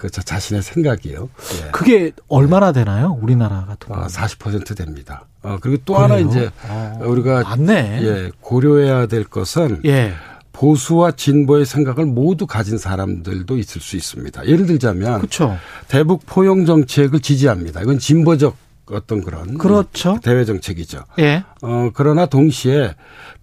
[0.00, 1.28] 그저 자신의 생각이요.
[1.62, 1.70] 예.
[1.72, 3.18] 그게 얼마나 되나요?
[3.20, 4.02] 우리나라 같은 경우?
[4.02, 5.26] 아, 40% 됩니다.
[5.42, 6.04] 어, 그리고 또 그래요?
[6.04, 8.00] 하나 이제 아, 우리가 맞네.
[8.02, 10.14] 예, 고려해야 될 것은 예.
[10.52, 14.46] 보수와 진보의 생각을 모두 가진 사람들도 있을 수 있습니다.
[14.46, 15.58] 예를 들자면 그렇죠.
[15.88, 17.82] 대북 포용 정책을 지지합니다.
[17.82, 18.56] 이건 진보적
[18.90, 20.18] 어떤 그런 그렇죠.
[20.22, 21.04] 대외 정책이죠.
[21.18, 21.44] 예.
[21.62, 22.94] 어, 그러나 동시에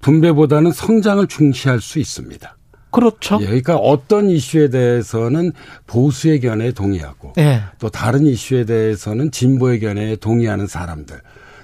[0.01, 2.56] 분배보다는 성장을 중시할 수 있습니다.
[2.91, 3.37] 그렇죠.
[3.41, 5.51] 예, 그러니까 어떤 이슈에 대해서는
[5.85, 7.63] 보수의 견해에 동의하고 예.
[7.79, 11.19] 또 다른 이슈에 대해서는 진보의 견해에 동의하는 사람들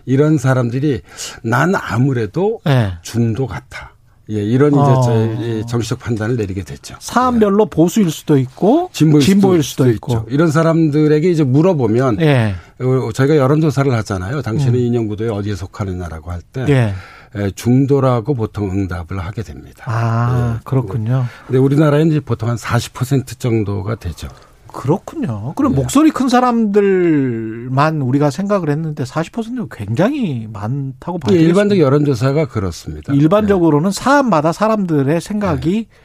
[0.05, 1.01] 이런 사람들이
[1.43, 2.93] 난 아무래도 예.
[3.01, 3.93] 중도 같아.
[4.29, 5.65] 예, 이런 이제 어.
[5.67, 6.95] 정치적 판단을 내리게 됐죠.
[6.99, 7.69] 사안별로 예.
[7.69, 10.13] 보수일 수도 있고 진보일, 진보일 수도, 수도, 있고.
[10.13, 10.25] 있죠.
[10.29, 12.55] 이런 사람들에게 이제 물어보면 예.
[12.79, 14.41] 어, 저희가 여론조사를 하잖아요.
[14.41, 14.79] 당신은 음.
[14.79, 16.93] 인형구도에 어디에 속하느냐라고 할 때.
[17.37, 17.51] 예.
[17.51, 19.83] 중도라고 보통 응답을 하게 됩니다.
[19.87, 20.59] 아, 예.
[20.63, 21.25] 그렇군요.
[21.47, 24.27] 근데 우리나라에는 이제 보통 한 40% 정도가 되죠.
[24.73, 25.53] 그렇군요.
[25.55, 25.81] 그럼 네.
[25.81, 31.37] 목소리 큰 사람들만 우리가 생각을 했는데 40%는 굉장히 많다고 봐요.
[31.37, 33.13] 예, 일반적 여론조사가 그렇습니다.
[33.13, 33.95] 일반적으로는 네.
[34.01, 35.97] 사안마다 사람들의 생각이 네.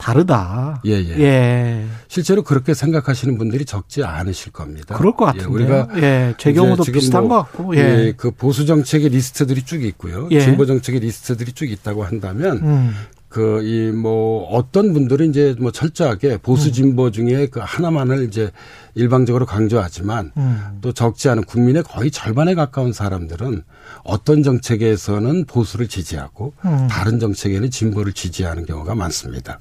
[0.00, 0.80] 다르다.
[0.86, 1.84] 예, 예, 예.
[2.08, 4.96] 실제로 그렇게 생각하시는 분들이 적지 않으실 겁니다.
[4.96, 5.44] 그럴 것 같은데.
[5.44, 7.76] 예, 우리가 예, 제 경우도 비슷한 뭐, 것 같고.
[7.76, 7.80] 예.
[7.80, 8.14] 예.
[8.16, 10.26] 그 보수 정책의 리스트들이 쭉 있고요.
[10.30, 10.40] 예.
[10.40, 12.94] 진보 정책의 리스트들이 쭉 있다고 한다면 음.
[13.28, 16.72] 그이 뭐 어떤 분들은 이제 뭐 철저하게 보수 음.
[16.72, 18.50] 진보 중에 그 하나만을 이제
[18.94, 20.78] 일방적으로 강조하지만 음.
[20.80, 23.62] 또 적지 않은 국민의 거의 절반에 가까운 사람들은
[24.04, 26.88] 어떤 정책에서는 보수를 지지하고 음.
[26.90, 29.58] 다른 정책에는 진보를 지지하는 경우가 많습니다.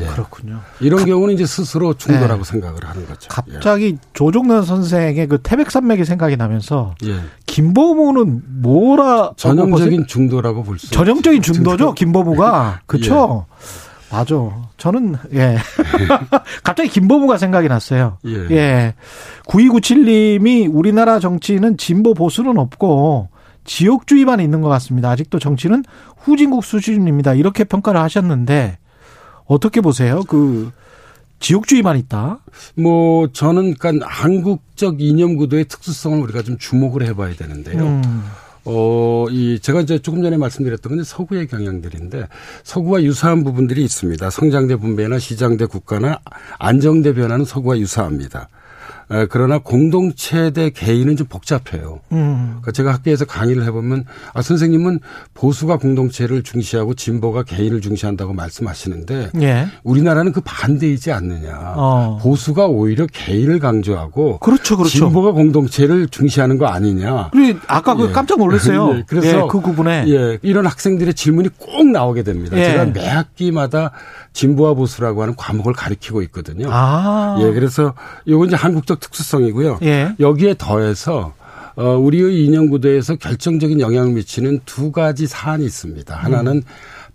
[0.00, 0.06] 예.
[0.06, 0.60] 그렇군요.
[0.80, 2.50] 이런 가, 경우는 이제 스스로 중도라고 네.
[2.50, 3.28] 생각을 하는 거죠.
[3.28, 3.98] 갑자기 예.
[4.12, 7.20] 조종래 선생의 그 태백산맥이 생각이 나면서 예.
[7.46, 10.90] 김보무는 뭐라 전형적인 중도라고 볼 수.
[10.90, 12.80] 전형적인 중도죠, 김보무가.
[12.86, 13.46] 그렇죠.
[14.14, 14.36] 맞아.
[14.76, 15.56] 저는 예.
[16.62, 18.18] 갑자기 김보무가 생각이 났어요.
[18.26, 18.46] 예.
[18.50, 18.94] 예.
[19.46, 23.28] 9297님이 우리나라 정치는 진보 보수는 없고
[23.64, 25.10] 지역주의만 있는 것 같습니다.
[25.10, 25.84] 아직도 정치는
[26.18, 27.34] 후진국 수준입니다.
[27.34, 28.78] 이렇게 평가를 하셨는데
[29.46, 30.22] 어떻게 보세요?
[30.28, 30.70] 그
[31.40, 32.38] 지역주의만 있다.
[32.76, 37.82] 뭐 저는 그러니까 한국적 이념 구도의 특수성을 우리가 좀 주목을 해봐야 되는데요.
[37.82, 38.24] 음.
[38.64, 42.28] 어, 이, 제가 이제 조금 전에 말씀드렸던 건데 서구의 경향들인데
[42.62, 44.30] 서구와 유사한 부분들이 있습니다.
[44.30, 46.20] 성장대 분배나 시장대 국가나
[46.58, 48.48] 안정대 변화는 서구와 유사합니다.
[49.30, 52.00] 그러나 공동체 대 개인은 좀 복잡해요.
[52.12, 52.46] 음.
[52.60, 55.00] 그러니까 제가 학교에서 강의를 해보면 아 선생님은
[55.34, 59.66] 보수가 공동체를 중시하고 진보가 개인을 중시한다고 말씀하시는데 예.
[59.82, 61.74] 우리나라는 그 반대이지 않느냐.
[61.76, 62.18] 어.
[62.22, 64.98] 보수가 오히려 개인을 강조하고 그렇죠, 그렇죠.
[64.98, 67.30] 진보가 공동체를 중시하는 거 아니냐.
[67.32, 68.12] 그리고 아까 그 예.
[68.12, 68.96] 깜짝 놀랐어요.
[68.96, 69.04] 예.
[69.08, 72.56] 그래서 예, 그 부분에 예, 이런 학생들의 질문이 꼭 나오게 됩니다.
[72.56, 72.64] 예.
[72.64, 73.92] 제가 매 학기마다
[74.34, 76.68] 진보와 보수라고 하는 과목을 가르치고 있거든요.
[76.70, 77.38] 아.
[77.40, 77.94] 예, 그래서
[78.28, 79.78] 요건 이제 한국적 특수성이고요.
[79.82, 80.14] 예.
[80.20, 81.32] 여기에 더해서
[81.76, 86.14] 어, 우리의 인형 구도에서 결정적인 영향을 미치는 두 가지 사안이 있습니다.
[86.14, 86.62] 하나는 음.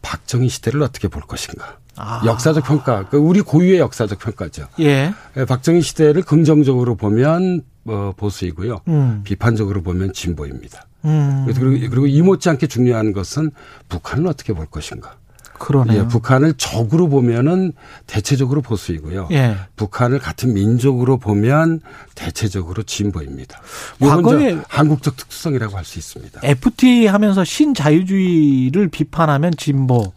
[0.02, 1.78] 박정희 시대를 어떻게 볼 것인가.
[1.96, 2.22] 아.
[2.26, 4.68] 역사적 평가, 그 우리 고유의 역사적 평가죠.
[4.80, 5.14] 예.
[5.38, 5.46] 예.
[5.46, 8.82] 박정희 시대를 긍정적으로 보면 어, 보수이고요.
[8.88, 9.22] 음.
[9.24, 10.86] 비판적으로 보면 진보입니다.
[11.06, 11.46] 음.
[11.48, 13.52] 그리고, 그리고 이 못지않게 중요한 것은
[13.90, 15.16] 북한을 어떻게 볼 것인가.
[15.60, 16.04] 그러네요.
[16.04, 17.74] 예, 북한을 적으로 보면은
[18.08, 19.28] 대체적으로 보수이고요.
[19.32, 19.58] 예.
[19.76, 21.82] 북한을 같은 민족으로 보면
[22.16, 23.62] 대체적으로 진보입니다.
[24.00, 26.42] 과거에 한국적 특수성이라고 할 수 있습니다.
[26.44, 30.14] FTA 하면서 신자유주의를 비판하면 진보,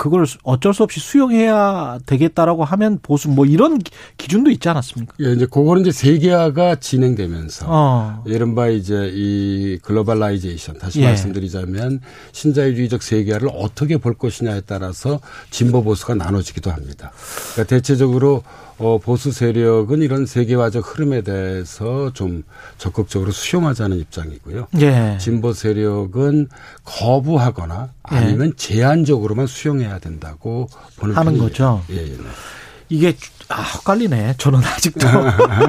[0.00, 3.78] 그걸 어쩔 수 없이 수용해야 되겠다라고 하면 보수 뭐 이런
[4.16, 5.12] 기준도 있지 않았습니까?
[5.20, 8.24] 예, 이제 그거는 이제 세계화가 진행되면서 어.
[8.26, 11.04] 이른바 이제 이 globalization 다시 예.
[11.04, 12.00] 말씀드리자면
[12.32, 15.20] 신자유주의적 세계화를 어떻게 볼 것이냐에 따라서
[15.50, 17.12] 진보 보수가 나눠지기도 합니다.
[17.52, 18.42] 그러니까 대체적으로
[18.80, 22.44] 어, 보수 세력은 이런 세계화적 흐름에 대해서 좀
[22.78, 24.68] 적극적으로 수용하자는 입장이고요.
[24.80, 25.18] 예.
[25.20, 26.48] 진보 세력은
[26.84, 28.16] 거부하거나 예.
[28.16, 28.56] 아니면 예.
[28.56, 30.66] 제한적으로만 수용해야 된다고
[30.96, 31.48] 보는 하는 편이에요.
[31.48, 31.82] 거죠.
[31.90, 32.16] 예, 예.
[32.88, 33.14] 이게
[33.50, 34.36] 아, 헷갈리네.
[34.38, 35.06] 저는 아직도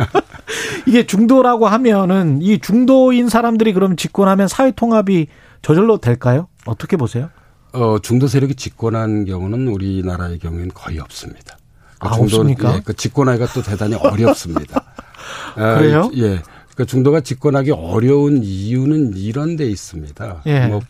[0.87, 5.27] 이게 중도라고 하면은 이 중도인 사람들이 그럼 집권하면 사회 통합이
[5.61, 6.47] 저절로 될까요?
[6.65, 7.29] 어떻게 보세요?
[7.73, 11.57] 어, 중도 세력이 집권한 경우는 우리나라의 경우에는 거의 없습니다.
[12.01, 12.75] 아, 없습니까?
[12.75, 14.83] 예, 그 집권하기가 또 대단히 어렵습니다.
[15.55, 16.11] 아, 그래요?
[16.17, 16.41] 예.
[16.75, 20.41] 그 중도가 집권하기 어려운 이유는 이런 데 있습니다.
[20.47, 20.67] 예.
[20.67, 20.81] 뭐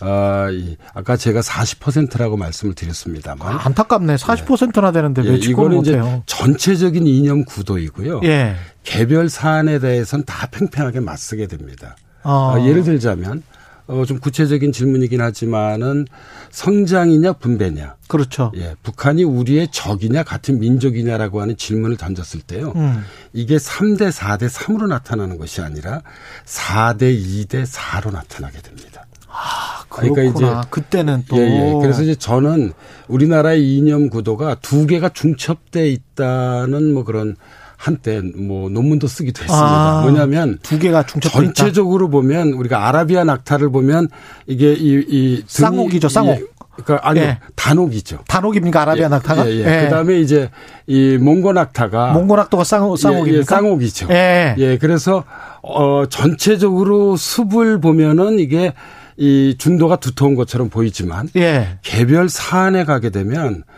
[0.00, 3.48] 아, 이, 아까 제가 40%라고 말씀을 드렸습니다만.
[3.48, 4.16] 아, 안타깝네.
[4.16, 6.00] 40%나 되는데 왜 예, 이거는 이제?
[6.26, 8.20] 전체적인 이념 구도이고요.
[8.24, 8.56] 예.
[8.82, 11.96] 개별 사안에 대해서는 다 팽팽하게 맞서게 됩니다.
[12.22, 12.54] 어.
[12.56, 13.42] 아, 예를 들자면
[13.88, 16.06] 어, 좀 구체적인 질문이긴 하지만은
[16.50, 17.96] 성장이냐 분배냐.
[18.08, 18.52] 그렇죠.
[18.56, 18.74] 예.
[18.82, 22.72] 북한이 우리의 적이냐 같은 민족이냐라고 하는 질문을 던졌을 때요.
[22.76, 23.04] 음.
[23.32, 26.02] 이게 3대 4대 3으로 나타나는 것이 아니라
[26.44, 29.06] 4대 2대 4로 나타나게 됩니다.
[29.28, 31.72] 아, 그러니까 이제 그때는 또 예, 예.
[31.80, 32.72] 그래서 이제 저는
[33.06, 37.36] 우리나라의 이념 구도가 두 개가 중첩돼 있다는 뭐 그런
[37.76, 39.98] 한때 뭐 논문도 쓰기도 했습니다.
[39.98, 44.08] 아, 뭐냐면 두 개가 중첩 전체적으로 보면 우리가 아라비아 낙타를 보면
[44.46, 46.40] 이게 이, 이 쌍옥이죠, 쌍옥.
[46.40, 46.44] 예,
[46.82, 47.38] 그러니까 아니 예.
[47.54, 48.20] 단옥이죠.
[48.26, 49.50] 단옥입니까 아라비아 예, 낙타가?
[49.50, 49.58] 예, 예.
[49.60, 49.84] 예.
[49.84, 50.50] 그다음에 이제
[50.86, 53.38] 이 몽고 낙타가 몽고 낙타가 쌍옥 쌍옥입니까?
[53.38, 54.08] 예, 쌍옥이죠.
[54.10, 54.54] 예.
[54.58, 54.78] 예.
[54.78, 55.24] 그래서
[55.62, 58.72] 어 전체적으로 숲을 보면은 이게
[59.16, 61.78] 이 중도가 두터운 것처럼 보이지만 예.
[61.82, 63.75] 개별 사안에 가게 되면 어,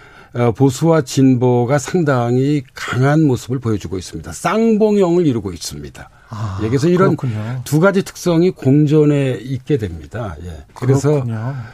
[0.54, 4.32] 보수와 진보가 상당히 강한 모습을 보여주고 있습니다.
[4.32, 6.10] 쌍봉형을 이루고 있습니다.
[6.30, 7.62] 아, 여기서 이런 그렇군요.
[7.64, 10.36] 두 가지 특성이 공존에 있게 됩니다.
[10.44, 10.64] 예.
[10.74, 11.24] 그래서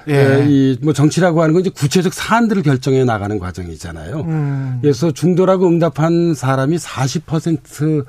[0.08, 0.14] 예.
[0.14, 0.46] 예.
[0.48, 4.20] 이뭐 정치라고 하는 건 이제 구체적 사안들을 결정해 나가는 과정이잖아요.
[4.20, 4.78] 음.
[4.80, 8.04] 그래서 중도라고 응답한 사람이 40%에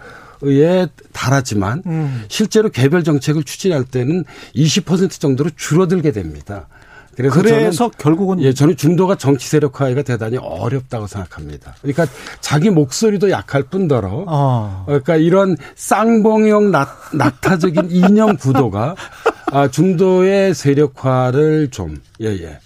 [1.11, 2.23] 달하지만 음.
[2.27, 4.23] 실제로 개별 정책을 추진할 때는
[4.55, 6.67] 20% 정도로 줄어들게 됩니다.
[7.15, 11.75] 그래서, 그래서 결국은 예, 저는 중도가 정치 세력화가 대단히 어렵다고 생각합니다.
[11.81, 12.05] 그러니까
[12.41, 14.83] 자기 목소리도 약할 뿐더러 어.
[14.85, 18.95] 그러니까 이런 쌍봉형 낙, 낙타적인 이념 구도가
[19.51, 22.59] 아, 중도의 세력화를 좀 예, 예.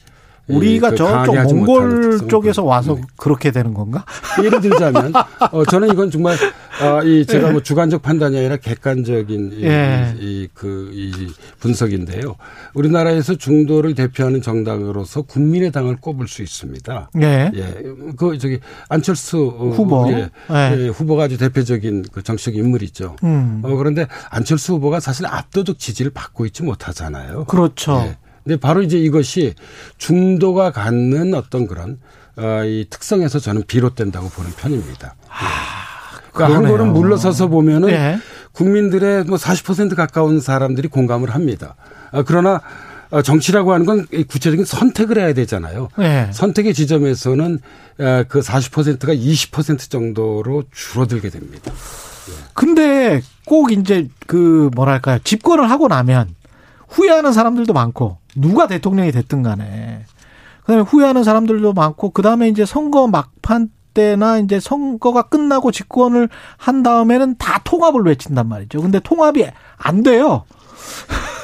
[0.49, 3.01] 우리가 그 저쪽 몽골 쪽에서 와서 네.
[3.17, 4.03] 그렇게 되는 건가?
[4.43, 5.13] 예를 들자면
[5.51, 6.35] 어 저는 이건 정말
[6.81, 10.15] 어, 이 제가 뭐 주관적 판단이 아니라 객관적인 예.
[10.17, 11.27] 이, 그, 이
[11.59, 12.35] 분석인데요.
[12.73, 17.11] 우리나라에서 중도를 대표하는 정당으로서 국민의당을 꼽을 수 있습니다.
[17.21, 17.51] 예.
[17.53, 17.83] 예.
[18.15, 20.29] 그 저기 안철수 후보 예.
[20.51, 20.87] 예.
[20.87, 23.17] 후보가 아주 대표적인 그 정치적 인물이죠.
[23.23, 23.61] 음.
[23.63, 27.43] 어, 그런데 안철수 후보가 사실 압도적 지지를 받고 있지 못하잖아요.
[27.45, 28.03] 그렇죠.
[28.05, 28.17] 예.
[28.43, 29.53] 근데 바로 이제 이것이
[29.97, 31.99] 중도가 갖는 어떤 그런
[32.37, 35.15] 어, 이 특성에서 저는 비롯된다고 보는 편입니다.
[35.27, 38.19] 아, 그러니까 한 걸음 물러서서 보면은 네.
[38.53, 41.75] 국민들의 뭐 40% 가까운 사람들이 공감을 합니다.
[42.11, 42.61] 아, 그러나
[43.11, 45.89] 어, 정치라고 하는 건 구체적인 선택을 해야 되잖아요.
[45.97, 46.29] 네.
[46.31, 47.59] 선택의 지점에서는
[47.99, 51.71] 어, 그 40%가 20% 정도로 줄어들게 됩니다.
[52.53, 56.35] 근데 꼭 이제 그 뭐랄까요 집권을 하고 나면
[56.89, 60.03] 후회하는 사람들도 많고 누가 대통령이 됐든 간에
[60.61, 67.35] 그다음에 후회하는 사람들도 많고 그다음에 이제 선거 막판 때나 이제 선거가 끝나고 집권을 한 다음에는
[67.37, 68.81] 다 통합을 외친단 말이죠.
[68.81, 69.45] 근데 통합이
[69.77, 70.43] 안 돼요.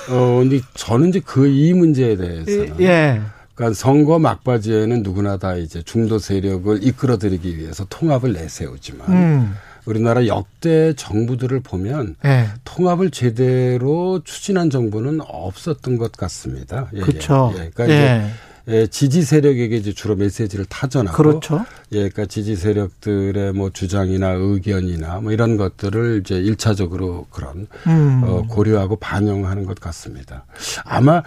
[0.10, 3.22] 어, 근데 저는 이제 그 이 문제에 대해서는 예.
[3.56, 9.56] 그러니까 선거 막바지에는 누구나 다 이제 중도 세력을 이끌어들이기 위해서 통합을 내세우지만 음.
[9.86, 12.48] 우리나라 역대 정부들을 보면 네.
[12.64, 16.90] 통합을 제대로 추진한 정부는 없었던 것 같습니다.
[16.94, 17.54] 예, 그렇죠.
[17.54, 17.70] 예.
[17.74, 17.94] 그러니까 예.
[17.94, 18.32] 이제
[18.68, 21.64] 예, 지지 세력에게 이제 주로 메시지를 타전하고 그렇죠.
[21.92, 28.24] 예, 그러니까 지지 세력들의 뭐 주장이나 의견이나 뭐 이런 것들을 이제 일차적으로 그런 음.
[28.24, 30.46] 어, 고려하고 반영하는 것 같습니다.
[30.84, 31.22] 아마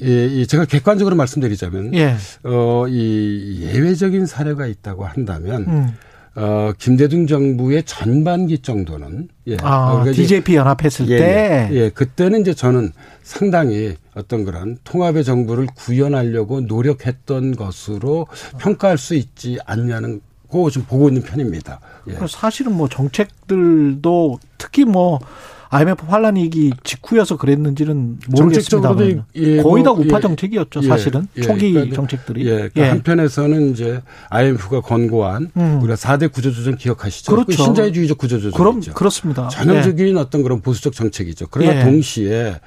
[0.00, 2.16] 예, 제가 객관적으로 말씀드리자면 예.
[2.42, 5.96] 어, 이 예외적인 사례가 있다고 한다면 음.
[6.34, 9.56] 어, 김대중 정부의 전반기 정도는 예.
[9.60, 12.92] 아, DJP 연합했을 예, 때 예, 예, 그때는 이제 저는
[13.22, 18.26] 상당히 어떤 그런 통합의 정부를 구현하려고 노력했던 것으로
[18.58, 21.80] 평가할 수 있지 않냐는 거좀 보고 있는 편입니다.
[22.08, 22.26] 예.
[22.28, 25.18] 사실은 뭐 정책들도 특히 뭐
[25.74, 28.94] IMF 환란이기 직후여서 그랬는지는 모르겠습니다.
[29.36, 32.44] 예, 거의 다 뭐, 우파 예, 정책이었죠, 예, 사실은 예, 초기 그러니까, 정책들이.
[32.44, 35.78] 예, 그러니까 한편에서는 이제 IMF가 권고한 음.
[35.80, 37.32] 우리가 4대 구조조정 기억하시죠?
[37.32, 37.64] 그렇죠.
[37.64, 38.56] 신자유주의적 구조조정이죠.
[38.58, 39.48] 그럼 그렇습니다.
[39.48, 41.46] 전형적인 어떤 그런 보수적 정책이죠.
[41.50, 42.60] 그러나 동시에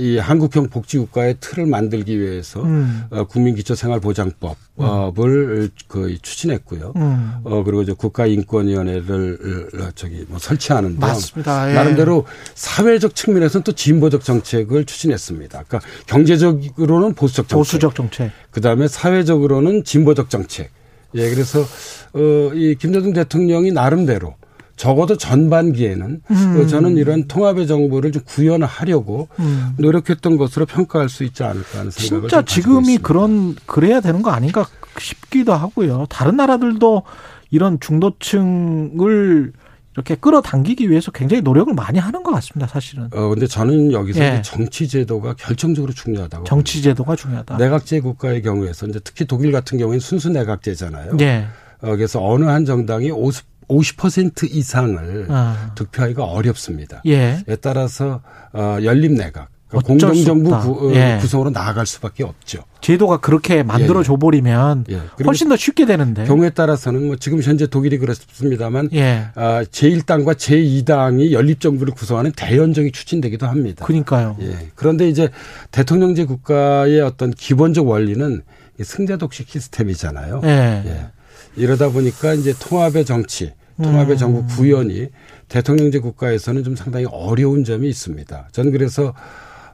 [0.00, 3.04] 이 한국형 복지국가의 틀을 만들기 위해서 음.
[3.10, 5.70] 어, 국민기초생활보장법을 음.
[5.88, 6.92] 그 추진했고요.
[6.96, 7.34] 음.
[7.44, 11.70] 어 그리고 이제 국가인권위원회를 어, 저기 뭐 설치하는 등 맞습니다.
[11.70, 11.74] 예.
[11.74, 15.64] 나름대로 사회적 측면에서는 또 진보적 정책을 추진했습니다.
[15.66, 18.32] 그러니까 경제적으로는 보수적 정책, 보수적 정책.
[18.50, 20.70] 그다음에 사회적으로는 진보적 정책.
[21.14, 21.64] 예, 그래서
[22.12, 24.34] 어이 김대중 대통령이 나름대로
[24.76, 26.66] 적어도 전반기에는 음.
[26.68, 29.74] 저는 이런 통합의 정부를 좀 구현하려고 음.
[29.78, 34.66] 노력했던 것으로 평가할 수 있지 않을까 하는 생각을 진짜 지금이 그런 그래야 되는 거 아닌가
[34.98, 36.06] 싶기도 하고요.
[36.08, 37.02] 다른 나라들도
[37.50, 39.52] 이런 중도층을
[39.94, 43.08] 이렇게 끌어당기기 위해서 굉장히 노력을 많이 하는 것 같습니다, 사실은.
[43.12, 44.42] 어, 근데 저는 여기서 예.
[44.44, 46.44] 정치 제도가 결정적으로 중요하다고.
[46.44, 47.58] 정치 제도가 중요하다.
[47.58, 51.16] 내각제 국가의 경우에서 이제 특히 독일 같은 경우에는 순수 내각제잖아요.
[51.20, 51.46] 예.
[51.80, 55.72] 어, 그래서 어느 한 정당이 50 50% 이상을 아.
[55.74, 57.02] 득표하기가 어렵습니다.
[57.06, 57.42] 예.
[57.46, 58.22] 에 따라서
[58.52, 61.18] 어, 연립내각 그러니까 공동정부 구, 어, 예.
[61.20, 62.64] 구성으로 나아갈 수밖에 없죠.
[62.80, 64.94] 제도가 그렇게 만들어 줘 버리면 예.
[64.94, 65.24] 예.
[65.24, 66.24] 훨씬 더 쉽게 되는데.
[66.24, 69.26] 경우에 따라서는 뭐 지금 현재 독일이 그렇습니다만 예.
[69.34, 73.84] 아, 제1당과 제2당이 연립 정부를 구성하는 대연정이 추진되기도 합니다.
[73.84, 74.36] 그러니까요.
[74.40, 74.68] 예.
[74.74, 75.30] 그런데 이제
[75.70, 78.42] 대통령제 국가의 어떤 기본적 원리는
[78.82, 80.40] 승자 독식 시스템이잖아요.
[80.44, 81.10] 예.
[81.58, 81.62] 예.
[81.62, 83.52] 이러다 보니까 이제 통합의 정치,
[83.82, 84.18] 통합의 음.
[84.18, 85.08] 정부 구현이
[85.48, 88.48] 대통령제 국가에서는 좀 상당히 어려운 점이 있습니다.
[88.52, 89.14] 저는 그래서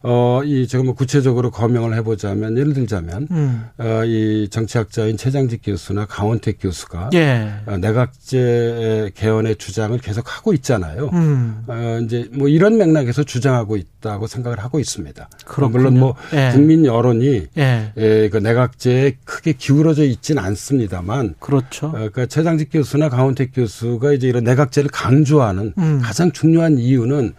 [0.02, 3.64] 어, 이, 제가 뭐 구체적으로 거명을 해보자면, 예를 들자면, 음.
[3.76, 7.52] 어, 이 정치학자인 최장직 교수나 강원택 교수가, 예.
[7.66, 11.10] 어, 내각제 개헌의 주장을 계속 하고 있잖아요.
[11.12, 11.64] 음.
[11.66, 15.28] 어, 이제 뭐 이런 맥락에서 주장하고 있다고 생각을 하고 있습니다.
[15.44, 15.78] 그렇군요.
[15.78, 16.50] 물론 뭐 예.
[16.54, 17.92] 국민 여론이, 예.
[17.98, 21.88] 예, 그 내각제에 크게 기울어져 있지는 않습니다만, 그렇죠.
[21.88, 26.00] 어, 그러니까 최장직 교수나 강원택 교수가 이제 이런 내각제를 강조하는 음.
[26.02, 27.34] 가장 중요한 이유는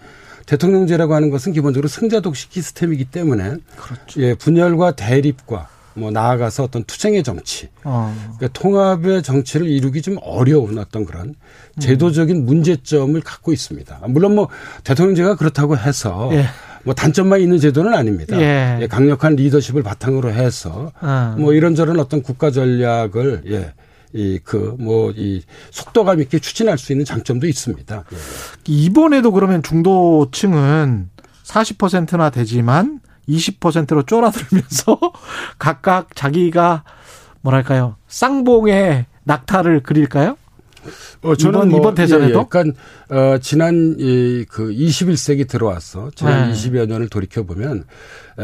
[0.45, 4.21] 대통령제라고 하는 것은 기본적으로 승자독식 시스템이기 때문에 그렇죠.
[4.21, 8.15] 예, 분열과 대립과 뭐 나아가서 어떤 투쟁의 정치, 어.
[8.37, 11.35] 그러니까 통합의 정치를 이루기 좀 어려운 어떤 그런
[11.79, 13.99] 제도적인 문제점을 갖고 있습니다.
[14.07, 14.47] 물론 뭐
[14.83, 16.45] 대통령제가 그렇다고 해서 예.
[16.83, 18.39] 뭐 단점만 있는 제도는 아닙니다.
[18.39, 18.79] 예.
[18.81, 21.35] 예, 강력한 리더십을 바탕으로 해서 어.
[21.37, 23.73] 뭐 이런저런 어떤 국가 전략을 예.
[24.13, 28.03] 이 그 뭐 이 속도감 있게 추진할 수 있는 장점도 있습니다.
[28.67, 31.09] 이번에도 그러면 중도층은
[31.43, 34.99] 40%나 되지만 20%로 쫄아들면서
[35.59, 36.83] 각각 자기가
[37.41, 40.37] 뭐랄까요 쌍봉의 낙타를 그릴까요?
[41.21, 42.25] 어, 저는 이번, 뭐, 이번 대선에도?
[42.25, 42.45] 예, 예.
[42.49, 46.11] 그러니까 어, 지난 이, 그 21세기 들어왔어.
[46.15, 46.55] 지난 네.
[46.55, 47.85] 20여 년을 돌이켜 보면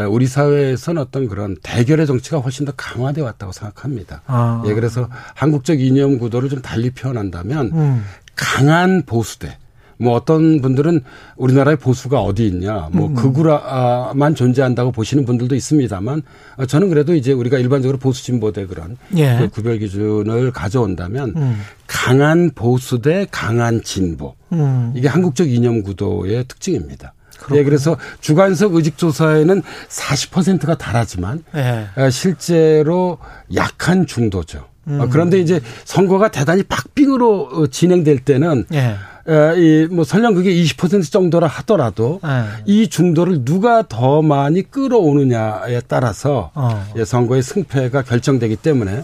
[0.10, 4.22] 우리 사회에서는 어떤 그런 대결의 정치가 훨씬 더 강화돼 왔다고 생각합니다.
[4.28, 4.64] 아.
[4.68, 8.04] 예, 그래서 한국적 이념 구도를 좀 달리 표현한다면 음.
[8.36, 9.58] 강한 보수대.
[9.98, 11.02] 뭐 어떤 분들은
[11.36, 13.16] 우리나라의 보수가 어디 있냐, 뭐 음.
[13.16, 16.22] 극우라만 존재한다고 보시는 분들도 있습니다만
[16.68, 19.38] 저는 그래도 이제 우리가 일반적으로 보수 진보 대 그런 예.
[19.40, 21.62] 그 구별 기준을 가져온다면 음.
[21.88, 24.94] 강한 보수 대 강한 진보 음.
[24.96, 27.14] 이게 한국적 이념 구도의 특징입니다.
[27.54, 32.10] 예, 그래서 주관석 의직조사에는 40%가 달하지만 예.
[32.10, 33.20] 실제로
[33.56, 34.66] 약한 중도죠.
[34.88, 35.08] 음.
[35.12, 38.96] 그런데 이제 선거가 대단히 박빙으로 어, 진행될 때는 예.
[39.28, 42.64] 이뭐 설령 그게 20% 정도라 하더라도 예.
[42.66, 46.86] 이 중도를 누가 더 많이 끌어오느냐에 따라서 어.
[46.96, 49.04] 예, 선거의 승패가 결정되기 때문에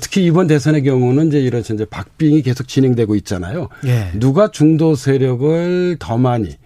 [0.00, 3.68] 특히 이번 대선의 경우는 이제 이런 이제 박빙이 계속 진행되고 있잖아요.
[3.86, 4.10] 예.
[4.14, 6.56] 누가 중도 세력을 더 많이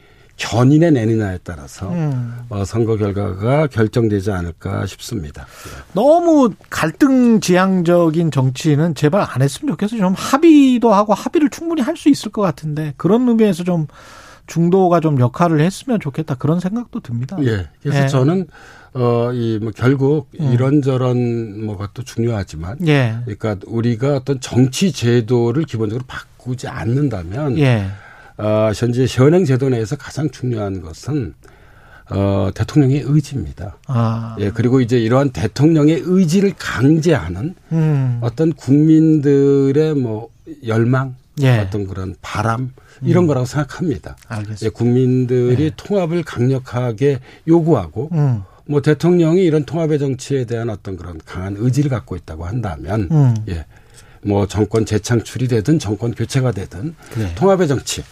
[0.41, 2.35] 견인해 내느냐에 따라서 음.
[2.49, 5.47] 어, 선거 결과가 결정되지 않을까 싶습니다.
[5.93, 10.01] 너무 갈등 지향적인 정치는 제발 안 했으면 좋겠어요.
[10.01, 13.87] 좀 합의도 하고 합의를 충분히 할 수 있을 것 같은데 그런 의미에서 좀
[14.47, 17.37] 중도가 좀 역할을 했으면 좋겠다 그런 생각도 듭니다.
[17.43, 17.69] 예.
[17.83, 18.09] 그래서 예.
[18.09, 18.47] 저는
[18.95, 20.53] 어 이 뭐 결국 음.
[20.53, 23.19] 이런저런 뭐 것도 중요하지만 예.
[23.25, 27.87] 그러니까 우리가 어떤 정치 제도를 기본적으로 바꾸지 않는다면 예.
[28.41, 31.35] 어, 현재 현행 제도 내에서 가장 중요한 것은
[32.11, 33.77] 어, 대통령의 의지입니다.
[33.87, 34.35] 아.
[34.41, 38.19] 예, 그리고 이제 이러한 대통령의 의지를 강제하는 음.
[38.21, 40.29] 어떤 국민들의 뭐
[40.67, 41.59] 열망, 예.
[41.59, 42.73] 어떤 그런 바람
[43.03, 43.27] 이런 음.
[43.29, 44.17] 거라고 생각합니다.
[44.27, 44.67] 알겠습니다.
[44.67, 45.71] 예, 국민들이 예.
[45.77, 48.43] 통합을 강력하게 요구하고 음.
[48.67, 53.37] 뭐 대통령이 이런 통합의 정치에 대한 어떤 그런 강한 의지를 갖고 있다고 한다면 음.
[53.49, 53.67] 예.
[54.23, 57.35] 뭐 정권 재창출이 되든 정권 교체가 되든 네.
[57.37, 58.05] 통합의 정치 예,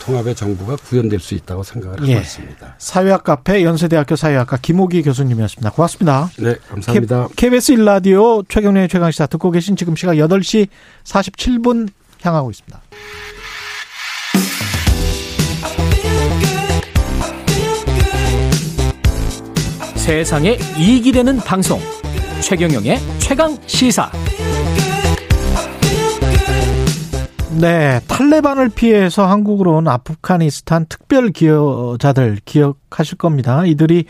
[0.00, 2.18] 통합의 정부가 구현될 수 있다고 생각을 하고 예.
[2.18, 2.74] 있습니다.
[2.78, 5.70] 사회학 카페 연세대학교 사회학과 김호기 교수님이었습니다.
[5.70, 6.30] 고맙습니다.
[6.38, 7.28] 네, 감사합니다.
[7.36, 10.68] KBS 일라디오 최경련의 최강시사 듣고 계신 지금 시각 8시
[11.04, 11.88] 47분
[12.22, 12.80] 향하고 있습니다.
[19.96, 21.80] 세상에 이익이 되는 방송
[22.40, 24.10] 최경영의 최강 시사
[27.58, 33.64] 네, 탈레반을 피해서 한국으로 온 아프가니스탄 특별 기여자들 기억하실 겁니다.
[33.64, 34.04] 이들이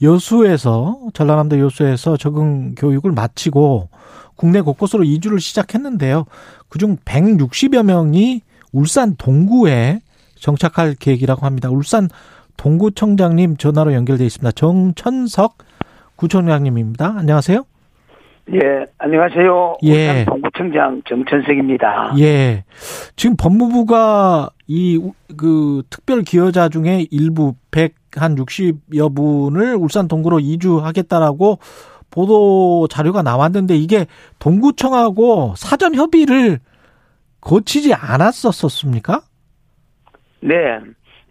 [0.00, 3.88] 여수에서 전라남도 여수에서 적응 교육을 마치고
[4.36, 6.26] 국내 곳곳으로 이주를 시작했는데요.
[6.68, 10.00] 그중 160여 명이 울산 동구에
[10.38, 11.70] 정착할 계획이라고 합니다.
[11.70, 12.08] 울산
[12.56, 14.52] 동구청장님 전화로 연결돼 있습니다.
[14.52, 15.58] 정천석
[16.14, 17.14] 구청장님입니다.
[17.18, 17.64] 안녕하세요.
[18.54, 19.78] 예, 안녕하세요.
[19.84, 20.24] 예.
[20.26, 22.14] 동구청장 정천석입니다.
[22.18, 22.64] 예.
[23.16, 25.00] 지금 법무부가 이
[25.36, 31.58] 그 특별 기여자 중에 일부 100한 60여 분을 울산 동구로 이주하겠다라고
[32.10, 34.06] 보도 자료가 나왔는데 이게
[34.38, 36.58] 동구청하고 사전 협의를
[37.40, 39.22] 거치지 않았었습니까?
[40.40, 40.54] 네.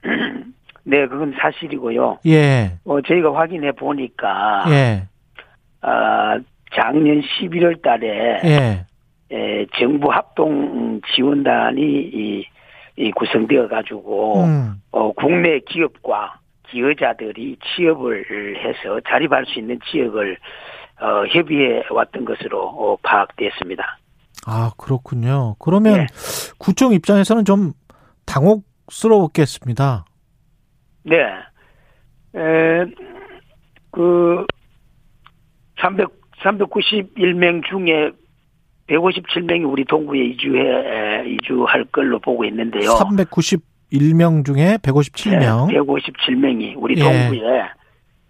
[0.83, 2.19] 네, 그건 사실이고요.
[2.25, 2.79] 예.
[2.85, 5.07] 어, 저희가 확인해 보니까 예.
[5.81, 6.39] 아,
[6.73, 8.85] 작년 11월 달에 예.
[9.31, 12.45] 에, 정부 합동 지원단이 이,
[12.97, 14.81] 이 구성되어 가지고 음.
[14.91, 16.39] 어, 국내 기업과
[16.69, 20.37] 기여자들이 취업을 해서 자립할 수 있는 지역을
[21.01, 23.97] 어, 협의해 왔던 것으로 어, 파악됐습니다.
[24.45, 25.55] 아 그렇군요.
[25.59, 26.07] 그러면 네.
[26.57, 27.73] 구청 입장에서는 좀
[28.25, 30.05] 당혹스러웠겠습니다.
[31.03, 31.15] 네.
[32.35, 32.85] 에,
[33.91, 34.45] 그,
[35.79, 36.07] 300,
[36.43, 38.11] 391명 중에
[38.89, 42.91] 157명이 우리 동구에 이주해 이주할 걸로 보고 있는데요.
[42.91, 45.67] 391명 중에 157명.
[45.67, 47.03] 네, 157명이 우리 예.
[47.03, 47.63] 동구에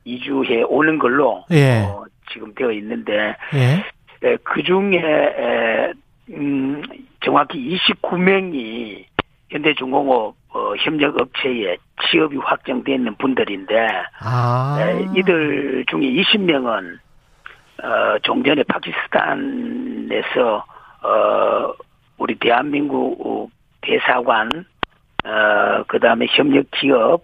[0.06, 1.84] 이주해 오는 걸로 예.
[1.84, 4.28] 어, 지금 되어 있는데 예.
[4.28, 5.94] 에, 그 중에 에,
[6.32, 6.82] 음,
[7.24, 9.06] 정확히 29명이
[9.50, 11.78] 현대중공업 어, 협력업체에
[12.10, 13.88] 취업이 확정되는 분들인데
[14.20, 14.78] 아.
[14.80, 16.98] 에, 이들 중에 20명은
[17.84, 20.66] 어, 종전에 파키스탄에서
[21.04, 21.74] 어,
[22.18, 23.50] 우리 대한민국
[23.82, 24.50] 대사관
[25.26, 27.24] 어, 그다음에 협력 기업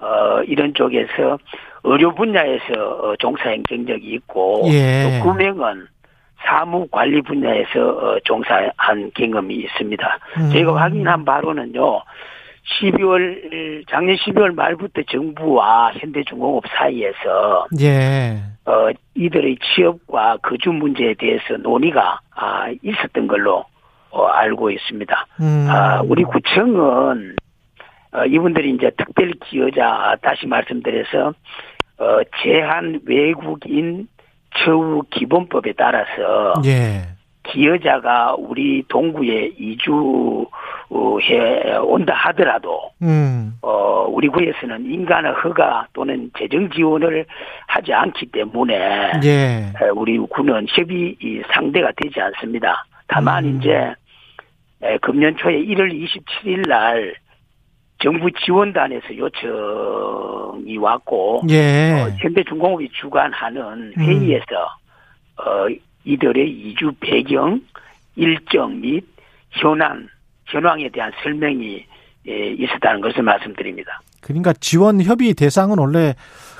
[0.00, 1.38] 어, 이런 쪽에서
[1.84, 5.20] 의료 분야에서 어, 종사한 경력이 있고 예.
[5.22, 5.86] 또 9명은
[6.44, 10.18] 사무 관리 분야에서 어, 종사한 경험이 있습니다.
[10.38, 10.50] 음.
[10.52, 12.02] 저희가 확인한 바로는요.
[12.80, 18.38] 12월 작년 12월 말부터 정부와 현대중공업 사이에서 예.
[18.70, 23.64] 어 이들의 취업과 거주 문제에 대해서 논의가 아 있었던 걸로
[24.10, 25.26] 어 알고 있습니다.
[25.40, 25.66] 음.
[25.68, 27.36] 아 우리 구청은
[28.12, 31.34] 어 이분들이 이제 특별 기여자 다시 말씀드려서
[31.98, 34.08] 어 제한 외국인
[34.56, 37.02] 처우 기본법에 따라서 예.
[37.42, 40.46] 기여자가 우리 동구에 이주
[41.22, 43.54] 해 온다 하더라도 음.
[43.62, 47.26] 어 우리 구에서는 인간의 허가 또는 재정 지원을
[47.66, 49.72] 하지 않기 때문에 예.
[49.94, 51.16] 우리 구는 협의
[51.52, 52.84] 상대가 되지 않습니다.
[53.06, 53.58] 다만 음.
[53.58, 53.94] 이제
[55.02, 57.14] 금년 초에 1월 27일 날
[57.98, 61.92] 정부 지원단에서 요청이 왔고 예.
[61.92, 64.02] 어, 현대중공업이 주관하는 음.
[64.02, 64.44] 회의에서
[65.38, 65.42] 음.
[65.42, 67.60] 어 이들의 이주 배경
[68.16, 69.04] 일정 및
[69.50, 70.08] 현안
[70.46, 71.84] 현황에 대한 설명이
[72.28, 74.00] 예, 있었다는 것을 말씀드립니다.
[74.20, 76.14] 그러니까 지원 협의 대상은 원래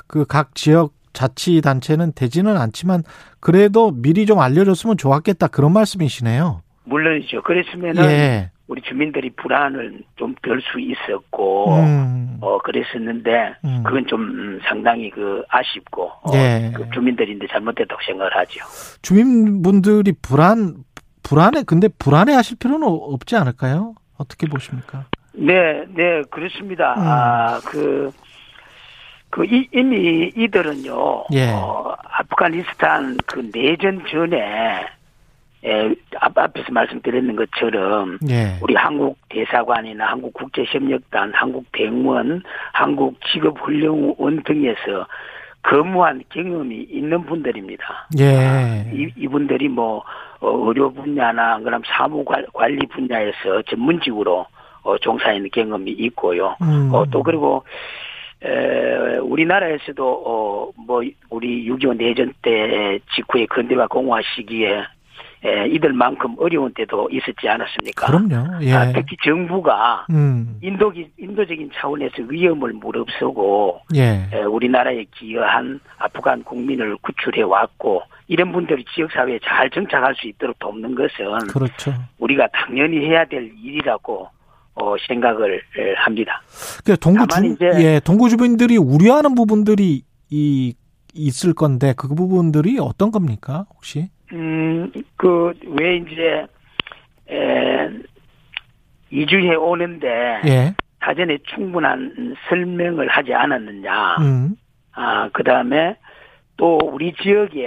[0.07, 3.03] 그 각 지역 자치단체는 되지는 않지만
[3.39, 6.61] 그래도 미리 좀 알려줬으면 좋았겠다 그런 말씀이시네요.
[6.91, 7.41] 물론이죠.
[7.41, 8.51] 그랬으면은 예.
[8.67, 12.37] 우리 주민들이 불안을 좀 덜 수 있었고 음.
[12.41, 13.83] 어 그랬었는데 음.
[13.85, 16.71] 그건 좀 상당히 그 아쉽고 어, 예.
[16.75, 18.63] 그 주민들인데 잘못됐다고 생각을 하죠.
[19.01, 20.83] 주민분들이 불안
[21.23, 23.95] 불안해 근데 불안해 하실 필요는 없지 않을까요?
[24.17, 25.05] 어떻게 보십니까?
[25.33, 26.93] 네, 네, 그렇습니다.
[26.95, 27.03] 음.
[27.03, 28.11] 아, 그,
[29.29, 31.51] 그, 이, 이미 이들은요, 예.
[31.51, 34.85] 어, 아프가니스탄 그 내전 전에,
[35.63, 38.57] 예, 앞, 앞에서 말씀드렸는 것처럼, 예.
[38.61, 42.41] 우리 한국 대사관이나 한국 국제협력단, 한국 대응원,
[42.73, 45.05] 한국 직업훈련원 등에서
[45.61, 48.07] 근무한 경험이 있는 분들입니다.
[48.17, 48.35] 예.
[48.35, 50.03] 아, 이, 이분들이 뭐,
[50.39, 54.45] 어, 의료 분야나, 그럼 사무 관리 분야에서 전문직으로
[54.83, 56.55] 어, 종사하는 경험이 있고요.
[56.61, 56.89] 음.
[56.93, 57.63] 어, 또 그리고
[58.43, 64.81] 에, 우리나라에서도 어, 뭐 우리 6.25 내전 때 직후에 근대화 공화 시기에
[65.43, 68.05] 에, 이들만큼 어려운 때도 있었지 않았습니까?
[68.05, 68.63] 그럼요.
[68.63, 68.73] 예.
[68.73, 70.59] 아, 특히 정부가 음.
[70.61, 74.27] 인도기, 인도적인 차원에서 위험을 무릅쓰고 예.
[74.31, 80.59] 에, 우리나라에 기여한 아프간 국민을 구출해 왔고 이런 분들이 지역 사회에 잘 정착할 수 있도록
[80.59, 81.93] 돕는 것은 그렇죠.
[82.19, 84.29] 우리가 당연히 해야 될 일이라고
[84.75, 85.61] 어, 생각을
[85.97, 86.41] 합니다.
[86.85, 90.73] 그 동구 주, 예, 동구 주민들이 우려하는 부분들이 이
[91.13, 94.09] 있을 건데 그 부분들이 어떤 겁니까 혹시?
[94.33, 96.45] 음, 그 왜 이제
[97.29, 97.89] 에,
[99.09, 100.07] 이주해 오는데
[100.45, 100.73] 예.
[101.03, 104.17] 사전에 충분한 설명을 하지 않았느냐.
[104.19, 104.55] 음.
[104.93, 105.95] 아, 그 다음에
[106.57, 107.61] 또 우리 지역에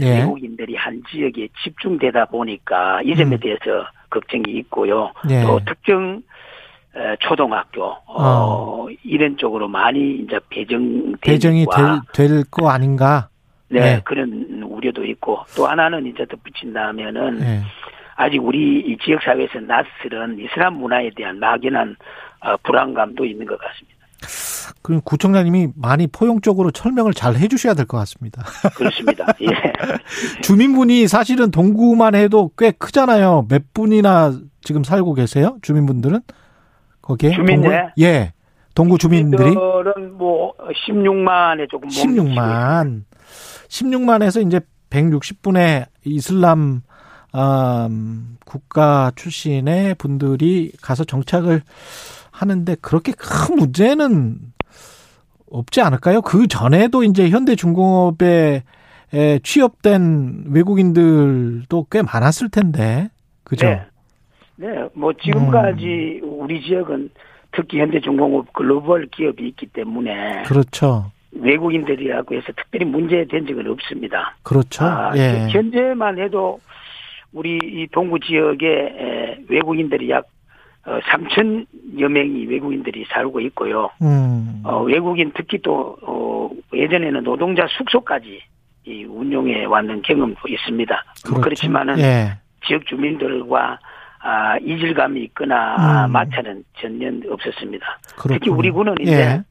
[0.00, 0.18] 예.
[0.20, 3.40] 외국인들이 한 지역에 집중되다 보니까 이 점에 음.
[3.40, 5.12] 대해서 걱정이 있고요.
[5.30, 5.42] 예.
[5.42, 6.22] 또 특정
[7.20, 8.86] 초등학교 어, 어.
[9.02, 11.64] 이런 쪽으로 많이 이제 배정 배정이
[12.12, 13.28] 될 거 아닌가?
[13.72, 17.62] 네, 네, 그런 우려도 있고 또 하나는 이제 덧붙인다면은 네.
[18.16, 21.96] 아직 우리 이 지역 사회에서 낯설은 이슬람 문화에 대한 막연한
[22.40, 23.92] 어, 불안감도 있는 것 같습니다.
[24.82, 28.42] 그럼 구청장님이 많이 포용적으로 설명을 잘 해주셔야 될 것 같습니다.
[28.76, 29.26] 그렇습니다.
[29.42, 30.40] 예.
[30.42, 33.46] 주민분이 사실은 동구만 해도 꽤 크잖아요.
[33.48, 35.56] 몇 분이나 지금 살고 계세요?
[35.62, 36.20] 주민분들은?
[37.00, 38.32] 거기에 주민네 동구, 예
[38.74, 40.54] 동구 주민들이 주민들은 뭐
[40.86, 43.02] 16만에 조금 16만
[43.72, 46.82] 16만에서 이제 160분의 이슬람
[47.34, 51.62] 음, 국가 출신의 분들이 가서 정착을
[52.30, 54.38] 하는데 그렇게 큰 문제는
[55.50, 56.20] 없지 않을까요?
[56.20, 58.62] 그 전에도 이제 현대중공업에
[59.42, 63.08] 취업된 외국인들도 꽤 많았을 텐데,
[63.44, 63.66] 그죠?
[63.66, 63.82] 네.
[64.56, 66.40] 네, 뭐 지금까지 음.
[66.40, 67.10] 우리 지역은
[67.52, 71.10] 특히 현대중공업 글로벌 기업이 있기 때문에 그렇죠.
[71.32, 74.36] 외국인들이라고 해서 특별히 문제된 적은 없습니다.
[74.42, 74.84] 그렇죠.
[74.84, 75.48] 아, 예.
[75.50, 76.60] 현재만 해도
[77.32, 80.26] 우리 이 동구 지역에 외국인들이 약
[80.84, 83.90] 3천여 어, 명이 외국인들이 살고 있고요.
[84.02, 84.62] 음.
[84.64, 88.40] 어, 외국인 특히 또 어, 예전에는 노동자 숙소까지
[88.84, 91.04] 이 운용해 왔는 경험도 있습니다.
[91.24, 91.40] 그렇죠.
[91.40, 92.32] 그렇지만은 예.
[92.66, 93.78] 지역 주민들과
[94.24, 96.12] 아, 이질감이 있거나 음.
[96.12, 97.98] 마찰은 전혀 없었습니다.
[98.16, 98.38] 그렇군요.
[98.38, 99.42] 특히 우리 군은 이제 예.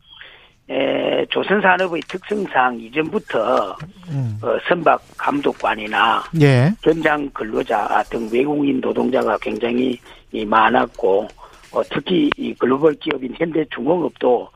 [0.71, 3.75] 에, 조선산업의 특성상 이전부터
[4.09, 4.39] 음.
[4.41, 6.71] 어, 선박 감독관이나 예.
[6.81, 9.99] 현장 근로자 등 외국인 노동자가 굉장히
[10.31, 11.27] 이, 많았고
[11.73, 14.49] 어, 특히 이 글로벌 기업인 현대중공업도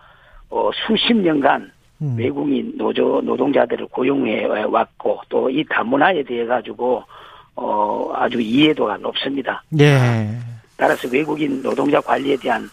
[0.52, 1.70] 어, 수십 년간
[2.02, 2.16] 음.
[2.18, 7.04] 외국인 노조 노동자들을 고용해 왔고 또 이 다문화에 대해 가지고
[7.56, 9.62] 어, 아주 이해도가 높습니다.
[9.80, 10.28] 예.
[10.78, 12.70] 따라서 외국인 노동자 관리에 대한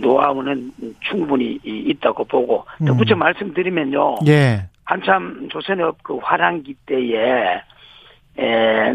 [0.00, 3.18] 노하우는 충분히 있다고 보고 덧붙여 음.
[3.18, 4.16] 말씀드리면요.
[4.26, 4.66] 예.
[4.84, 7.62] 한참 조선업 그 화랑기 때에
[8.38, 8.94] 에,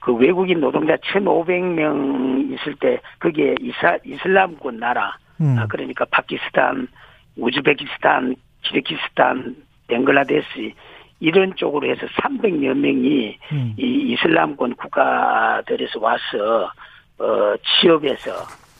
[0.00, 5.56] 그 외국인 노동자 1,500명 있을 때 그게 이사, 이슬람권 나라 음.
[5.58, 6.88] 아, 그러니까 파키스탄,
[7.36, 9.56] 우즈베키스탄, 키르키스탄,
[9.86, 10.74] 벵글라데시
[11.20, 13.74] 이런 쪽으로 해서 300여 명이 음.
[13.76, 16.70] 이 이슬람권 국가들에서 와서
[17.18, 18.30] 어 취업해서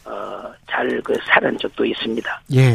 [0.08, 2.42] 어 잘 그 살은 적도 있습니다.
[2.54, 2.72] 예.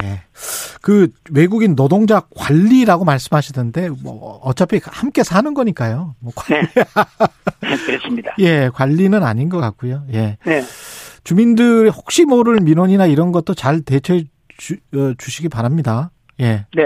[0.81, 6.15] 그 외국인 노동자 관리라고 말씀하시던데 뭐 어차피 함께 사는 거니까요.
[6.19, 6.61] 뭐 관리.
[6.73, 6.84] 네.
[7.85, 8.35] 그렇습니다.
[8.39, 10.03] 예, 관리는 아닌 것 같고요.
[10.14, 10.38] 예.
[10.45, 10.64] 네.
[11.23, 14.26] 주민들 혹시 모를 민원이나 이런 것도 잘 대처해
[14.57, 16.11] 주, 어, 주시기 바랍니다.
[16.41, 16.65] 예.
[16.76, 16.84] 네.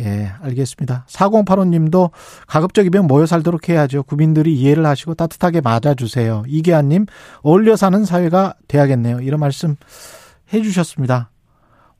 [0.00, 1.04] 예, 알겠습니다.
[1.08, 2.10] 4085님도
[2.46, 4.04] 가급적이면 모여 살도록 해야죠.
[4.04, 6.44] 국민들이 이해를 하시고 따뜻하게 맞아주세요.
[6.46, 7.06] 이계환님,
[7.42, 9.20] 어울려 사는 사회가 돼야겠네요.
[9.20, 9.76] 이런 말씀
[10.52, 11.30] 해주셨습니다.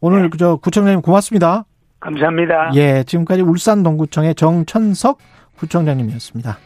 [0.01, 0.37] 오늘 네.
[0.39, 1.65] 저 구청장님 고맙습니다.
[2.01, 2.71] 감사합니다.
[2.75, 5.19] 예, 지금까지 울산 동구청의 정천석
[5.59, 6.59] 구청장님이었습니다.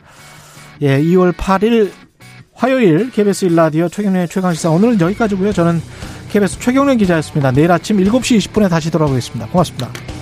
[0.82, 1.90] 예, 2월 8일
[2.54, 5.52] 화요일 KBS 일라디오 최경련의 최강시사 오늘은 여기까지고요.
[5.52, 5.80] 저는
[6.28, 7.50] KBS 최경련 기자였습니다.
[7.52, 9.46] 내일 아침 7시 20분에 다시 돌아오겠습니다.
[9.48, 10.22] 고맙습니다.